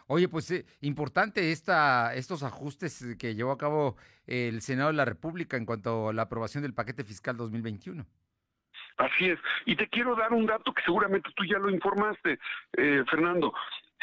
Oye, 0.07 0.27
pues 0.27 0.51
eh, 0.51 0.65
importante 0.81 1.51
esta, 1.51 2.13
estos 2.13 2.43
ajustes 2.43 3.15
que 3.17 3.35
llevó 3.35 3.51
a 3.51 3.57
cabo 3.57 3.97
el 4.27 4.61
Senado 4.61 4.89
de 4.89 4.97
la 4.97 5.05
República 5.05 5.57
en 5.57 5.65
cuanto 5.65 6.09
a 6.09 6.13
la 6.13 6.23
aprobación 6.23 6.63
del 6.63 6.73
paquete 6.73 7.03
fiscal 7.03 7.37
2021. 7.37 8.05
Así 8.97 9.29
es. 9.29 9.39
Y 9.65 9.75
te 9.75 9.87
quiero 9.87 10.15
dar 10.15 10.33
un 10.33 10.45
dato 10.45 10.73
que 10.73 10.83
seguramente 10.83 11.29
tú 11.35 11.45
ya 11.45 11.57
lo 11.57 11.69
informaste, 11.69 12.39
eh, 12.73 13.03
Fernando. 13.09 13.53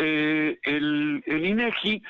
Eh, 0.02 0.58
el, 0.62 1.22
el 1.26 1.44
INEGI 1.44 2.02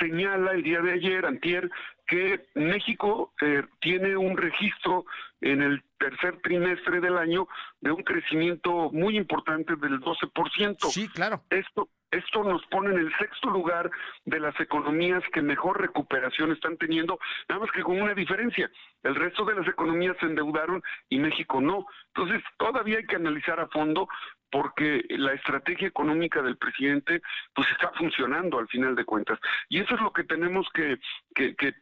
señala 0.00 0.50
el 0.50 0.64
día 0.64 0.80
de 0.80 0.94
ayer, 0.94 1.24
antier, 1.24 1.70
que 2.08 2.44
México 2.54 3.32
eh, 3.40 3.62
tiene 3.80 4.16
un 4.16 4.36
registro 4.36 5.06
en 5.40 5.62
el 5.62 5.82
tercer 5.96 6.40
trimestre 6.42 7.00
del 7.00 7.16
año 7.16 7.46
de 7.80 7.92
un 7.92 8.02
crecimiento 8.02 8.90
muy 8.90 9.16
importante 9.16 9.76
del 9.76 10.00
12%. 10.00 10.90
Sí, 10.90 11.08
claro. 11.08 11.44
Esto 11.50 11.88
esto 12.10 12.44
nos 12.44 12.64
pone 12.66 12.90
en 12.90 12.98
el 12.98 13.12
sexto 13.18 13.50
lugar 13.50 13.90
de 14.24 14.40
las 14.40 14.58
economías 14.60 15.22
que 15.32 15.42
mejor 15.42 15.80
recuperación 15.80 16.52
están 16.52 16.76
teniendo, 16.76 17.18
nada 17.48 17.62
más 17.62 17.70
que 17.72 17.82
con 17.82 18.00
una 18.00 18.14
diferencia. 18.14 18.70
El 19.02 19.14
resto 19.14 19.44
de 19.44 19.56
las 19.56 19.66
economías 19.68 20.16
se 20.20 20.26
endeudaron 20.26 20.82
y 21.08 21.18
México 21.18 21.60
no. 21.60 21.86
Entonces, 22.14 22.42
todavía 22.58 22.98
hay 22.98 23.06
que 23.06 23.16
analizar 23.16 23.60
a 23.60 23.68
fondo 23.68 24.08
porque 24.50 25.04
la 25.10 25.32
estrategia 25.32 25.88
económica 25.88 26.42
del 26.42 26.56
presidente 26.56 27.22
pues 27.54 27.68
está 27.72 27.90
funcionando 27.92 28.58
al 28.58 28.68
final 28.68 28.94
de 28.94 29.04
cuentas. 29.04 29.38
Y 29.68 29.80
eso 29.80 29.94
es 29.94 30.00
lo 30.00 30.12
que 30.12 30.24
tenemos 30.24 30.66
que, 30.72 30.98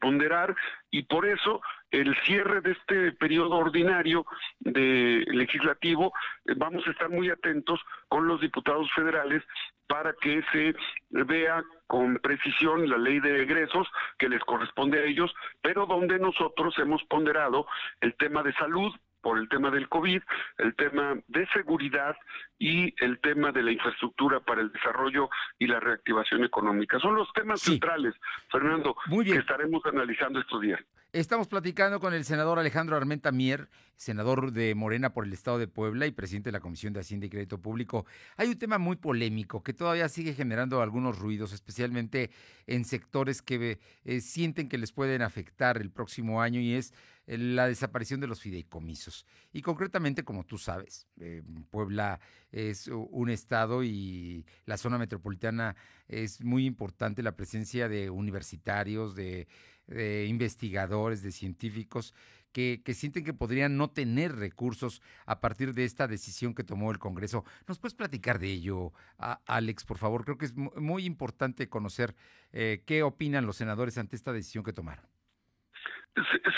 ponderar 0.00 0.54
y 0.90 1.02
por 1.02 1.26
eso 1.26 1.60
el 1.90 2.16
cierre 2.24 2.60
de 2.60 2.72
este 2.72 3.12
periodo 3.12 3.56
ordinario 3.56 4.26
de 4.60 5.24
legislativo 5.28 6.12
eh, 6.46 6.54
vamos 6.56 6.86
a 6.86 6.90
estar 6.90 7.08
muy 7.08 7.30
atentos 7.30 7.80
con 8.08 8.26
los 8.26 8.40
diputados 8.40 8.90
federales 8.94 9.42
para 9.86 10.14
que 10.14 10.42
se 10.52 10.74
vea 11.10 11.62
con 11.86 12.16
precisión 12.16 12.88
la 12.88 12.96
ley 12.96 13.20
de 13.20 13.42
egresos 13.42 13.86
que 14.18 14.28
les 14.28 14.40
corresponde 14.40 14.98
a 14.98 15.04
ellos, 15.04 15.34
pero 15.62 15.86
donde 15.86 16.18
nosotros 16.18 16.74
hemos 16.78 17.04
ponderado 17.04 17.66
el 18.00 18.14
tema 18.14 18.42
de 18.42 18.52
salud, 18.54 18.92
por 19.24 19.38
el 19.38 19.48
tema 19.48 19.70
del 19.70 19.88
COVID, 19.88 20.20
el 20.58 20.76
tema 20.76 21.16
de 21.28 21.46
seguridad 21.48 22.14
y 22.58 22.94
el 23.02 23.18
tema 23.20 23.52
de 23.52 23.62
la 23.62 23.72
infraestructura 23.72 24.40
para 24.40 24.60
el 24.60 24.70
desarrollo 24.70 25.30
y 25.58 25.66
la 25.66 25.80
reactivación 25.80 26.44
económica. 26.44 27.00
Son 27.00 27.14
los 27.14 27.32
temas 27.32 27.62
centrales, 27.62 28.14
Fernando, 28.52 28.94
que 29.24 29.36
estaremos 29.36 29.82
analizando 29.86 30.40
estos 30.40 30.60
días. 30.60 30.80
Estamos 31.14 31.46
platicando 31.46 32.00
con 32.00 32.12
el 32.12 32.24
senador 32.24 32.58
Alejandro 32.58 32.96
Armenta 32.96 33.30
Mier, 33.30 33.68
senador 33.94 34.50
de 34.52 34.74
Morena 34.74 35.14
por 35.14 35.24
el 35.24 35.32
Estado 35.32 35.58
de 35.58 35.68
Puebla 35.68 36.08
y 36.08 36.10
presidente 36.10 36.48
de 36.48 36.52
la 36.52 36.60
Comisión 36.60 36.92
de 36.92 37.00
Hacienda 37.00 37.26
y 37.26 37.30
Crédito 37.30 37.62
Público. 37.62 38.04
Hay 38.36 38.48
un 38.48 38.58
tema 38.58 38.78
muy 38.78 38.96
polémico 38.96 39.62
que 39.62 39.72
todavía 39.72 40.08
sigue 40.08 40.34
generando 40.34 40.82
algunos 40.82 41.20
ruidos, 41.20 41.52
especialmente 41.52 42.30
en 42.66 42.84
sectores 42.84 43.42
que 43.42 43.78
eh, 44.04 44.20
sienten 44.20 44.68
que 44.68 44.76
les 44.76 44.90
pueden 44.90 45.22
afectar 45.22 45.80
el 45.80 45.92
próximo 45.92 46.42
año 46.42 46.58
y 46.58 46.74
es 46.74 46.92
la 47.26 47.66
desaparición 47.66 48.20
de 48.20 48.26
los 48.26 48.40
fideicomisos. 48.40 49.26
Y 49.52 49.62
concretamente, 49.62 50.24
como 50.24 50.44
tú 50.44 50.58
sabes, 50.58 51.06
eh, 51.20 51.42
Puebla 51.70 52.20
es 52.52 52.88
un 52.88 53.30
estado 53.30 53.82
y 53.82 54.44
la 54.66 54.76
zona 54.76 54.98
metropolitana 54.98 55.74
es 56.08 56.42
muy 56.42 56.66
importante 56.66 57.22
la 57.22 57.36
presencia 57.36 57.88
de 57.88 58.10
universitarios, 58.10 59.14
de, 59.14 59.48
investigadores, 60.28 61.22
de 61.22 61.30
científicos 61.30 62.14
que, 62.52 62.80
sienten 62.94 63.24
que 63.24 63.34
podrían 63.34 63.76
no 63.76 63.90
tener 63.90 64.36
recursos 64.36 65.02
a 65.26 65.40
partir 65.40 65.74
de 65.74 65.84
esta 65.84 66.06
decisión 66.06 66.54
que 66.54 66.62
tomó 66.62 66.92
el 66.92 66.98
Congreso. 66.98 67.44
¿Nos 67.66 67.80
puedes 67.80 67.94
platicar 67.94 68.38
de 68.38 68.52
ello, 68.52 68.92
Alex, 69.18 69.84
por 69.84 69.98
favor? 69.98 70.24
Creo 70.24 70.38
que 70.38 70.46
es 70.46 70.54
muy 70.54 71.04
importante 71.04 71.68
conocer 71.68 72.14
eh, 72.52 72.82
qué 72.86 73.02
opinan 73.02 73.44
los 73.44 73.56
senadores 73.56 73.98
ante 73.98 74.14
esta 74.14 74.32
decisión 74.32 74.62
que 74.62 74.72
tomaron. 74.72 75.13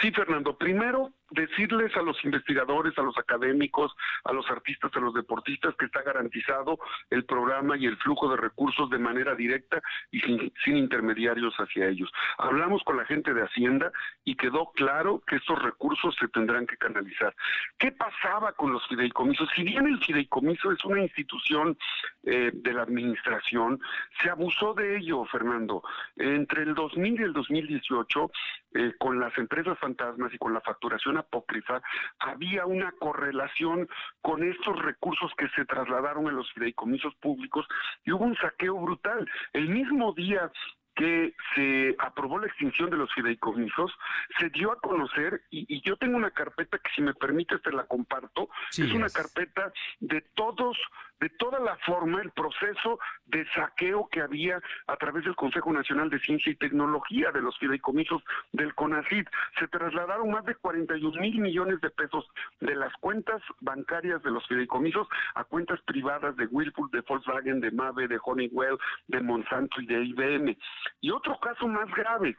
Sí, 0.03 0.11
Fernando. 0.13 0.57
Primero, 0.57 1.13
decirles 1.31 1.97
a 1.97 2.03
los 2.03 2.23
investigadores, 2.25 2.97
a 2.99 3.03
los 3.03 3.17
académicos, 3.19 3.95
a 4.25 4.33
los 4.33 4.49
artistas, 4.51 4.91
a 4.95 5.01
los 5.01 5.15
deportistas 5.15 5.75
que 5.77 5.87
está 5.87 6.03
garantizado 6.03 6.79
el 7.11 7.25
programa 7.25 7.77
y 7.77 7.87
el 7.87 7.97
flujo 7.99 8.29
de 8.31 8.37
recursos 8.37 8.89
de 8.91 8.99
manera 8.99 9.35
directa 9.35 9.83
y 10.11 10.21
sin, 10.21 10.77
intermediarios 10.77 11.55
hacia 11.57 11.89
ellos. 11.89 12.11
Hablamos 12.39 12.83
con 12.85 12.97
la 12.97 13.05
gente 13.05 13.35
de 13.35 13.43
Hacienda 13.43 13.91
y 14.25 14.37
quedó 14.37 14.71
claro 14.73 15.23
que 15.27 15.37
estos 15.37 15.61
recursos 15.63 16.15
se 16.19 16.29
tendrán 16.29 16.67
que 16.67 16.77
canalizar. 16.77 17.35
¿Qué 17.79 17.93
pasaba 17.93 18.53
con 18.53 18.73
los 18.73 18.87
fideicomisos? 18.89 19.49
Si 19.55 19.63
bien 19.65 19.87
el 19.87 19.99
fideicomiso 20.05 20.71
es 20.73 20.85
una 20.85 21.03
institución 21.03 21.77
eh, 22.25 22.51
de 22.53 22.73
la 22.73 22.83
administración, 22.83 23.81
se 24.21 24.31
abusó 24.31 24.75
de 24.75 24.99
ello, 24.99 25.25
Fernando. 25.25 25.83
Entre 26.17 26.63
el 26.63 26.75
2000 26.75 27.21
y 27.21 27.25
el 27.25 27.33
2018, 27.33 28.31
eh, 28.75 28.93
con 28.99 29.19
las 29.19 29.37
empresas 29.39 29.79
fantasmas 29.79 30.33
y 30.35 30.39
con 30.39 30.53
la 30.53 30.61
facturación 30.61 31.16
apócrifa, 31.19 31.83
había 32.19 32.67
una 32.67 32.93
correlación 32.93 33.89
con 34.23 34.43
estos 34.43 34.79
recursos 34.83 35.33
que 35.37 35.49
se 35.51 35.65
trasladaron 35.65 36.29
en 36.29 36.37
los 36.37 36.51
fideicomisos 36.53 37.15
públicos 37.17 37.67
y 38.05 38.13
hubo 38.13 38.25
un 38.25 38.37
saqueo 38.37 38.77
brutal. 38.77 39.29
El 39.53 39.69
mismo 39.69 40.13
día 40.13 40.51
que 40.97 41.35
se 41.55 41.95
aprobó 41.99 42.39
la 42.39 42.47
extinción 42.47 42.89
de 42.89 42.97
los 42.97 43.13
fideicomisos, 43.13 43.93
se 44.41 44.49
dio 44.49 44.73
a 44.73 44.81
conocer, 44.81 45.43
y, 45.51 45.83
yo 45.83 45.97
tengo 45.99 46.17
una 46.17 46.31
carpeta 46.31 46.79
que 46.79 46.91
si 46.97 47.03
me 47.03 47.13
permite 47.13 47.59
te 47.59 47.71
la 47.71 47.85
comparto, 47.85 48.49
es 48.71 48.91
una 48.93 49.11
carpeta 49.11 49.71
de 50.01 50.23
todos 50.35 50.79
de 51.21 51.31
toda 51.31 51.59
la 51.61 51.77
forma, 51.79 52.21
el 52.21 52.31
proceso 52.33 52.99
de 53.25 53.47
saqueo 53.53 54.09
que 54.11 54.21
había 54.21 54.61
a 54.87 54.97
través 54.97 55.25
del 55.25 55.35
Consejo 55.35 55.73
Nacional 55.73 56.11
de 56.11 56.21
Ciencia 56.21 56.53
y 56.53 56.57
Tecnología, 56.57 57.33
de 57.33 57.41
los 57.41 57.57
fideicomisos 57.59 58.23
del 58.53 58.75
CONACID. 58.75 59.27
Se 59.59 59.69
trasladaron 59.69 60.31
más 60.31 60.45
de 60.45 60.55
41 60.55 61.21
mil 61.21 61.41
millones 61.41 61.81
de 61.81 61.91
pesos 61.91 62.29
de 62.61 62.75
las 62.75 62.93
cuentas 62.95 63.43
bancarias 63.61 64.23
de 64.23 64.31
los 64.31 64.47
fideicomisos 64.47 65.09
a 65.35 65.45
cuentas 65.45 65.81
privadas 65.83 66.37
de 66.37 66.47
Whirlpool, 66.47 66.91
de 66.91 67.01
Volkswagen, 67.01 67.61
de 67.61 67.71
Mave, 67.71 68.09
de 68.09 68.19
Honeywell, 68.23 68.79
de 69.09 69.21
Monsanto 69.21 69.81
y 69.81 69.87
de 69.87 70.05
IBM. 70.05 70.57
Y 71.01 71.11
otro 71.11 71.39
caso 71.41 71.67
más 71.67 71.91
grave, 71.95 72.37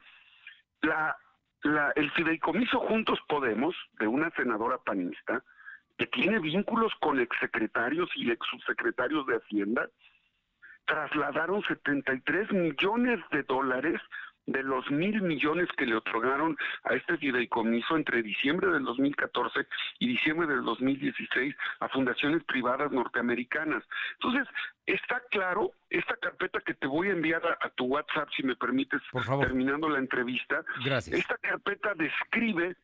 la, 0.81 1.17
la, 1.63 1.91
el 1.95 2.11
fideicomiso 2.11 2.79
Juntos 2.81 3.19
Podemos, 3.27 3.75
de 3.99 4.07
una 4.07 4.29
senadora 4.31 4.77
panista, 4.77 5.43
que 5.97 6.07
tiene 6.07 6.39
vínculos 6.39 6.93
con 6.99 7.19
exsecretarios 7.19 8.09
y 8.15 8.31
ex 8.31 8.45
subsecretarios 8.49 9.25
de 9.27 9.37
Hacienda, 9.37 9.89
trasladaron 10.85 11.63
73 11.63 12.51
millones 12.51 13.19
de 13.31 13.43
dólares 13.43 13.99
de 14.47 14.63
los 14.63 14.89
mil 14.89 15.21
millones 15.21 15.67
que 15.77 15.85
le 15.85 15.95
otorgaron 15.95 16.57
a 16.85 16.93
este 16.93 17.17
fideicomiso 17.17 17.97
entre 17.97 18.23
diciembre 18.23 18.71
del 18.71 18.85
2014 18.85 19.67
y 19.99 20.07
diciembre 20.07 20.47
del 20.47 20.63
2016 20.63 21.53
a 21.81 21.89
fundaciones 21.89 22.43
privadas 22.45 22.91
norteamericanas. 22.91 23.83
Entonces, 24.13 24.47
está 24.85 25.21
claro, 25.31 25.71
esta 25.89 26.15
carpeta 26.15 26.61
que 26.61 26.73
te 26.75 26.87
voy 26.87 27.09
a 27.09 27.11
enviar 27.11 27.41
a, 27.59 27.69
tu 27.71 27.85
WhatsApp, 27.85 28.29
si 28.35 28.43
me 28.43 28.55
permites, 28.55 29.01
terminando 29.41 29.89
la 29.89 29.99
entrevista, 29.99 30.63
esta 31.11 31.37
carpeta 31.37 31.93
describe 31.95 32.77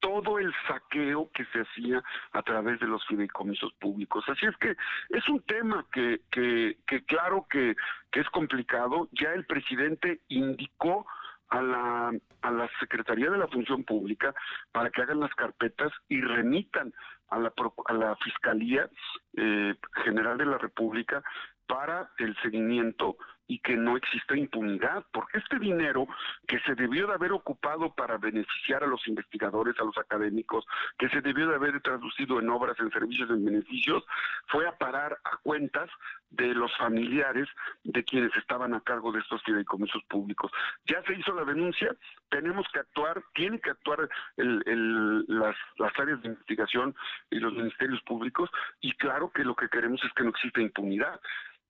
todo 0.00 0.38
el 0.38 0.52
saqueo 0.68 1.30
que 1.32 1.46
se 1.46 1.60
hacía 1.60 2.02
a 2.32 2.42
través 2.42 2.78
de 2.78 2.86
los 2.86 3.06
fideicomisos 3.06 3.72
públicos. 3.74 4.22
Así 4.28 4.44
es 4.44 4.56
que 4.58 4.76
es 5.08 5.28
un 5.28 5.40
tema 5.42 5.86
que, 5.90 6.20
que, 6.30 6.76
que 6.86 7.04
claro 7.04 7.46
que, 7.48 7.74
que 8.12 8.20
es 8.20 8.28
complicado. 8.28 9.08
Ya 9.12 9.32
el 9.32 9.46
presidente 9.46 10.20
indicó 10.28 11.06
a 11.48 11.62
la, 11.62 12.12
a 12.42 12.50
la 12.50 12.68
Secretaría 12.80 13.30
de 13.30 13.38
la 13.38 13.48
Función 13.48 13.84
Pública 13.84 14.34
para 14.72 14.90
que 14.90 15.02
hagan 15.02 15.20
las 15.20 15.34
carpetas 15.34 15.92
y 16.08 16.20
remitan 16.20 16.92
a 17.28 17.38
la, 17.38 17.52
a 17.86 17.92
la 17.92 18.16
Fiscalía 18.16 18.90
eh, 19.36 19.74
General 20.04 20.36
de 20.36 20.46
la 20.46 20.58
República 20.58 21.22
para 21.66 22.10
el 22.18 22.36
seguimiento 22.42 23.16
y 23.46 23.58
que 23.58 23.76
no 23.76 23.96
exista 23.96 24.36
impunidad, 24.36 25.04
porque 25.12 25.38
este 25.38 25.58
dinero 25.58 26.06
que 26.46 26.58
se 26.60 26.74
debió 26.74 27.06
de 27.06 27.14
haber 27.14 27.32
ocupado 27.32 27.94
para 27.94 28.16
beneficiar 28.16 28.82
a 28.82 28.86
los 28.86 29.06
investigadores, 29.06 29.78
a 29.78 29.84
los 29.84 29.96
académicos, 29.98 30.64
que 30.98 31.08
se 31.10 31.20
debió 31.20 31.48
de 31.48 31.56
haber 31.56 31.80
traducido 31.82 32.40
en 32.40 32.48
obras, 32.48 32.78
en 32.80 32.90
servicios, 32.90 33.28
en 33.30 33.44
beneficios, 33.44 34.04
fue 34.48 34.66
a 34.66 34.76
parar 34.78 35.18
a 35.24 35.36
cuentas 35.38 35.90
de 36.30 36.54
los 36.54 36.74
familiares 36.76 37.48
de 37.84 38.02
quienes 38.04 38.34
estaban 38.36 38.74
a 38.74 38.80
cargo 38.80 39.12
de 39.12 39.20
estos 39.20 39.42
fideicomisos 39.44 40.02
públicos. 40.04 40.50
Ya 40.86 41.02
se 41.02 41.14
hizo 41.14 41.32
la 41.34 41.44
denuncia, 41.44 41.94
tenemos 42.30 42.66
que 42.72 42.80
actuar, 42.80 43.22
tienen 43.34 43.60
que 43.60 43.70
actuar 43.70 44.08
las, 44.36 45.56
las 45.78 45.98
áreas 45.98 46.20
de 46.22 46.28
investigación 46.28 46.94
y 47.30 47.38
los 47.38 47.52
ministerios 47.52 48.00
públicos, 48.02 48.50
y 48.80 48.92
claro 48.92 49.30
que 49.30 49.44
lo 49.44 49.54
que 49.54 49.68
queremos 49.68 50.02
es 50.02 50.12
que 50.14 50.24
no 50.24 50.30
exista 50.30 50.60
impunidad. 50.60 51.20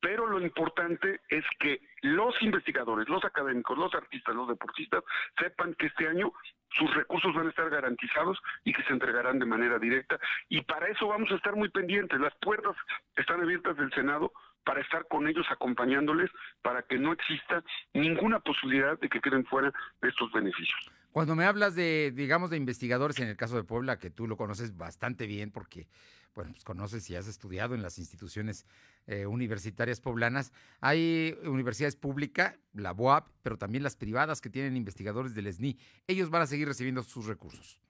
Pero 0.04 0.26
lo 0.26 0.38
importante 0.38 1.22
es 1.30 1.44
que 1.58 1.80
los 2.02 2.34
investigadores, 2.42 3.08
los 3.08 3.24
académicos, 3.24 3.78
los 3.78 3.94
artistas, 3.94 4.34
los 4.34 4.46
deportistas 4.46 5.02
sepan 5.38 5.74
que 5.78 5.86
este 5.86 6.06
año 6.06 6.30
sus 6.68 6.94
recursos 6.94 7.34
van 7.34 7.46
a 7.46 7.48
estar 7.48 7.70
garantizados 7.70 8.38
y 8.64 8.74
que 8.74 8.82
se 8.82 8.92
entregarán 8.92 9.38
de 9.38 9.46
manera 9.46 9.78
directa. 9.78 10.20
Y 10.50 10.60
para 10.60 10.88
eso 10.88 11.08
vamos 11.08 11.30
a 11.32 11.36
estar 11.36 11.56
muy 11.56 11.70
pendientes. 11.70 12.20
Las 12.20 12.34
puertas 12.42 12.76
están 13.16 13.40
abiertas 13.40 13.78
del 13.78 13.90
Senado 13.94 14.30
para 14.62 14.82
estar 14.82 15.06
con 15.08 15.26
ellos 15.26 15.46
acompañándoles 15.50 16.30
para 16.60 16.82
que 16.82 16.98
no 16.98 17.14
exista 17.14 17.64
ninguna 17.94 18.40
posibilidad 18.40 19.00
de 19.00 19.08
que 19.08 19.22
queden 19.22 19.46
fuera 19.46 19.72
de 20.02 20.08
estos 20.10 20.30
beneficios. 20.32 20.90
Cuando 21.12 21.34
me 21.34 21.46
hablas 21.46 21.74
de, 21.76 22.12
digamos, 22.14 22.50
de 22.50 22.58
investigadores 22.58 23.18
en 23.20 23.28
el 23.28 23.38
caso 23.38 23.56
de 23.56 23.64
Puebla, 23.64 23.98
que 23.98 24.10
tú 24.10 24.26
lo 24.26 24.36
conoces 24.36 24.76
bastante 24.76 25.26
bien 25.26 25.50
porque 25.50 25.86
bueno, 26.34 26.52
pues 26.52 26.64
conoces 26.64 27.08
y 27.10 27.16
has 27.16 27.26
estudiado 27.26 27.74
en 27.74 27.82
las 27.82 27.98
instituciones 27.98 28.66
eh, 29.06 29.26
universitarias 29.26 30.00
poblanas. 30.00 30.52
Hay 30.80 31.38
universidades 31.44 31.96
públicas, 31.96 32.54
la 32.72 32.92
BOAP, 32.92 33.28
pero 33.42 33.56
también 33.56 33.82
las 33.82 33.96
privadas 33.96 34.40
que 34.40 34.50
tienen 34.50 34.76
investigadores 34.76 35.34
del 35.34 35.52
SNI. 35.52 35.78
Ellos 36.06 36.30
van 36.30 36.42
a 36.42 36.46
seguir 36.46 36.68
recibiendo 36.68 37.02
sus 37.02 37.26
recursos 37.26 37.80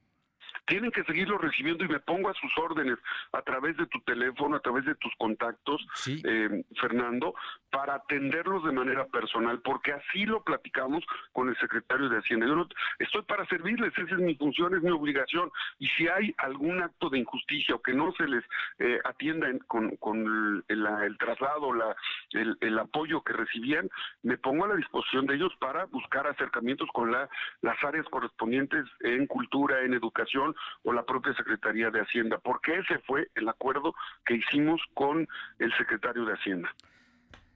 tienen 0.67 0.91
que 0.91 1.05
seguirlo 1.05 1.39
recibiendo 1.39 1.85
y 1.85 1.89
me 1.89 2.01
pongo 2.01 2.31
a 2.31 2.35
sus 2.35 2.51
órdenes 2.59 2.99
a 3.33 3.43
través 3.43 3.77
de 3.77 3.87
tu 3.87 4.01
teléfono, 4.01 4.57
a 4.57 4.61
través 4.61 4.85
de 4.85 4.95
tus 4.97 5.12
contactos, 5.17 5.87
eh, 6.07 6.65
Fernando, 6.81 7.35
para 7.71 7.97
atenderlos 7.97 8.65
de 8.65 8.73
manera 8.73 9.07
personal, 9.07 9.61
porque 9.61 9.93
así 9.93 10.25
lo 10.27 10.43
platicamos 10.43 11.05
con 11.33 11.49
el 11.49 11.57
secretario 11.59 12.09
de 12.09 12.19
Hacienda. 12.19 12.47
Yo 12.47 12.57
no, 12.57 12.69
estoy 12.99 13.23
para 13.23 13.47
servirles, 13.47 13.93
esa 13.97 14.15
es 14.15 14.21
mi 14.21 14.35
función, 14.37 14.75
es 14.75 14.83
mi 14.83 14.91
obligación, 14.91 15.51
y 15.79 15.89
si 15.89 16.09
hay 16.09 16.35
algún 16.39 16.83
acto 16.83 17.11
de 17.11 17.19
injusticia 17.19 17.75
o 17.75 17.83
que 17.83 17.93
no 17.93 18.12
se 18.12 18.27
les 18.27 18.45
eh, 18.79 18.99
atienda 19.05 19.49
con, 19.67 19.97
con 19.97 20.65
el, 20.69 21.19
traslado, 21.19 21.73
la, 21.73 21.97
el, 22.31 22.57
el, 22.61 22.79
apoyo 22.79 23.23
que 23.23 23.33
recibían, 23.33 23.91
me 24.23 24.39
pongo 24.39 24.65
a 24.65 24.69
la 24.69 24.77
disposición 24.77 25.27
de 25.27 25.35
ellos 25.35 25.53
para 25.59 25.85
buscar 25.87 26.27
acercamientos 26.27 26.89
con 26.93 27.11
la, 27.11 27.29
las 27.62 27.83
áreas 27.83 28.07
correspondientes 28.09 28.85
en 29.01 29.27
cultura, 29.27 29.83
en 29.83 29.95
educación, 29.95 30.53
o 30.82 30.92
la 30.92 31.05
propia 31.05 31.34
Secretaría 31.34 31.90
de 31.90 32.00
Hacienda, 32.00 32.38
porque 32.38 32.78
ese 32.78 32.98
fue 33.07 33.28
el 33.34 33.48
acuerdo 33.48 33.94
que 34.24 34.34
hicimos 34.34 34.80
con 34.94 35.26
el 35.59 35.72
secretario 35.76 36.24
de 36.24 36.34
Hacienda. 36.34 36.74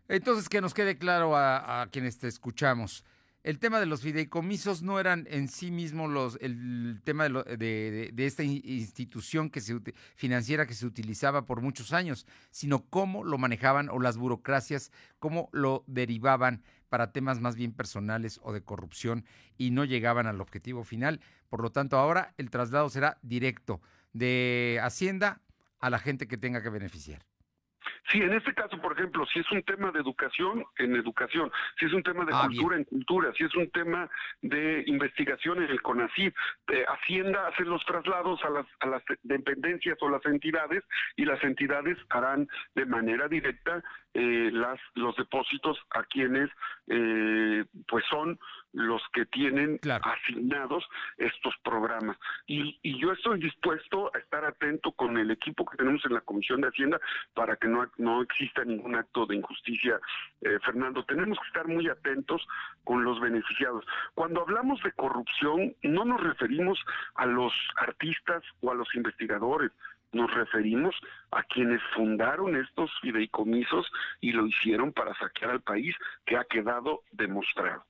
Entonces, 0.08 0.48
que 0.48 0.60
nos 0.60 0.72
quede 0.72 0.96
claro 0.96 1.36
a, 1.36 1.86
quienes 1.92 2.18
te 2.18 2.28
escuchamos. 2.28 3.04
El 3.44 3.58
tema 3.58 3.78
de 3.78 3.86
los 3.86 4.02
fideicomisos 4.02 4.82
no 4.82 4.98
eran 4.98 5.26
en 5.30 5.48
sí 5.48 5.70
mismos 5.70 6.10
los, 6.10 6.38
el 6.40 7.00
tema 7.04 7.28
de, 7.28 8.10
de, 8.12 8.26
esta 8.26 8.42
institución 8.42 9.48
que 9.48 9.60
se, 9.60 9.78
financiera 10.16 10.66
que 10.66 10.74
se 10.74 10.86
utilizaba 10.86 11.46
por 11.46 11.62
muchos 11.62 11.92
años, 11.92 12.26
sino 12.50 12.84
cómo 12.90 13.24
lo 13.24 13.38
manejaban 13.38 13.88
o 13.90 14.00
las 14.00 14.18
burocracias, 14.18 14.90
cómo 15.18 15.48
lo 15.52 15.84
derivaban 15.86 16.62
para 16.88 17.12
temas 17.12 17.40
más 17.40 17.56
bien 17.56 17.72
personales 17.72 18.40
o 18.42 18.52
de 18.52 18.62
corrupción 18.62 19.24
y 19.56 19.70
no 19.70 19.84
llegaban 19.84 20.26
al 20.26 20.40
objetivo 20.40 20.84
final. 20.84 21.20
Por 21.48 21.62
lo 21.62 21.70
tanto, 21.70 21.98
ahora 21.98 22.34
el 22.38 22.50
traslado 22.50 22.88
será 22.88 23.18
directo 23.22 23.80
de 24.12 24.80
Hacienda 24.82 25.40
a 25.80 25.90
la 25.90 25.98
gente 25.98 26.26
que 26.26 26.38
tenga 26.38 26.62
que 26.62 26.70
beneficiar. 26.70 27.22
Sí, 28.10 28.22
en 28.22 28.32
este 28.32 28.54
caso, 28.54 28.80
por 28.80 28.92
ejemplo, 28.92 29.26
si 29.26 29.40
es 29.40 29.50
un 29.52 29.62
tema 29.62 29.90
de 29.92 30.00
educación, 30.00 30.64
en 30.78 30.96
educación, 30.96 31.52
si 31.78 31.86
es 31.86 31.92
un 31.92 32.02
tema 32.02 32.24
de 32.24 32.32
ah, 32.34 32.46
cultura, 32.46 32.76
en 32.76 32.84
cultura, 32.84 33.32
si 33.36 33.44
es 33.44 33.54
un 33.54 33.70
tema 33.70 34.08
de 34.40 34.82
investigación 34.86 35.62
en 35.62 35.70
el 35.70 35.82
CONACYT, 35.82 36.34
eh, 36.72 36.84
Hacienda 36.88 37.48
hace 37.48 37.64
los 37.64 37.84
traslados 37.84 38.42
a 38.44 38.50
las, 38.50 38.66
a 38.80 38.86
las 38.86 39.02
dependencias 39.22 39.98
o 40.00 40.08
las 40.08 40.24
entidades 40.24 40.84
y 41.16 41.26
las 41.26 41.42
entidades 41.44 41.98
harán 42.08 42.48
de 42.74 42.86
manera 42.86 43.28
directa 43.28 43.82
eh, 44.14 44.50
las, 44.52 44.80
los 44.94 45.14
depósitos 45.16 45.78
a 45.90 46.02
quienes 46.04 46.50
eh, 46.88 47.64
pues 47.86 48.04
son 48.10 48.38
los 48.72 49.02
que 49.12 49.26
tienen 49.26 49.78
asignados 50.02 50.84
estos 51.16 51.54
programas. 51.62 52.16
Y, 52.46 52.78
y, 52.82 52.98
yo 53.00 53.12
estoy 53.12 53.40
dispuesto 53.40 54.10
a 54.14 54.18
estar 54.18 54.44
atento 54.44 54.92
con 54.92 55.16
el 55.18 55.30
equipo 55.30 55.64
que 55.64 55.76
tenemos 55.76 56.04
en 56.04 56.14
la 56.14 56.20
Comisión 56.20 56.60
de 56.60 56.68
Hacienda 56.68 57.00
para 57.34 57.56
que 57.56 57.68
no, 57.68 57.90
no 57.96 58.22
exista 58.22 58.64
ningún 58.64 58.94
acto 58.94 59.26
de 59.26 59.36
injusticia. 59.36 60.00
Eh, 60.42 60.58
Fernando, 60.64 61.04
tenemos 61.04 61.38
que 61.38 61.46
estar 61.46 61.66
muy 61.66 61.88
atentos 61.88 62.46
con 62.84 63.04
los 63.04 63.20
beneficiados. 63.20 63.84
Cuando 64.14 64.42
hablamos 64.42 64.82
de 64.82 64.92
corrupción, 64.92 65.74
no 65.82 66.04
nos 66.04 66.20
referimos 66.20 66.78
a 67.14 67.26
los 67.26 67.52
artistas 67.76 68.42
o 68.60 68.70
a 68.70 68.74
los 68.74 68.94
investigadores, 68.94 69.72
nos 70.12 70.32
referimos 70.32 70.94
a 71.30 71.42
quienes 71.42 71.80
fundaron 71.94 72.56
estos 72.56 72.90
fideicomisos 73.00 73.86
y 74.20 74.32
lo 74.32 74.46
hicieron 74.46 74.92
para 74.92 75.14
saquear 75.18 75.50
al 75.50 75.62
país, 75.62 75.94
que 76.24 76.36
ha 76.36 76.44
quedado 76.44 77.02
demostrado. 77.12 77.84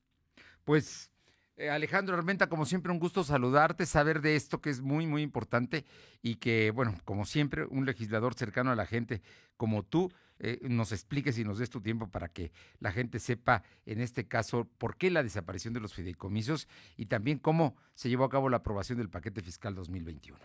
Pues 0.63 1.11
eh, 1.59 1.69
Alejandro 1.69 2.15
Armenta, 2.15 2.47
como 2.47 2.65
siempre, 2.65 2.91
un 2.91 2.99
gusto 2.99 3.23
saludarte, 3.23 3.85
saber 3.85 4.21
de 4.21 4.37
esto 4.37 4.61
que 4.61 4.69
es 4.69 4.79
muy, 4.79 5.07
muy 5.07 5.21
importante 5.21 5.85
y 6.21 6.35
que, 6.35 6.71
bueno, 6.71 6.95
como 7.03 7.25
siempre, 7.25 7.65
un 7.65 7.85
legislador 7.85 8.33
cercano 8.33 8.71
a 8.71 8.75
la 8.75 8.85
gente 8.85 9.21
como 9.57 9.83
tú, 9.83 10.09
eh, 10.39 10.59
nos 10.69 10.93
expliques 10.93 11.37
y 11.37 11.43
nos 11.43 11.57
des 11.57 11.69
tu 11.69 11.81
tiempo 11.81 12.07
para 12.09 12.29
que 12.29 12.53
la 12.79 12.93
gente 12.93 13.19
sepa, 13.19 13.63
en 13.85 13.99
este 13.99 14.25
caso, 14.25 14.69
por 14.77 14.95
qué 14.95 15.11
la 15.11 15.21
desaparición 15.21 15.73
de 15.73 15.81
los 15.81 15.93
fideicomisos 15.93 16.69
y 16.95 17.07
también 17.07 17.39
cómo 17.39 17.75
se 17.93 18.07
llevó 18.07 18.23
a 18.23 18.29
cabo 18.29 18.47
la 18.47 18.57
aprobación 18.57 18.97
del 18.97 19.09
paquete 19.09 19.41
fiscal 19.41 19.75
2021. 19.75 20.39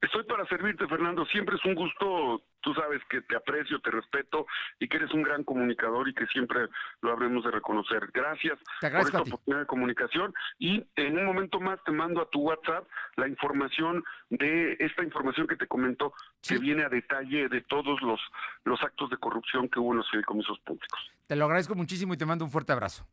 Estoy 0.00 0.24
para 0.24 0.46
servirte, 0.46 0.86
Fernando. 0.88 1.26
Siempre 1.26 1.56
es 1.56 1.64
un 1.64 1.74
gusto, 1.74 2.42
tú 2.60 2.72
sabes 2.72 3.02
que 3.10 3.20
te 3.20 3.36
aprecio, 3.36 3.80
te 3.80 3.90
respeto 3.90 4.46
y 4.78 4.88
que 4.88 4.96
eres 4.96 5.12
un 5.12 5.22
gran 5.22 5.44
comunicador 5.44 6.08
y 6.08 6.14
que 6.14 6.26
siempre 6.28 6.68
lo 7.02 7.12
habremos 7.12 7.44
de 7.44 7.50
reconocer. 7.50 8.10
Gracias 8.12 8.58
por 8.80 8.90
esta 8.92 9.20
oportunidad 9.20 9.60
de 9.60 9.66
comunicación 9.66 10.32
y 10.58 10.82
en 10.96 11.18
un 11.18 11.26
momento 11.26 11.60
más 11.60 11.78
te 11.84 11.92
mando 11.92 12.22
a 12.22 12.30
tu 12.30 12.40
WhatsApp 12.40 12.88
la 13.16 13.28
información 13.28 14.02
de 14.30 14.76
esta 14.80 15.04
información 15.04 15.46
que 15.46 15.56
te 15.56 15.66
comentó 15.66 16.14
que 16.40 16.58
viene 16.58 16.84
a 16.84 16.88
detalle 16.88 17.48
de 17.48 17.60
todos 17.62 18.00
los, 18.00 18.20
los 18.64 18.82
actos 18.82 19.10
de 19.10 19.18
corrupción 19.18 19.68
que 19.68 19.80
hubo 19.80 19.92
en 19.92 19.98
los 19.98 20.10
fideicomisos 20.10 20.58
públicos. 20.60 20.98
Te 21.26 21.36
lo 21.36 21.44
agradezco 21.44 21.74
muchísimo 21.74 22.14
y 22.14 22.16
te 22.16 22.24
mando 22.24 22.46
un 22.46 22.50
fuerte 22.50 22.72
abrazo. 22.72 23.06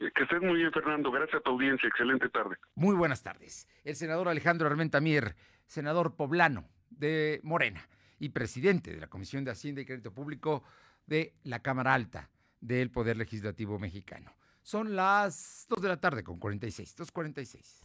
Que 0.00 0.22
estés 0.22 0.40
muy 0.40 0.56
bien, 0.56 0.72
Fernando. 0.72 1.10
Gracias 1.10 1.36
a 1.36 1.40
tu 1.40 1.50
audiencia. 1.50 1.86
Excelente 1.86 2.28
tarde. 2.30 2.56
Muy 2.74 2.96
buenas 2.96 3.22
tardes. 3.22 3.68
El 3.84 3.96
senador 3.96 4.28
Alejandro 4.28 4.66
Armenta 4.66 5.00
Mier 5.00 5.36
senador 5.70 6.16
poblano 6.16 6.68
de 6.90 7.40
Morena 7.44 7.88
y 8.18 8.30
presidente 8.30 8.92
de 8.92 9.00
la 9.00 9.06
Comisión 9.06 9.44
de 9.44 9.52
Hacienda 9.52 9.80
y 9.80 9.86
Crédito 9.86 10.12
Público 10.12 10.64
de 11.06 11.34
la 11.44 11.60
Cámara 11.60 11.94
Alta 11.94 12.28
del 12.60 12.90
Poder 12.90 13.16
Legislativo 13.16 13.78
Mexicano. 13.78 14.34
Son 14.62 14.94
las 14.94 15.66
2 15.68 15.80
de 15.80 15.88
la 15.88 16.00
tarde 16.00 16.22
con 16.24 16.38
46, 16.38 16.96
2.46. 16.96 17.82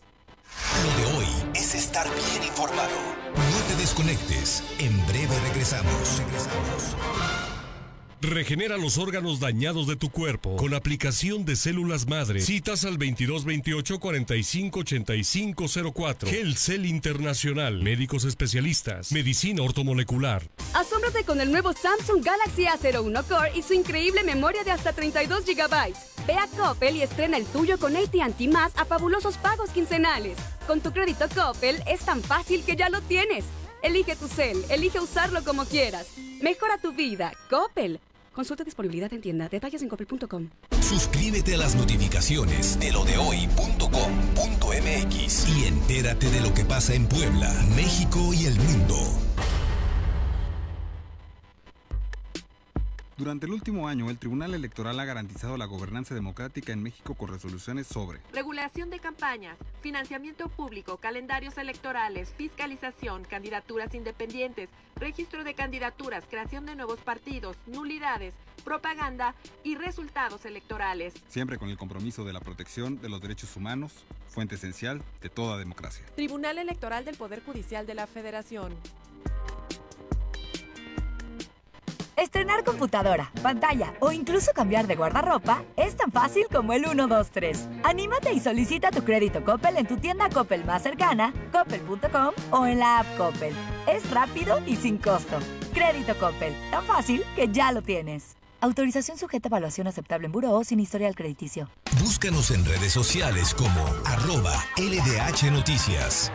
Lo 0.84 0.98
de 0.98 1.18
hoy 1.18 1.52
es 1.54 1.76
estar 1.76 2.06
bien 2.08 2.44
informado. 2.48 2.96
No 3.36 3.68
te 3.68 3.76
desconectes. 3.80 4.64
En 4.80 4.98
breve 5.08 5.40
regresamos. 5.48 6.20
Regresamos. 6.20 7.45
Regenera 8.26 8.78
los 8.78 8.98
órganos 8.98 9.40
dañados 9.40 9.86
de 9.86 9.96
tu 9.96 10.10
cuerpo 10.10 10.56
con 10.56 10.74
aplicación 10.74 11.46
de 11.46 11.56
células 11.56 12.08
madre. 12.08 12.42
Citas 12.42 12.84
al 12.84 12.98
2228 12.98 14.00
45 14.00 14.80
85 14.80 15.66
04. 15.94 16.30
Cell 16.56 16.86
Internacional. 16.86 17.84
Médicos 17.84 18.26
especialistas. 18.26 19.12
Medicina 19.12 19.62
ortomolecular. 19.62 20.42
Asómbrate 20.74 21.24
con 21.24 21.40
el 21.40 21.52
nuevo 21.52 21.74
Samsung 21.74 22.24
Galaxy 22.24 22.64
A01 22.64 23.26
Core 23.26 23.52
y 23.56 23.62
su 23.62 23.74
increíble 23.74 24.24
memoria 24.24 24.64
de 24.64 24.72
hasta 24.72 24.92
32 24.92 25.46
GB. 25.46 25.94
Ve 26.26 26.34
a 26.34 26.48
Coppel 26.58 26.96
y 26.96 27.04
estrena 27.04 27.38
el 27.38 27.46
tuyo 27.46 27.78
con 27.78 27.96
AT&T 27.96 28.48
más 28.48 28.72
a 28.76 28.86
fabulosos 28.86 29.38
pagos 29.38 29.70
quincenales. 29.70 30.38
Con 30.66 30.82
tu 30.82 30.92
crédito 30.92 31.26
Coppel 31.36 31.84
es 31.86 32.00
tan 32.00 32.24
fácil 32.24 32.64
que 32.64 32.76
ya 32.76 32.90
lo 32.90 33.02
tienes. 33.02 33.46
Elige 33.84 34.16
tu 34.16 34.28
cel, 34.28 34.66
elige 34.70 35.00
usarlo 35.00 35.44
como 35.44 35.66
quieras. 35.66 36.08
Mejora 36.42 36.80
tu 36.80 36.92
vida. 36.92 37.32
Coppel. 37.52 38.00
Consulta 38.36 38.66
disponibilidad 38.66 39.12
en 39.14 39.22
tienda. 39.22 39.48
Detalles 39.48 39.82
en 39.82 39.88
coppel.com. 39.88 40.50
Suscríbete 40.82 41.56
a 41.56 41.58
las 41.58 41.74
notificaciones 41.76 42.78
de 42.80 42.92
lo 42.92 43.06
de 43.06 43.18
hoy.com.mx 43.18 43.48
y 45.48 45.66
entérate 45.66 46.30
de 46.30 46.42
lo 46.42 46.54
que 46.54 46.66
pasa 46.66 46.94
en 46.94 47.08
Puebla, 47.08 47.54
México 47.76 48.34
y 48.34 48.46
el 48.46 48.60
mundo. 48.60 48.98
Durante 53.18 53.46
el 53.46 53.54
último 53.54 53.88
año, 53.88 54.10
el 54.10 54.18
Tribunal 54.18 54.54
Electoral 54.54 55.00
ha 55.00 55.06
garantizado 55.06 55.56
la 55.56 55.64
gobernanza 55.64 56.14
democrática 56.14 56.74
en 56.74 56.84
México 56.84 57.14
con 57.14 57.30
resoluciones 57.30 57.88
sobre 57.88 58.20
regulación 58.34 58.90
de 58.90 59.00
campañas, 59.00 59.58
financiamiento 59.82 60.50
público, 60.50 60.98
calendarios 60.98 61.58
electorales, 61.58 62.34
fiscalización, 62.36 63.24
candidaturas 63.24 63.96
independientes, 63.96 64.70
registro 64.98 65.46
de 65.46 65.54
candidaturas, 65.54 66.26
creación 66.30 66.66
de 66.66 66.76
nuevos 66.76 67.00
partidos, 67.00 67.56
nulidades, 67.68 68.34
propaganda 68.66 69.34
y 69.64 69.76
resultados 69.76 70.44
electorales. 70.44 71.14
Siempre 71.30 71.58
con 71.58 71.70
el 71.70 71.78
compromiso 71.78 72.26
de 72.26 72.34
la 72.34 72.42
protección 72.42 73.00
de 73.00 73.08
los 73.08 73.22
derechos 73.22 73.56
humanos, 73.56 73.94
fuente 74.28 74.56
esencial 74.56 75.02
de 75.22 75.30
toda 75.30 75.58
democracia. 75.58 76.06
Tribunal 76.16 76.58
Electoral 76.58 77.06
del 77.06 77.16
Poder 77.16 77.42
Judicial 77.46 77.86
de 77.86 77.96
la 77.96 78.08
Federación. 78.08 78.74
Estrenar 82.18 82.64
computadora, 82.64 83.32
pantalla 83.44 83.94
o 84.00 84.14
incluso 84.14 84.52
cambiar 84.54 84.88
de 84.88 84.96
guardarropa 84.96 85.64
es 85.76 85.98
tan 85.98 86.14
fácil 86.14 86.46
como 86.50 86.72
el 86.72 86.88
1, 86.88 87.08
2, 87.08 87.30
3. 87.30 87.68
Anímate 87.84 88.32
y 88.32 88.40
solicita 88.40 88.90
tu 88.90 89.04
crédito 89.04 89.44
Coppel 89.44 89.76
en 89.76 89.86
tu 89.86 89.98
tienda 89.98 90.30
Coppel 90.30 90.64
más 90.64 90.82
cercana, 90.82 91.34
coppel.com 91.52 92.32
o 92.52 92.66
en 92.66 92.80
la 92.80 93.00
app 93.00 93.18
Coppel. 93.18 93.54
Es 93.86 94.10
rápido 94.12 94.62
y 94.66 94.78
sin 94.78 94.98
costo. 94.98 95.38
Crédito 95.74 96.16
Coppel, 96.18 96.56
tan 96.72 96.86
fácil 96.86 97.22
que 97.36 97.50
ya 97.50 97.74
lo 97.74 97.82
tienes. 97.82 98.38
Autorización 98.62 99.18
sujeta 99.18 99.48
a 99.48 99.50
evaluación 99.50 99.88
aceptable 99.88 100.28
en 100.28 100.32
Buró 100.32 100.54
o 100.54 100.64
sin 100.64 100.80
historial 100.80 101.16
crediticio. 101.16 101.70
Búscanos 102.00 102.50
en 102.52 102.64
redes 102.64 102.94
sociales 102.94 103.54
como 103.54 103.86
arroba 104.06 104.54
LDH 104.78 105.52
Noticias. 105.52 106.32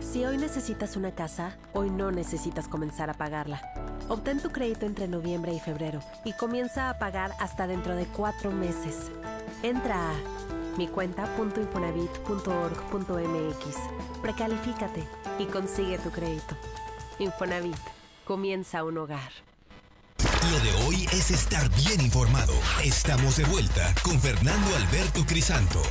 Si 0.00 0.24
hoy 0.24 0.38
necesitas 0.38 0.96
una 0.96 1.14
casa, 1.14 1.58
hoy 1.74 1.90
no 1.90 2.12
necesitas 2.12 2.68
comenzar 2.68 3.10
a 3.10 3.14
pagarla. 3.14 3.60
Obtén 4.08 4.40
tu 4.40 4.50
crédito 4.50 4.86
entre 4.86 5.08
noviembre 5.08 5.52
y 5.52 5.60
febrero 5.60 6.00
y 6.24 6.32
comienza 6.32 6.88
a 6.88 6.98
pagar 6.98 7.32
hasta 7.40 7.66
dentro 7.66 7.94
de 7.96 8.06
cuatro 8.06 8.50
meses. 8.50 9.10
Entra 9.62 9.96
a 9.96 10.14
micuenta.infonavit.org.mx, 10.76 13.76
precalifícate 14.22 15.06
y 15.38 15.44
consigue 15.46 15.98
tu 15.98 16.10
crédito. 16.10 16.56
Infonavit, 17.18 17.76
comienza 18.24 18.84
un 18.84 18.98
hogar. 18.98 19.32
Lo 20.50 20.58
de 20.60 20.72
hoy 20.84 21.06
es 21.12 21.30
estar 21.30 21.68
bien 21.70 22.00
informado. 22.00 22.52
Estamos 22.82 23.36
de 23.36 23.44
vuelta 23.44 23.94
con 24.02 24.18
Fernando 24.20 24.74
Alberto 24.76 25.24
Crisanto. 25.26 25.82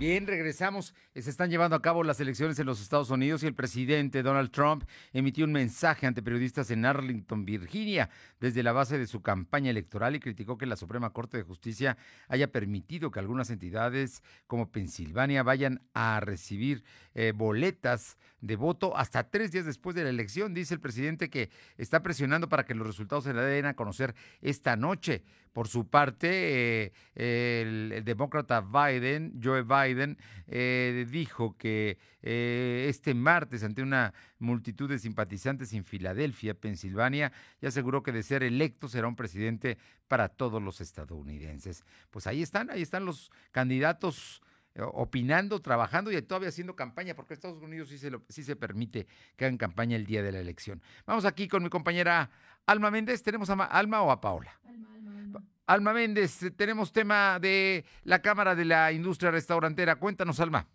Bien, 0.00 0.26
regresamos. 0.26 0.94
Se 1.14 1.28
están 1.28 1.50
llevando 1.50 1.76
a 1.76 1.82
cabo 1.82 2.02
las 2.02 2.18
elecciones 2.20 2.58
en 2.58 2.64
los 2.64 2.80
Estados 2.80 3.10
Unidos 3.10 3.42
y 3.42 3.46
el 3.46 3.54
presidente 3.54 4.22
Donald 4.22 4.50
Trump 4.50 4.84
emitió 5.12 5.44
un 5.44 5.52
mensaje 5.52 6.06
ante 6.06 6.22
periodistas 6.22 6.70
en 6.70 6.86
Arlington, 6.86 7.44
Virginia, 7.44 8.08
desde 8.40 8.62
la 8.62 8.72
base 8.72 8.96
de 8.96 9.06
su 9.06 9.20
campaña 9.20 9.68
electoral 9.68 10.16
y 10.16 10.20
criticó 10.20 10.56
que 10.56 10.64
la 10.64 10.76
Suprema 10.76 11.12
Corte 11.12 11.36
de 11.36 11.42
Justicia 11.42 11.98
haya 12.28 12.50
permitido 12.50 13.10
que 13.10 13.18
algunas 13.18 13.50
entidades 13.50 14.22
como 14.46 14.72
Pensilvania 14.72 15.42
vayan 15.42 15.82
a 15.92 16.18
recibir 16.20 16.82
eh, 17.14 17.32
boletas 17.34 18.16
de 18.40 18.56
voto 18.56 18.96
hasta 18.96 19.28
tres 19.28 19.52
días 19.52 19.66
después 19.66 19.96
de 19.96 20.04
la 20.04 20.10
elección. 20.10 20.54
Dice 20.54 20.74
el 20.74 20.80
presidente 20.80 21.28
que 21.28 21.50
está 21.76 22.02
presionando 22.02 22.48
para 22.48 22.64
que 22.64 22.74
los 22.74 22.86
resultados 22.86 23.24
se 23.24 23.32
den 23.32 23.66
a 23.66 23.74
conocer 23.74 24.14
esta 24.40 24.76
noche. 24.76 25.24
Por 25.52 25.66
su 25.66 25.88
parte, 25.88 26.92
eh, 27.16 27.92
el, 27.96 28.04
demócrata 28.04 28.60
Biden, 28.60 29.40
Joe 29.42 29.62
Biden, 29.62 30.16
eh, 30.46 31.06
dijo 31.10 31.56
que 31.56 31.98
este 32.22 33.14
martes, 33.14 33.64
ante 33.64 33.82
una 33.82 34.12
multitud 34.38 34.88
de 34.88 34.98
simpatizantes 34.98 35.72
en 35.72 35.84
Filadelfia, 35.84 36.54
Pensilvania, 36.54 37.32
y 37.60 37.66
aseguró 37.66 38.02
que 38.02 38.12
de 38.12 38.22
ser 38.22 38.42
electo 38.42 38.88
será 38.88 39.08
un 39.08 39.16
presidente 39.16 39.78
para 40.06 40.28
todos 40.28 40.62
los 40.62 40.80
estadounidenses. 40.80 41.82
Pues 42.10 42.26
ahí 42.26 42.42
están, 42.42 42.70
ahí 42.70 42.82
están 42.82 43.06
los 43.06 43.30
candidatos 43.52 44.42
opinando, 44.78 45.60
trabajando 45.60 46.12
y 46.12 46.22
todavía 46.22 46.48
haciendo 46.48 46.76
campaña, 46.76 47.14
porque 47.14 47.34
Estados 47.34 47.58
Unidos 47.62 47.88
sí 47.88 47.98
se, 47.98 48.10
lo, 48.10 48.22
sí 48.28 48.44
se 48.44 48.56
permite 48.56 49.06
que 49.36 49.44
hagan 49.44 49.58
campaña 49.58 49.96
el 49.96 50.06
día 50.06 50.22
de 50.22 50.32
la 50.32 50.40
elección. 50.40 50.82
Vamos 51.06 51.24
aquí 51.24 51.48
con 51.48 51.62
mi 51.62 51.68
compañera 51.68 52.30
Alma 52.66 52.90
Méndez. 52.90 53.22
¿Tenemos 53.22 53.50
a 53.50 53.54
Alma 53.64 54.02
o 54.02 54.10
a 54.10 54.20
Paola? 54.20 54.58
Alma, 54.64 54.88
Alma, 54.94 55.18
Alma. 55.18 55.42
Alma 55.66 55.92
Méndez, 55.92 56.40
tenemos 56.56 56.92
tema 56.92 57.38
de 57.40 57.84
la 58.04 58.22
Cámara 58.22 58.54
de 58.54 58.64
la 58.64 58.92
Industria 58.92 59.30
Restaurantera. 59.30 59.96
Cuéntanos, 59.96 60.40
Alma. 60.40 60.66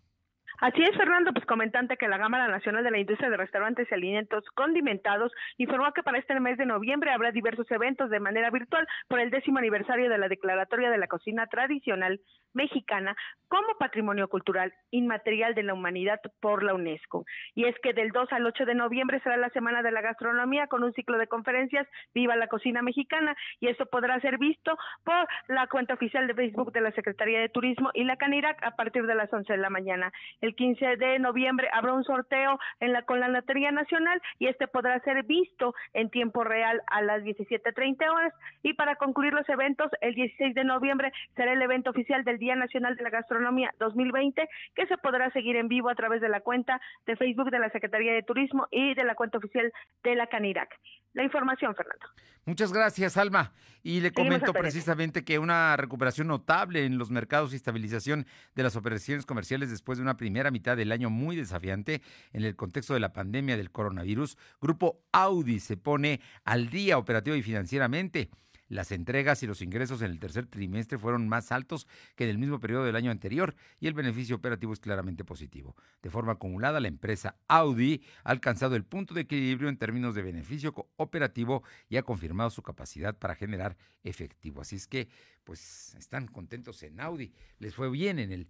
Así 0.58 0.82
es, 0.82 0.96
Fernando, 0.96 1.32
pues 1.32 1.44
comentante 1.44 1.96
que 1.98 2.08
la 2.08 2.18
Cámara 2.18 2.48
Nacional 2.48 2.82
de 2.82 2.90
la 2.90 2.98
Industria 2.98 3.28
de 3.28 3.36
Restaurantes 3.36 3.88
y 3.90 3.94
Alimentos 3.94 4.44
Condimentados 4.54 5.32
informó 5.58 5.92
que 5.92 6.02
para 6.02 6.18
este 6.18 6.38
mes 6.40 6.56
de 6.56 6.64
noviembre 6.64 7.12
habrá 7.12 7.30
diversos 7.30 7.70
eventos 7.70 8.08
de 8.08 8.20
manera 8.20 8.50
virtual 8.50 8.86
por 9.06 9.20
el 9.20 9.30
décimo 9.30 9.58
aniversario 9.58 10.08
de 10.08 10.16
la 10.16 10.28
Declaratoria 10.28 10.90
de 10.90 10.98
la 10.98 11.08
Cocina 11.08 11.46
Tradicional 11.46 12.20
Mexicana 12.54 13.14
como 13.48 13.66
Patrimonio 13.78 14.28
Cultural 14.28 14.72
Inmaterial 14.90 15.54
de 15.54 15.62
la 15.62 15.74
Humanidad 15.74 16.20
por 16.40 16.62
la 16.62 16.74
UNESCO. 16.74 17.26
Y 17.54 17.66
es 17.66 17.76
que 17.82 17.92
del 17.92 18.10
2 18.10 18.32
al 18.32 18.46
8 18.46 18.64
de 18.64 18.74
noviembre 18.74 19.20
será 19.20 19.36
la 19.36 19.50
Semana 19.50 19.82
de 19.82 19.92
la 19.92 20.00
Gastronomía 20.00 20.66
con 20.66 20.82
un 20.82 20.92
ciclo 20.94 21.18
de 21.18 21.26
conferencias 21.26 21.86
Viva 22.14 22.34
la 22.34 22.48
Cocina 22.48 22.80
Mexicana 22.82 23.36
y 23.60 23.68
esto 23.68 23.86
podrá 23.86 24.18
ser 24.20 24.38
visto 24.38 24.76
por 25.04 25.28
la 25.48 25.66
cuenta 25.66 25.94
oficial 25.94 26.26
de 26.26 26.34
Facebook 26.34 26.72
de 26.72 26.80
la 26.80 26.92
Secretaría 26.92 27.40
de 27.40 27.50
Turismo 27.50 27.90
y 27.92 28.04
la 28.04 28.16
Canirac 28.16 28.64
a 28.64 28.70
partir 28.70 29.06
de 29.06 29.14
las 29.14 29.30
11 29.32 29.52
de 29.52 29.58
la 29.58 29.70
mañana. 29.70 30.12
El 30.46 30.54
15 30.54 30.96
de 30.98 31.18
noviembre 31.18 31.68
habrá 31.72 31.92
un 31.92 32.04
sorteo 32.04 32.60
en 32.78 32.92
la, 32.92 33.02
con 33.02 33.18
la 33.18 33.26
Lotería 33.26 33.72
Nacional 33.72 34.22
y 34.38 34.46
este 34.46 34.68
podrá 34.68 35.00
ser 35.00 35.24
visto 35.24 35.74
en 35.92 36.08
tiempo 36.08 36.44
real 36.44 36.82
a 36.86 37.02
las 37.02 37.24
17.30 37.24 38.08
horas. 38.08 38.32
Y 38.62 38.74
para 38.74 38.94
concluir 38.94 39.32
los 39.32 39.48
eventos, 39.48 39.90
el 40.00 40.14
16 40.14 40.54
de 40.54 40.62
noviembre 40.62 41.12
será 41.34 41.52
el 41.52 41.62
evento 41.62 41.90
oficial 41.90 42.22
del 42.22 42.38
Día 42.38 42.54
Nacional 42.54 42.94
de 42.94 43.02
la 43.02 43.10
Gastronomía 43.10 43.74
2020 43.80 44.48
que 44.76 44.86
se 44.86 44.96
podrá 44.98 45.32
seguir 45.32 45.56
en 45.56 45.66
vivo 45.66 45.88
a 45.88 45.96
través 45.96 46.20
de 46.20 46.28
la 46.28 46.38
cuenta 46.38 46.80
de 47.06 47.16
Facebook 47.16 47.50
de 47.50 47.58
la 47.58 47.70
Secretaría 47.70 48.12
de 48.12 48.22
Turismo 48.22 48.68
y 48.70 48.94
de 48.94 49.02
la 49.02 49.16
cuenta 49.16 49.38
oficial 49.38 49.72
de 50.04 50.14
la 50.14 50.28
Canirac. 50.28 50.78
La 51.12 51.24
información, 51.24 51.74
Fernando. 51.74 52.06
Muchas 52.44 52.72
gracias, 52.72 53.16
Alma. 53.16 53.52
Y 53.82 54.00
le 54.00 54.12
comento 54.12 54.52
precisamente 54.52 55.24
que 55.24 55.38
una 55.38 55.76
recuperación 55.76 56.28
notable 56.28 56.84
en 56.84 56.98
los 56.98 57.10
mercados 57.10 57.52
y 57.52 57.56
estabilización 57.56 58.26
de 58.54 58.62
las 58.62 58.76
operaciones 58.76 59.24
comerciales 59.24 59.70
después 59.70 59.96
de 59.98 60.02
una 60.02 60.16
primera 60.16 60.35
mitad 60.50 60.76
del 60.76 60.92
año 60.92 61.10
muy 61.10 61.36
desafiante 61.36 62.02
en 62.32 62.44
el 62.44 62.56
contexto 62.56 62.94
de 62.94 63.00
la 63.00 63.12
pandemia 63.12 63.56
del 63.56 63.70
coronavirus, 63.70 64.36
Grupo 64.60 65.00
Audi 65.12 65.60
se 65.60 65.76
pone 65.76 66.20
al 66.44 66.70
día 66.70 66.98
operativo 66.98 67.36
y 67.36 67.42
financieramente. 67.42 68.30
Las 68.68 68.90
entregas 68.90 69.42
y 69.42 69.46
los 69.46 69.62
ingresos 69.62 70.02
en 70.02 70.10
el 70.10 70.18
tercer 70.18 70.46
trimestre 70.46 70.98
fueron 70.98 71.28
más 71.28 71.52
altos 71.52 71.86
que 72.16 72.24
en 72.24 72.30
el 72.30 72.38
mismo 72.38 72.58
periodo 72.58 72.84
del 72.84 72.96
año 72.96 73.12
anterior 73.12 73.54
y 73.78 73.86
el 73.86 73.94
beneficio 73.94 74.36
operativo 74.36 74.72
es 74.72 74.80
claramente 74.80 75.24
positivo. 75.24 75.76
De 76.02 76.10
forma 76.10 76.32
acumulada, 76.32 76.80
la 76.80 76.88
empresa 76.88 77.36
Audi 77.46 78.02
ha 78.24 78.30
alcanzado 78.30 78.74
el 78.74 78.84
punto 78.84 79.14
de 79.14 79.20
equilibrio 79.22 79.68
en 79.68 79.76
términos 79.76 80.14
de 80.16 80.22
beneficio 80.22 80.74
operativo 80.96 81.62
y 81.88 81.96
ha 81.96 82.02
confirmado 82.02 82.50
su 82.50 82.62
capacidad 82.62 83.16
para 83.16 83.36
generar 83.36 83.76
efectivo. 84.02 84.62
Así 84.62 84.76
es 84.76 84.88
que, 84.88 85.08
pues, 85.44 85.94
están 85.94 86.26
contentos 86.26 86.82
en 86.82 87.00
Audi. 87.00 87.32
Les 87.60 87.74
fue 87.74 87.88
bien 87.88 88.18
en 88.18 88.32
el 88.32 88.48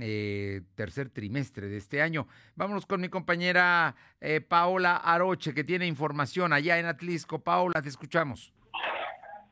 eh, 0.00 0.62
tercer 0.74 1.10
trimestre 1.10 1.68
de 1.68 1.76
este 1.76 2.02
año. 2.02 2.26
Vámonos 2.56 2.86
con 2.86 3.00
mi 3.00 3.08
compañera 3.08 3.96
eh, 4.20 4.40
Paola 4.40 4.96
Aroche, 4.96 5.54
que 5.54 5.64
tiene 5.64 5.86
información 5.86 6.52
allá 6.52 6.78
en 6.78 6.86
Atlisco. 6.86 7.40
Paola, 7.40 7.82
te 7.82 7.88
escuchamos. 7.88 8.52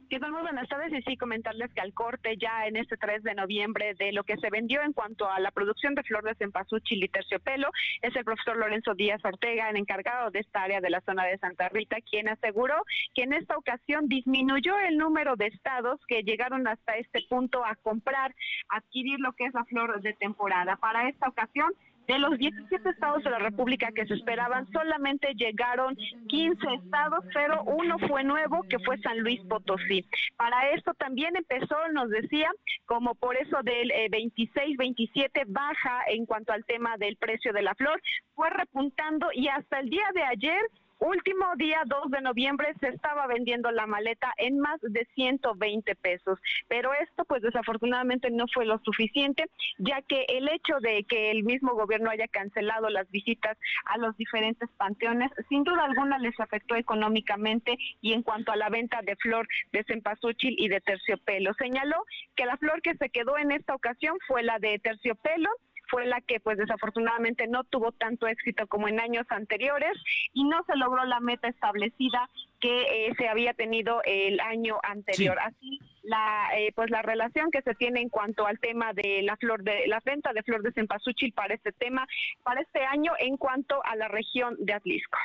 ¿Qué 0.09 0.21
tal? 0.21 0.31
Muy 0.31 0.43
buenas 0.43 0.69
tardes 0.69 0.93
y 0.93 1.03
sí 1.03 1.17
comentarles 1.17 1.73
que 1.75 1.81
al 1.81 1.93
corte 1.93 2.37
ya 2.37 2.67
en 2.69 2.77
este 2.77 2.97
3 2.97 3.25
de 3.25 3.35
noviembre 3.35 3.95
de 3.95 4.13
lo 4.13 4.23
que 4.23 4.37
se 4.37 4.51
vendió 4.51 4.81
en 4.83 4.93
cuanto 4.93 5.29
a 5.29 5.41
la 5.41 5.51
producción 5.51 5.97
de 5.97 6.05
flor 6.05 6.23
de 6.23 6.37
cempasúchil 6.37 7.03
y 7.03 7.09
terciopelo 7.09 7.71
es 8.03 8.15
el 8.15 8.25
profesor 8.25 8.57
Lorenzo 8.57 8.95
Díaz 8.95 9.21
Ortega, 9.25 9.69
el 9.69 9.77
encargado 9.77 10.31
de 10.31 10.39
esta 10.39 10.63
área 10.63 10.81
de 10.81 10.91
la 10.91 11.01
zona 11.01 11.25
de 11.25 11.39
Santa 11.39 11.69
Rita, 11.71 11.97
quien 12.09 12.29
aseguró 12.29 12.85
que 13.15 13.25
en 13.25 13.33
esta 13.33 13.57
ocasión 13.57 14.07
disminuyó 14.07 14.79
el 14.79 14.97
número 14.97 15.35
de 15.35 15.47
estados 15.47 15.99
que 16.07 16.23
llegaron 16.23 16.69
hasta 16.69 16.97
este 16.99 17.23
punto 17.29 17.65
a 17.65 17.75
comprar, 17.75 18.33
adquirir 18.69 19.19
lo 19.19 19.33
que 19.33 19.47
es 19.47 19.55
la 19.55 19.65
flor 19.65 20.01
de 20.03 20.13
temporada. 20.13 20.77
Para 20.77 21.09
esta 21.09 21.29
ocasión 21.29 21.73
de 22.07 22.19
los 22.19 22.39
17 22.39 22.89
estados 22.89 23.23
de 23.25 23.31
la 23.31 23.39
República 23.39 23.91
que 23.93 24.07
se 24.07 24.15
esperaban, 24.15 24.71
solamente 24.73 25.35
llegaron 25.35 25.97
15 26.29 26.75
estados, 26.85 27.25
pero 27.33 27.63
uno 27.65 27.99
fue 28.09 28.25
nuevo, 28.25 28.63
que 28.69 28.79
fue 28.81 28.99
San 28.99 29.21
Luis 29.21 29.41
Potosí. 29.49 30.05
Para 30.37 30.71
esto 30.71 30.95
también 30.95 31.37
empezó, 31.37 31.77
nos 31.93 32.11
decía, 32.11 32.51
como 32.87 33.15
por 33.15 33.37
eso 33.37 33.59
del 33.63 33.93
26, 34.11 34.77
27 34.77 35.43
baja 35.49 36.03
en 36.09 36.27
cuanto 36.27 36.53
al 36.53 36.65
tema 36.65 36.97
del 36.97 37.17
precio 37.17 37.53
de 37.53 37.63
la 37.63 37.75
flor, 37.75 38.01
fue 38.35 38.51
repuntando 38.51 39.29
y 39.33 39.49
hasta 39.49 39.81
el 39.81 39.91
día 39.91 40.07
de 40.15 40.23
ayer 40.23 40.61
Último 40.99 41.45
día 41.57 41.83
2 41.85 42.11
de 42.11 42.23
noviembre 42.23 42.73
se 42.81 42.89
estaba 42.89 43.27
vendiendo 43.27 43.71
la 43.71 43.87
maleta 43.87 44.33
en 44.39 44.59
más 44.59 44.81
de 44.81 45.07
120 45.15 45.95
pesos, 45.97 46.39
pero 46.69 46.91
esto 46.95 47.25
pues 47.27 47.43
desafortunadamente 47.43 48.31
no 48.31 48.47
fue 48.53 48.65
lo 48.65 48.79
suficiente, 48.79 49.45
ya 49.79 50.01
que 50.01 50.25
el 50.29 50.49
hecho 50.49 50.79
de 50.81 51.05
que 51.05 51.31
el 51.31 51.45
mismo 51.45 51.75
gobierno 51.75 52.09
haya 52.09 52.29
cancelado 52.29 52.89
las 52.89 53.11
visitas 53.11 53.59
a 53.85 53.99
los 53.99 54.17
diferentes 54.17 54.71
panteones, 54.79 55.31
sin 55.51 55.65
duda 55.65 55.85
alguna 55.85 56.19
les 56.19 56.39
afectó 56.41 56.77
económicamente 56.77 57.77
y 58.01 58.15
en 58.15 58.23
cuanto 58.23 58.53
a 58.53 58.57
la 58.57 58.71
venta 58.71 59.01
de 59.03 59.17
flor 59.17 59.47
de 59.73 59.85
cempasúchil 59.85 60.55
y 60.59 60.69
de 60.69 60.81
terciopelo. 60.81 61.53
Señaló 61.59 62.05
que 62.37 62.47
la 62.47 62.57
flor 62.57 62.81
que 62.81 62.95
se 62.95 63.11
quedó 63.11 63.37
en 63.37 63.53
esta 63.53 63.75
ocasión 63.75 64.17
fue 64.27 64.43
la 64.43 64.59
de 64.59 64.79
terciopelo, 64.79 65.51
fue 65.89 66.07
la 66.07 66.21
que 66.21 66.41
pues 66.41 66.59
desafortunadamente 66.59 67.47
no 67.47 67.65
tuvo 67.65 67.93
tanto 67.93 68.27
éxito 68.27 68.67
como 68.67 68.89
en 68.89 69.01
años 69.01 69.27
anteriores 69.29 69.93
y 70.33 70.45
no 70.45 70.65
se 70.65 70.77
logró 70.77 71.05
la 71.05 71.21
meta 71.21 71.49
establecida 71.49 72.29
que 72.61 73.09
eh, 73.09 73.15
se 73.19 73.29
había 73.29 73.55
tenido 73.55 74.01
el 74.05 74.41
año 74.41 74.79
anterior. 74.83 75.39
Así 75.41 75.81
la 76.03 76.51
eh, 76.57 76.73
pues 76.75 76.91
la 76.91 77.03
relación 77.03 77.51
que 77.51 77.63
se 77.63 77.75
tiene 77.75 78.01
en 78.01 78.09
cuanto 78.09 78.47
al 78.47 78.59
tema 78.61 78.93
de 78.93 79.23
la 79.23 79.37
flor 79.37 79.63
de 79.63 79.87
la 79.89 80.01
venta 80.05 80.33
de 80.33 80.43
flor 80.43 80.63
de 80.63 80.73
cempasúchil 80.73 81.33
para 81.33 81.55
este 81.55 81.73
tema 81.73 82.07
para 82.43 82.61
este 82.61 82.85
año 82.85 83.13
en 83.19 83.37
cuanto 83.37 83.85
a 83.85 83.97
la 83.97 84.09
región 84.09 84.57
de 84.59 84.73
Atlisco. 84.73 85.19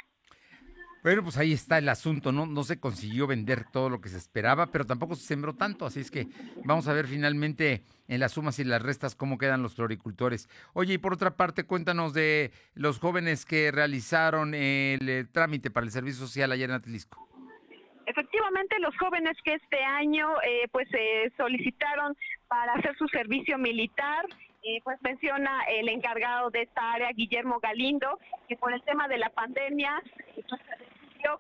Bueno, 1.04 1.24
pues 1.24 1.38
ahí 1.38 1.52
está 1.52 1.80
el 1.80 1.90
asunto, 1.90 2.32
¿no? 2.32 2.46
No 2.46 2.64
se 2.64 2.80
consiguió 2.80 3.26
vender 3.26 3.66
todo 3.72 3.90
lo 3.90 4.02
que 4.02 4.10
se 4.10 4.18
esperaba, 4.18 4.68
pero 4.68 4.86
tampoco 4.86 5.16
se 5.16 5.26
sembró 5.26 5.56
tanto, 5.56 5.88
así 5.88 6.00
es 6.00 6.12
que 6.12 6.28
vamos 6.64 6.88
a 6.88 6.94
ver 6.94 7.08
finalmente 7.08 7.82
en 8.08 8.20
las 8.20 8.34
sumas 8.34 8.60
y 8.60 8.64
las 8.64 8.84
restas 8.84 9.16
cómo 9.16 9.40
quedan 9.40 9.64
los 9.64 9.76
floricultores. 9.76 10.48
Oye, 10.74 10.94
y 10.94 10.98
por 11.00 11.14
otra 11.14 11.36
parte, 11.36 11.66
cuéntanos 11.66 12.14
de 12.14 12.52
los 12.76 13.00
jóvenes 13.00 13.46
que 13.46 13.72
realizaron 13.72 14.54
el, 14.54 15.10
eh, 15.10 15.26
trámite 15.32 15.72
para 15.72 15.86
el 15.86 15.92
servicio 15.92 16.20
social 16.20 16.52
allá 16.52 16.66
en 16.66 16.72
Atlisco. 16.72 17.28
Efectivamente, 18.06 18.78
los 18.80 18.96
jóvenes 18.98 19.38
que 19.44 19.56
este 19.56 19.84
año 19.84 20.28
eh, 20.44 20.68
pues 20.72 20.88
se 20.90 21.32
solicitaron 21.36 22.16
para 22.48 22.74
hacer 22.74 22.96
su 22.98 23.08
servicio 23.08 23.58
militar 23.58 24.26
eh, 24.64 24.80
pues 24.84 25.02
menciona 25.02 25.64
el 25.70 25.90
encargado 25.90 26.52
de 26.52 26.62
esta 26.62 26.94
área, 26.94 27.12
Guillermo 27.14 27.60
Galindo, 27.60 28.20
que 28.48 28.56
por 28.58 28.72
el 28.72 28.84
tema 28.84 29.08
de 29.08 29.18
la 29.18 29.30
pandemia, 29.30 30.04
pues, 30.36 30.62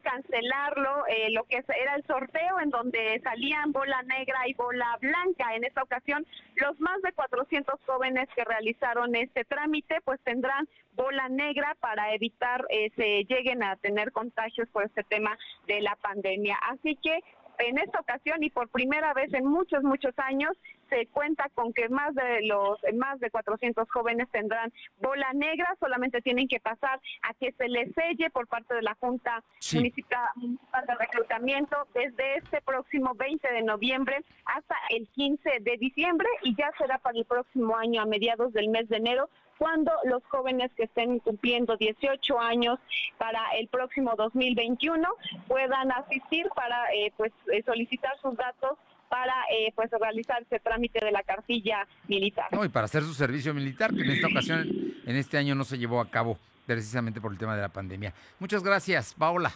cancelarlo, 0.02 1.06
eh, 1.08 1.30
lo 1.32 1.44
que 1.44 1.58
era 1.58 1.96
el 1.96 2.06
sorteo 2.06 2.60
en 2.60 2.70
donde 2.70 3.20
salían 3.24 3.72
bola 3.72 4.02
negra 4.04 4.48
y 4.48 4.54
bola 4.54 4.98
blanca. 5.02 5.56
En 5.56 5.64
esta 5.64 5.84
ocasión, 5.84 6.26
los 6.56 6.80
más 6.80 7.02
de 7.02 7.12
400 7.14 7.80
jóvenes 7.86 8.28
que 8.36 8.44
realizaron 8.44 9.16
este 9.16 9.46
trámite, 9.46 10.02
pues 10.04 10.20
tendrán 10.22 10.68
bola 10.94 11.30
negra 11.30 11.76
para 11.80 12.14
evitar 12.14 12.66
eh, 12.70 12.92
se 12.96 13.24
lleguen 13.26 13.64
a 13.64 13.76
tener 13.78 14.12
contagios 14.12 14.68
por 14.70 14.84
este 14.84 15.04
tema 15.04 15.38
de 15.68 15.82
la 15.82 15.96
pandemia. 15.96 16.58
Así 16.70 16.96
que 16.98 17.20
en 17.60 17.78
esta 17.78 18.00
ocasión 18.00 18.44
y 18.44 18.50
por 18.50 18.70
primera 18.70 19.14
vez 19.14 19.34
en 19.34 19.46
muchos, 19.46 19.84
muchos 19.84 20.14
años, 20.18 20.52
se 20.92 21.08
cuenta 21.08 21.50
con 21.56 21.74
que 21.74 21.88
más 21.89 22.14
de 22.14 22.42
los 22.44 22.78
más 22.96 23.20
de 23.20 23.32
400 23.32 23.89
jóvenes 23.89 24.28
tendrán 24.30 24.72
bola 25.00 25.32
negra, 25.34 25.76
solamente 25.80 26.22
tienen 26.22 26.48
que 26.48 26.60
pasar 26.60 27.00
a 27.24 27.34
que 27.36 27.54
se 27.54 27.70
les 27.70 27.94
selle 27.96 28.30
por 28.30 28.48
parte 28.48 28.76
de 28.76 28.82
la 28.82 28.96
Junta 29.00 29.44
Municipal, 29.74 30.28
de 30.36 30.96
Reclutamiento 30.96 31.78
desde 31.94 32.38
este 32.38 32.62
próximo 32.62 33.16
20 33.16 33.54
de 33.54 33.62
noviembre 33.64 34.24
hasta 34.46 34.76
el 34.89 35.08
15 35.10 35.60
de 35.62 35.78
diciembre 35.78 36.28
y 36.44 36.56
ya 36.56 36.72
será 36.78 36.98
para 36.98 37.18
el 37.18 37.26
próximo 37.26 37.78
año 37.78 38.02
a 38.02 38.06
mediados 38.06 38.52
del 38.54 38.70
mes 38.70 38.89
de 38.89 38.98
enero 38.98 39.30
cuando 39.58 39.92
los 40.06 40.24
jóvenes 40.26 40.72
que 40.76 40.86
estén 40.86 41.20
cumpliendo 41.20 41.78
18 41.78 42.39
años 42.39 42.80
para 43.20 43.39
el 43.60 43.68
próximo 43.68 44.16
2021 44.18 45.08
puedan 45.48 45.92
asistir 45.92 46.50
para 46.56 46.92
eh, 46.94 47.14
pues 47.16 47.32
eh, 47.54 47.62
solicitar 47.64 48.12
sus 48.24 48.36
datos 48.36 48.80
para 49.12 49.34
eh, 49.51 49.74
pues 49.76 49.91
realizar 49.91 50.41
ese 50.41 50.62
trámite 50.62 51.03
de 51.03 51.12
la 51.12 51.22
cartilla 51.22 51.86
militar. 52.07 52.45
No, 52.53 52.64
y 52.64 52.70
para 52.70 52.86
hacer 52.86 53.03
su 53.03 53.14
servicio 53.14 53.53
militar, 53.53 53.93
que 53.93 54.03
en 54.03 54.12
esta 54.12 54.28
ocasión, 54.28 54.66
en 55.05 55.16
este 55.18 55.38
año 55.38 55.53
no 55.53 55.66
se 55.66 55.78
llevó 55.78 55.99
a 55.99 56.09
cabo 56.09 56.39
precisamente 56.66 57.20
por 57.20 57.34
el 57.34 57.38
tema 57.38 57.53
de 57.53 57.62
la 57.62 57.68
pandemia. 57.68 58.14
Muchas 58.39 58.64
gracias, 58.64 59.14
Paola. 59.14 59.51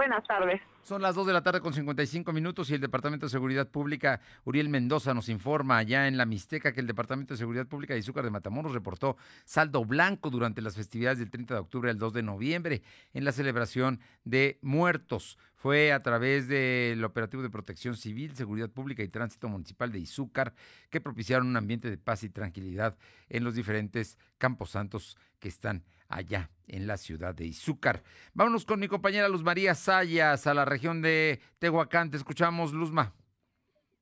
Buenas 0.00 0.26
tardes. 0.26 0.62
Son 0.82 1.02
las 1.02 1.14
2 1.14 1.26
de 1.26 1.34
la 1.34 1.42
tarde 1.42 1.60
con 1.60 1.74
55 1.74 2.32
minutos 2.32 2.70
y 2.70 2.74
el 2.74 2.80
Departamento 2.80 3.26
de 3.26 3.30
Seguridad 3.30 3.68
Pública, 3.68 4.22
Uriel 4.44 4.70
Mendoza, 4.70 5.12
nos 5.12 5.28
informa 5.28 5.76
allá 5.76 6.08
en 6.08 6.16
la 6.16 6.24
Mixteca 6.24 6.72
que 6.72 6.80
el 6.80 6.86
Departamento 6.86 7.34
de 7.34 7.38
Seguridad 7.38 7.66
Pública 7.66 7.92
de 7.92 8.00
Izúcar 8.00 8.24
de 8.24 8.30
Matamoros 8.30 8.72
reportó 8.72 9.18
saldo 9.44 9.84
blanco 9.84 10.30
durante 10.30 10.62
las 10.62 10.74
festividades 10.74 11.18
del 11.18 11.30
30 11.30 11.52
de 11.52 11.60
octubre 11.60 11.90
al 11.90 11.98
2 11.98 12.14
de 12.14 12.22
noviembre 12.22 12.82
en 13.12 13.26
la 13.26 13.32
celebración 13.32 14.00
de 14.24 14.58
muertos. 14.62 15.36
Fue 15.54 15.92
a 15.92 16.00
través 16.00 16.48
del 16.48 17.04
Operativo 17.04 17.42
de 17.42 17.50
Protección 17.50 17.94
Civil, 17.94 18.34
Seguridad 18.34 18.70
Pública 18.70 19.02
y 19.02 19.08
Tránsito 19.08 19.50
Municipal 19.50 19.92
de 19.92 19.98
Izúcar 19.98 20.54
que 20.88 21.02
propiciaron 21.02 21.46
un 21.46 21.58
ambiente 21.58 21.90
de 21.90 21.98
paz 21.98 22.22
y 22.22 22.30
tranquilidad 22.30 22.96
en 23.28 23.44
los 23.44 23.54
diferentes 23.54 24.16
campos 24.38 24.70
santos 24.70 25.18
que 25.40 25.48
están 25.48 25.84
allá 26.10 26.50
en 26.68 26.86
la 26.86 26.96
ciudad 26.96 27.34
de 27.34 27.46
Izúcar. 27.46 28.02
Vámonos 28.34 28.64
con 28.66 28.80
mi 28.80 28.88
compañera 28.88 29.28
Luz 29.28 29.42
María 29.42 29.74
Sayas 29.74 30.46
a 30.46 30.54
la 30.54 30.64
región 30.64 31.00
de 31.00 31.40
Tehuacán. 31.58 32.10
Te 32.10 32.16
escuchamos, 32.16 32.72
Luzma. 32.72 33.14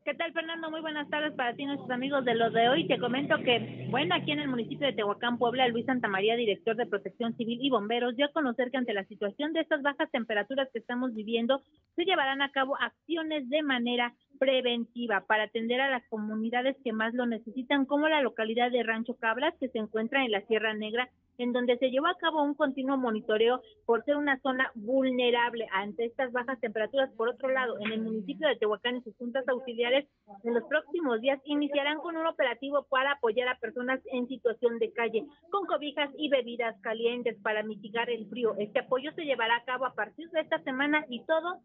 ¿Qué 0.09 0.15
tal, 0.15 0.33
Fernando? 0.33 0.71
Muy 0.71 0.81
buenas 0.81 1.07
tardes 1.11 1.35
para 1.35 1.53
ti, 1.53 1.67
nuestros 1.67 1.91
amigos 1.91 2.25
de 2.25 2.35
los 2.35 2.51
de 2.55 2.67
hoy. 2.71 2.89
Te 2.89 2.99
comento 2.99 3.37
que, 3.45 3.87
bueno, 3.91 4.15
aquí 4.15 4.33
en 4.33 4.39
el 4.39 4.49
municipio 4.49 4.87
de 4.87 4.95
Tehuacán, 4.95 5.37
Puebla, 5.37 5.69
Luis 5.69 5.85
Santamaría, 5.85 6.35
director 6.35 6.77
de 6.77 6.87
Protección 6.87 7.37
Civil 7.37 7.59
y 7.61 7.69
Bomberos, 7.69 8.17
dio 8.17 8.25
a 8.25 8.33
conocer 8.33 8.71
que 8.71 8.79
ante 8.79 8.95
la 8.95 9.05
situación 9.05 9.53
de 9.53 9.61
estas 9.61 9.83
bajas 9.83 10.11
temperaturas 10.11 10.71
que 10.73 10.79
estamos 10.79 11.15
viviendo, 11.15 11.61
se 11.95 12.07
llevarán 12.07 12.41
a 12.41 12.51
cabo 12.53 12.75
acciones 12.81 13.51
de 13.51 13.63
manera 13.63 14.15
preventiva 14.39 15.25
para 15.27 15.45
atender 15.45 15.81
a 15.81 15.91
las 15.91 16.07
comunidades 16.09 16.77
que 16.85 16.93
más 16.93 17.15
lo 17.15 17.27
necesitan, 17.27 17.87
como 17.87 18.09
la 18.09 18.23
localidad 18.23 18.71
de 18.71 18.83
Rancho 18.83 19.15
Cabras, 19.17 19.55
que 19.61 19.69
se 19.69 19.79
encuentra 19.79 20.25
en 20.25 20.33
la 20.33 20.41
Sierra 20.43 20.75
Negra, 20.75 21.11
en 21.39 21.53
donde 21.53 21.79
se 21.79 21.91
llevó 21.91 22.09
a 22.09 22.19
cabo 22.19 22.43
un 22.43 22.55
continuo 22.55 22.97
monitoreo 22.97 23.63
por 23.87 24.05
ser 24.05 24.17
una 24.17 24.41
zona 24.41 24.71
vulnerable 24.75 25.67
ante 25.73 26.05
estas 26.05 26.33
bajas 26.33 26.61
temperaturas. 26.61 27.11
Por 27.17 27.29
otro 27.29 27.49
lado, 27.49 27.77
en 27.79 27.93
el 27.93 28.01
municipio 28.01 28.49
de 28.49 28.57
Tehuacán 28.57 28.97
y 28.97 29.03
sus 29.03 29.17
juntas 29.17 29.47
auxiliares, 29.49 30.07
en 30.43 30.55
los 30.55 30.65
próximos 30.65 31.21
días 31.21 31.41
iniciarán 31.45 31.99
con 31.99 32.17
un 32.17 32.27
operativo 32.27 32.87
para 32.91 33.13
apoyar 33.13 33.49
a 33.49 33.59
personas 33.59 34.01
en 34.13 34.27
situación 34.27 34.79
de 34.79 34.93
calle, 34.93 35.25
con 35.51 35.67
cobijas 35.67 36.11
y 36.19 36.29
bebidas 36.29 36.77
calientes 36.81 37.37
para 37.41 37.63
mitigar 37.63 38.11
el 38.11 38.29
frío. 38.29 38.55
Este 38.59 38.81
apoyo 38.81 39.13
se 39.13 39.25
llevará 39.25 39.57
a 39.57 39.65
cabo 39.65 39.87
a 39.87 39.95
partir 39.95 40.29
de 40.31 40.41
esta 40.41 40.59
semana 40.65 41.05
y 41.09 41.25
todo, 41.25 41.61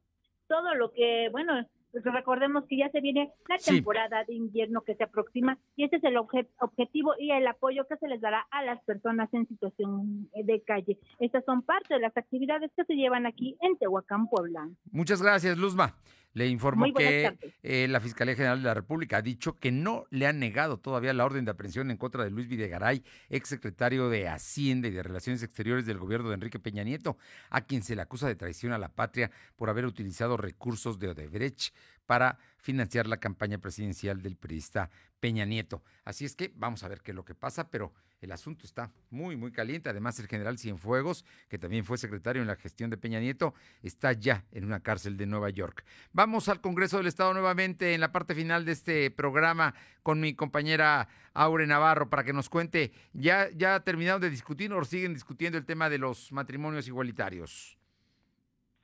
todo 0.47 0.75
lo 0.75 0.91
que, 0.91 1.29
bueno, 1.31 1.65
pues 1.93 2.03
recordemos 2.05 2.65
que 2.67 2.77
ya 2.77 2.89
se 2.89 3.01
viene 3.01 3.31
la 3.47 3.57
temporada 3.57 4.23
de 4.25 4.33
invierno 4.33 4.81
que 4.81 4.95
se 4.95 5.03
aproxima 5.03 5.59
y 5.75 5.85
ese 5.85 5.97
es 5.97 6.03
el 6.03 6.17
objetivo 6.17 7.13
y 7.19 7.31
el 7.31 7.45
apoyo 7.45 7.85
que 7.87 7.97
se 7.97 8.07
les 8.07 8.19
dará 8.19 8.47
a 8.49 8.63
las 8.63 8.83
personas 8.83 9.31
en 9.31 9.47
situación 9.47 10.27
de 10.33 10.61
calle. 10.63 10.97
Estas 11.19 11.45
son 11.45 11.61
parte 11.61 11.93
de 11.93 11.99
las 11.99 12.17
actividades 12.17 12.71
que 12.75 12.83
se 12.85 12.95
llevan 12.95 13.27
aquí 13.27 13.55
en 13.61 13.77
Tehuacán, 13.77 14.27
Puebla. 14.27 14.67
Muchas 14.91 15.21
gracias, 15.21 15.55
Luzma. 15.55 15.95
Le 16.33 16.47
informo 16.47 16.91
que 16.93 17.37
eh, 17.61 17.87
la 17.87 17.99
Fiscalía 17.99 18.35
General 18.35 18.57
de 18.57 18.65
la 18.65 18.73
República 18.73 19.17
ha 19.17 19.21
dicho 19.21 19.53
que 19.53 19.71
no 19.71 20.05
le 20.09 20.25
han 20.25 20.39
negado 20.39 20.79
todavía 20.79 21.13
la 21.13 21.25
orden 21.25 21.45
de 21.45 21.51
aprehensión 21.51 21.91
en 21.91 21.97
contra 21.97 22.23
de 22.23 22.31
Luis 22.31 22.47
Videgaray, 22.47 23.03
exsecretario 23.29 24.09
de 24.09 24.27
Hacienda 24.27 24.87
y 24.87 24.91
de 24.91 25.03
Relaciones 25.03 25.43
Exteriores 25.43 25.85
del 25.85 25.99
gobierno 25.99 26.29
de 26.29 26.35
Enrique 26.35 26.57
Peña 26.57 26.83
Nieto, 26.83 27.17
a 27.51 27.61
quien 27.61 27.83
se 27.83 27.95
le 27.95 28.01
acusa 28.01 28.27
de 28.27 28.35
traición 28.35 28.73
a 28.73 28.79
la 28.79 28.89
patria 28.89 29.29
por 29.55 29.69
haber 29.69 29.85
utilizado 29.85 30.35
recursos 30.35 30.97
de 30.97 31.09
Odebrecht 31.09 31.73
para 32.07 32.39
financiar 32.57 33.07
la 33.07 33.17
campaña 33.17 33.59
presidencial 33.59 34.21
del 34.21 34.35
periodista 34.35 34.89
Peña 35.19 35.45
Nieto. 35.45 35.83
Así 36.03 36.25
es 36.25 36.35
que 36.35 36.51
vamos 36.55 36.83
a 36.83 36.87
ver 36.87 37.01
qué 37.01 37.11
es 37.11 37.15
lo 37.15 37.25
que 37.25 37.35
pasa, 37.35 37.69
pero 37.69 37.93
el 38.23 38.31
asunto 38.31 38.65
está 38.65 38.91
muy, 39.09 39.35
muy 39.35 39.51
caliente. 39.51 39.89
Además, 39.89 40.17
el 40.19 40.27
general 40.27 40.57
Cienfuegos, 40.57 41.25
que 41.49 41.59
también 41.59 41.83
fue 41.83 41.97
secretario 41.97 42.41
en 42.41 42.47
la 42.47 42.55
gestión 42.55 42.89
de 42.89 42.97
Peña 42.97 43.19
Nieto, 43.19 43.53
está 43.81 44.13
ya 44.13 44.45
en 44.51 44.63
una 44.63 44.79
cárcel 44.79 45.17
de 45.17 45.25
Nueva 45.25 45.49
York. 45.49 45.83
Vamos 46.13 46.47
al 46.47 46.61
Congreso 46.61 46.97
del 46.97 47.07
Estado 47.07 47.33
nuevamente 47.33 47.93
en 47.93 48.01
la 48.01 48.11
parte 48.11 48.33
final 48.33 48.63
de 48.65 48.71
este 48.71 49.11
programa 49.11 49.75
con 50.03 50.19
mi 50.19 50.33
compañera 50.35 51.09
Aure 51.33 51.67
Navarro 51.67 52.09
para 52.09 52.23
que 52.23 52.33
nos 52.33 52.49
cuente, 52.49 52.93
¿ya, 53.13 53.49
ya 53.51 53.81
terminaron 53.81 54.21
de 54.21 54.29
discutir 54.29 54.71
o 54.71 54.83
siguen 54.85 55.13
discutiendo 55.13 55.57
el 55.57 55.65
tema 55.65 55.89
de 55.89 55.97
los 55.97 56.31
matrimonios 56.31 56.87
igualitarios? 56.87 57.77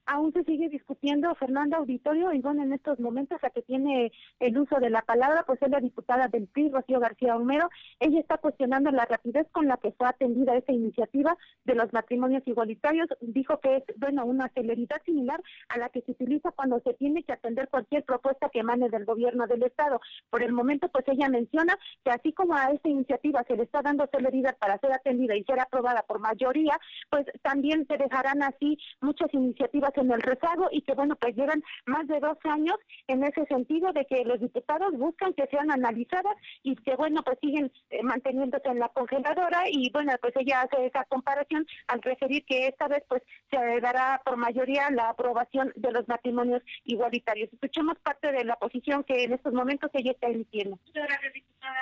Aún 0.10 0.34
se 0.34 0.43
sigue 0.43 0.70
discutiendo 0.70 1.34
Fernanda 1.36 1.78
Auditorio 1.78 2.34
y 2.34 2.41
bueno, 2.41 2.64
en 2.64 2.74
estos 2.74 2.99
momentos 2.99 3.38
a 3.43 3.51
que 3.51 3.62
tiene 3.62 4.12
el 4.39 4.57
uso 4.57 4.80
de 4.80 4.89
la 4.89 5.03
palabra, 5.03 5.43
pues 5.45 5.62
es 5.62 5.70
la 5.70 5.80
diputada 5.80 6.28
del 6.28 6.47
PRI, 6.47 6.70
Rocío 6.70 6.99
García 6.99 7.36
Homero. 7.36 7.70
Ella 7.99 8.20
está 8.20 8.39
cuestionando 8.39 8.89
la 8.89 9.05
rapidez 9.05 9.47
con 9.51 9.68
la 9.68 9.78
que 9.78 9.91
fue 9.91 10.07
atendida 10.07 10.55
esta 10.55 10.74
iniciativa 10.74 11.38
de 11.64 11.76
los 11.76 11.93
matrimonios 11.93 12.41
igualitarios. 12.47 13.07
Dijo 13.22 13.60
que 13.60 13.78
es, 13.78 13.84
bueno, 13.97 14.26
una 14.26 14.49
celeridad 14.49 14.99
similar 15.05 15.41
a 15.70 15.78
la 15.78 15.89
que 15.89 16.01
se 16.01 16.12
utiliza 16.12 16.51
cuando 16.51 16.80
se 16.80 16.95
tiene 16.95 17.24
que 17.24 17.34
atender 17.34 17.70
cualquier 17.70 18.03
propuesta 18.03 18.49
que 18.49 18.62
emane 18.62 18.89
del 18.89 19.05
gobierno 19.05 19.45
del 19.45 19.62
Estado. 19.62 20.01
Por 20.32 20.41
el 20.41 20.53
momento, 20.53 20.89
pues 20.89 21.07
ella 21.07 21.30
menciona 21.30 21.78
que 22.03 22.10
así 22.10 22.34
como 22.34 22.55
a 22.55 22.72
esta 22.72 22.89
iniciativa 22.89 23.43
se 23.43 23.55
le 23.55 23.64
está 23.64 23.84
dando 23.84 24.07
celeridad 24.12 24.57
para 24.57 24.80
ser 24.80 24.91
atendida 24.91 25.36
y 25.36 25.43
ser 25.43 25.60
aprobada 25.60 26.01
por 26.01 26.20
mayoría, 26.20 26.80
pues 27.12 27.28
también 27.43 27.86
se 27.88 27.97
dejarán 27.97 28.41
así 28.41 28.80
muchas 29.01 29.32
iniciativas 29.34 29.91
en 30.00 30.12
el 30.12 30.22
rezago 30.22 30.68
y 30.72 30.82
que 30.82 30.93
bueno, 30.93 31.16
pues 31.16 31.36
llevan 31.36 31.64
más 31.86 32.08
de 32.08 32.20
dos 32.20 32.38
años 32.43 32.76
en 33.08 33.24
ese 33.24 33.45
sentido 33.45 33.91
de 33.93 34.06
que 34.06 34.24
los 34.26 34.39
diputados 34.39 34.91
buscan 34.93 35.34
que 35.34 35.47
sean 35.47 35.72
analizadas 35.72 36.36
y 36.64 36.76
que 36.76 36.95
bueno, 36.95 37.22
pues 37.24 37.38
siguen 37.41 37.72
eh, 37.89 38.04
manteniéndose 38.04 38.68
en 38.70 38.80
la 38.80 38.89
congeladora 38.89 39.64
y 39.70 39.89
bueno, 39.91 40.14
pues 40.22 40.34
ella 40.38 40.62
hace 40.62 40.86
esa 40.86 41.04
comparación 41.06 41.66
al 41.88 42.02
referir 42.02 42.45
que 42.45 42.68
esta 42.68 42.88
vez 42.88 43.04
pues 43.08 43.22
se 43.52 43.58
dará 43.82 44.22
por 44.26 44.38
mayoría 44.38 44.89
la 44.91 45.10
aprobación 45.10 45.72
de 45.76 45.91
los 45.91 46.08
matrimonios 46.08 46.64
igualitarios. 46.86 47.52
Escuchemos 47.54 47.97
parte 48.00 48.32
de 48.32 48.45
la 48.45 48.56
posición 48.56 49.04
que 49.04 49.24
en 49.24 49.34
estos 49.34 49.54
momentos 49.54 49.89
ella 49.93 50.12
está 50.12 50.28
emitiendo. 50.28 50.78
Muchas 50.86 51.08
gracias, 51.08 51.34
diputada 51.34 51.82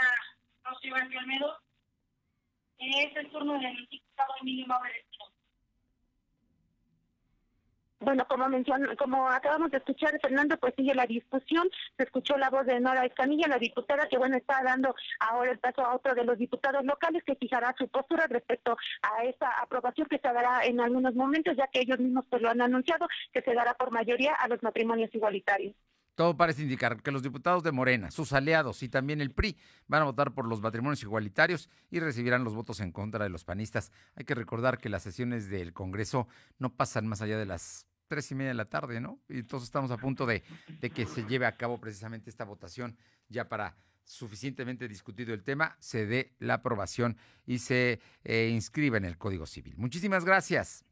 Rocío 0.63 0.95
Almedo. 0.95 1.57
Es 2.80 3.15
el 3.15 3.32
turno 3.32 3.53
del 3.53 3.88
diputado 3.89 4.34
Emilio 4.41 4.68
bueno, 7.99 8.27
como 8.27 8.47
mencionó, 8.47 8.95
como 8.95 9.27
acabamos 9.29 9.71
de 9.71 9.77
escuchar, 9.77 10.19
Fernando, 10.21 10.57
pues 10.57 10.73
sigue 10.75 10.93
la 10.93 11.05
discusión. 11.05 11.67
Se 11.97 12.03
escuchó 12.03 12.37
la 12.37 12.49
voz 12.49 12.65
de 12.65 12.79
Nora 12.79 13.05
Escamilla, 13.05 13.47
la 13.47 13.57
diputada, 13.57 14.07
que 14.07 14.17
bueno, 14.17 14.37
está 14.37 14.61
dando 14.63 14.95
ahora 15.19 15.51
el 15.51 15.59
paso 15.59 15.81
a 15.81 15.95
otro 15.95 16.13
de 16.13 16.23
los 16.23 16.37
diputados 16.37 16.85
locales 16.85 17.23
que 17.23 17.35
fijará 17.35 17.73
su 17.77 17.87
postura 17.87 18.27
respecto 18.27 18.77
a 19.01 19.23
esta 19.23 19.49
aprobación 19.61 20.07
que 20.07 20.19
se 20.19 20.27
dará 20.27 20.65
en 20.65 20.79
algunos 20.79 21.15
momentos, 21.15 21.55
ya 21.57 21.67
que 21.67 21.81
ellos 21.81 21.99
mismos 21.99 22.25
pues 22.29 22.41
lo 22.41 22.49
han 22.49 22.61
anunciado, 22.61 23.07
que 23.33 23.41
se 23.41 23.53
dará 23.53 23.73
por 23.73 23.91
mayoría 23.91 24.33
a 24.33 24.47
los 24.47 24.61
matrimonios 24.61 25.13
igualitarios. 25.13 25.75
Todo 26.17 26.35
parece 26.35 26.63
indicar 26.63 27.03
que 27.03 27.11
los 27.11 27.21
diputados 27.21 27.61
de 27.61 27.71
Morena, 27.71 28.09
sus 28.09 28.33
aliados 28.33 28.81
y 28.81 28.89
también 28.89 29.21
el 29.21 29.29
PRI 29.29 29.55
van 29.87 30.01
a 30.01 30.05
votar 30.05 30.33
por 30.33 30.47
los 30.47 30.61
matrimonios 30.61 31.03
igualitarios 31.03 31.69
y 31.91 31.99
recibirán 31.99 32.43
los 32.43 32.55
votos 32.55 32.79
en 32.79 32.91
contra 32.91 33.23
de 33.23 33.29
los 33.29 33.43
panistas. 33.43 33.91
Hay 34.15 34.25
que 34.25 34.33
recordar 34.33 34.79
que 34.79 34.89
las 34.89 35.03
sesiones 35.03 35.47
del 35.47 35.73
Congreso 35.73 36.27
no 36.57 36.73
pasan 36.73 37.05
más 37.05 37.21
allá 37.21 37.37
de 37.37 37.45
las 37.45 37.86
tres 38.07 38.31
y 38.31 38.35
media 38.35 38.49
de 38.49 38.55
la 38.55 38.65
tarde, 38.65 38.99
¿no? 38.99 39.19
Y 39.29 39.39
entonces 39.39 39.67
estamos 39.67 39.91
a 39.91 39.97
punto 39.97 40.25
de, 40.25 40.43
que 40.93 41.05
se 41.05 41.25
lleve 41.25 41.45
a 41.45 41.55
cabo 41.55 41.79
precisamente 41.79 42.29
esta 42.29 42.45
votación 42.45 42.97
ya 43.29 43.47
para 43.49 43.75
suficientemente 44.03 44.87
discutido 44.87 45.33
el 45.33 45.43
tema, 45.43 45.75
se 45.79 46.05
dé 46.05 46.33
la 46.39 46.55
aprobación 46.55 47.17
y 47.45 47.59
se 47.59 47.99
eh, 48.23 48.49
inscriba 48.53 48.97
en 48.97 49.05
el 49.05 49.17
Código 49.17 49.45
Civil. 49.45 49.75
Muchísimas 49.77 50.23
gracias. 50.23 50.86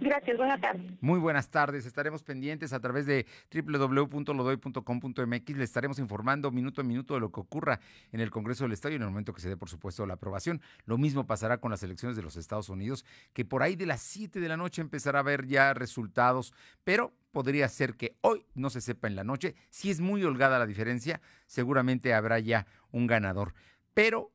Gracias, 0.00 0.36
buenas 0.38 0.60
tardes. 0.62 0.90
Muy 1.02 1.20
buenas 1.20 1.50
tardes. 1.50 1.84
Estaremos 1.84 2.22
pendientes 2.22 2.72
a 2.72 2.80
través 2.80 3.04
de 3.04 3.26
www.lodoy.com.mx. 3.52 5.56
Le 5.56 5.64
estaremos 5.64 5.98
informando 5.98 6.50
minuto 6.50 6.80
a 6.80 6.84
minuto 6.84 7.12
de 7.12 7.20
lo 7.20 7.30
que 7.30 7.40
ocurra 7.40 7.80
en 8.10 8.20
el 8.20 8.30
Congreso 8.30 8.64
del 8.64 8.72
Estado 8.72 8.92
y 8.92 8.96
en 8.96 9.02
el 9.02 9.08
momento 9.08 9.34
que 9.34 9.42
se 9.42 9.50
dé, 9.50 9.58
por 9.58 9.68
supuesto, 9.68 10.06
la 10.06 10.14
aprobación. 10.14 10.62
Lo 10.86 10.96
mismo 10.96 11.26
pasará 11.26 11.58
con 11.58 11.70
las 11.70 11.82
elecciones 11.82 12.16
de 12.16 12.22
los 12.22 12.36
Estados 12.36 12.70
Unidos, 12.70 13.04
que 13.34 13.44
por 13.44 13.62
ahí 13.62 13.76
de 13.76 13.84
las 13.84 14.00
7 14.00 14.40
de 14.40 14.48
la 14.48 14.56
noche 14.56 14.80
empezará 14.80 15.18
a 15.18 15.20
haber 15.20 15.46
ya 15.46 15.74
resultados, 15.74 16.54
pero 16.82 17.12
podría 17.30 17.68
ser 17.68 17.96
que 17.96 18.16
hoy 18.22 18.46
no 18.54 18.70
se 18.70 18.80
sepa 18.80 19.06
en 19.06 19.16
la 19.16 19.24
noche. 19.24 19.54
Si 19.68 19.90
es 19.90 20.00
muy 20.00 20.24
holgada 20.24 20.58
la 20.58 20.66
diferencia, 20.66 21.20
seguramente 21.46 22.14
habrá 22.14 22.38
ya 22.38 22.66
un 22.90 23.06
ganador. 23.06 23.52
Pero 23.92 24.32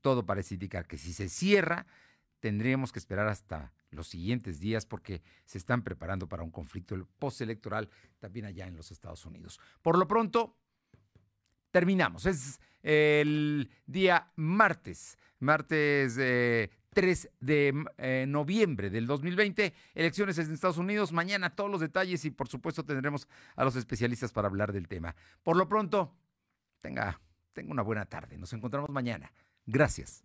todo 0.00 0.26
parece 0.26 0.54
indicar 0.54 0.88
que 0.88 0.98
si 0.98 1.12
se 1.12 1.28
cierra, 1.28 1.86
tendríamos 2.44 2.92
que 2.92 2.98
esperar 2.98 3.26
hasta 3.26 3.72
los 3.90 4.06
siguientes 4.06 4.60
días 4.60 4.84
porque 4.84 5.22
se 5.46 5.56
están 5.56 5.80
preparando 5.80 6.28
para 6.28 6.42
un 6.42 6.50
conflicto 6.50 6.94
postelectoral 7.18 7.88
también 8.18 8.44
allá 8.44 8.66
en 8.66 8.76
los 8.76 8.90
Estados 8.90 9.24
Unidos. 9.24 9.58
Por 9.80 9.96
lo 9.96 10.06
pronto, 10.06 10.54
terminamos. 11.70 12.26
Es 12.26 12.60
el 12.82 13.70
día 13.86 14.30
martes, 14.36 15.16
martes 15.38 16.16
3 16.16 17.30
de 17.40 17.84
eh, 17.96 18.26
noviembre 18.28 18.90
del 18.90 19.06
2020, 19.06 19.72
elecciones 19.94 20.36
en 20.36 20.52
Estados 20.52 20.76
Unidos. 20.76 21.12
Mañana 21.12 21.56
todos 21.56 21.70
los 21.70 21.80
detalles 21.80 22.26
y 22.26 22.30
por 22.30 22.48
supuesto 22.48 22.84
tendremos 22.84 23.26
a 23.56 23.64
los 23.64 23.74
especialistas 23.74 24.32
para 24.32 24.48
hablar 24.48 24.74
del 24.74 24.86
tema. 24.86 25.16
Por 25.42 25.56
lo 25.56 25.66
pronto, 25.66 26.14
tenga, 26.78 27.18
tenga 27.54 27.72
una 27.72 27.80
buena 27.80 28.04
tarde. 28.04 28.36
Nos 28.36 28.52
encontramos 28.52 28.90
mañana. 28.90 29.32
Gracias. 29.64 30.24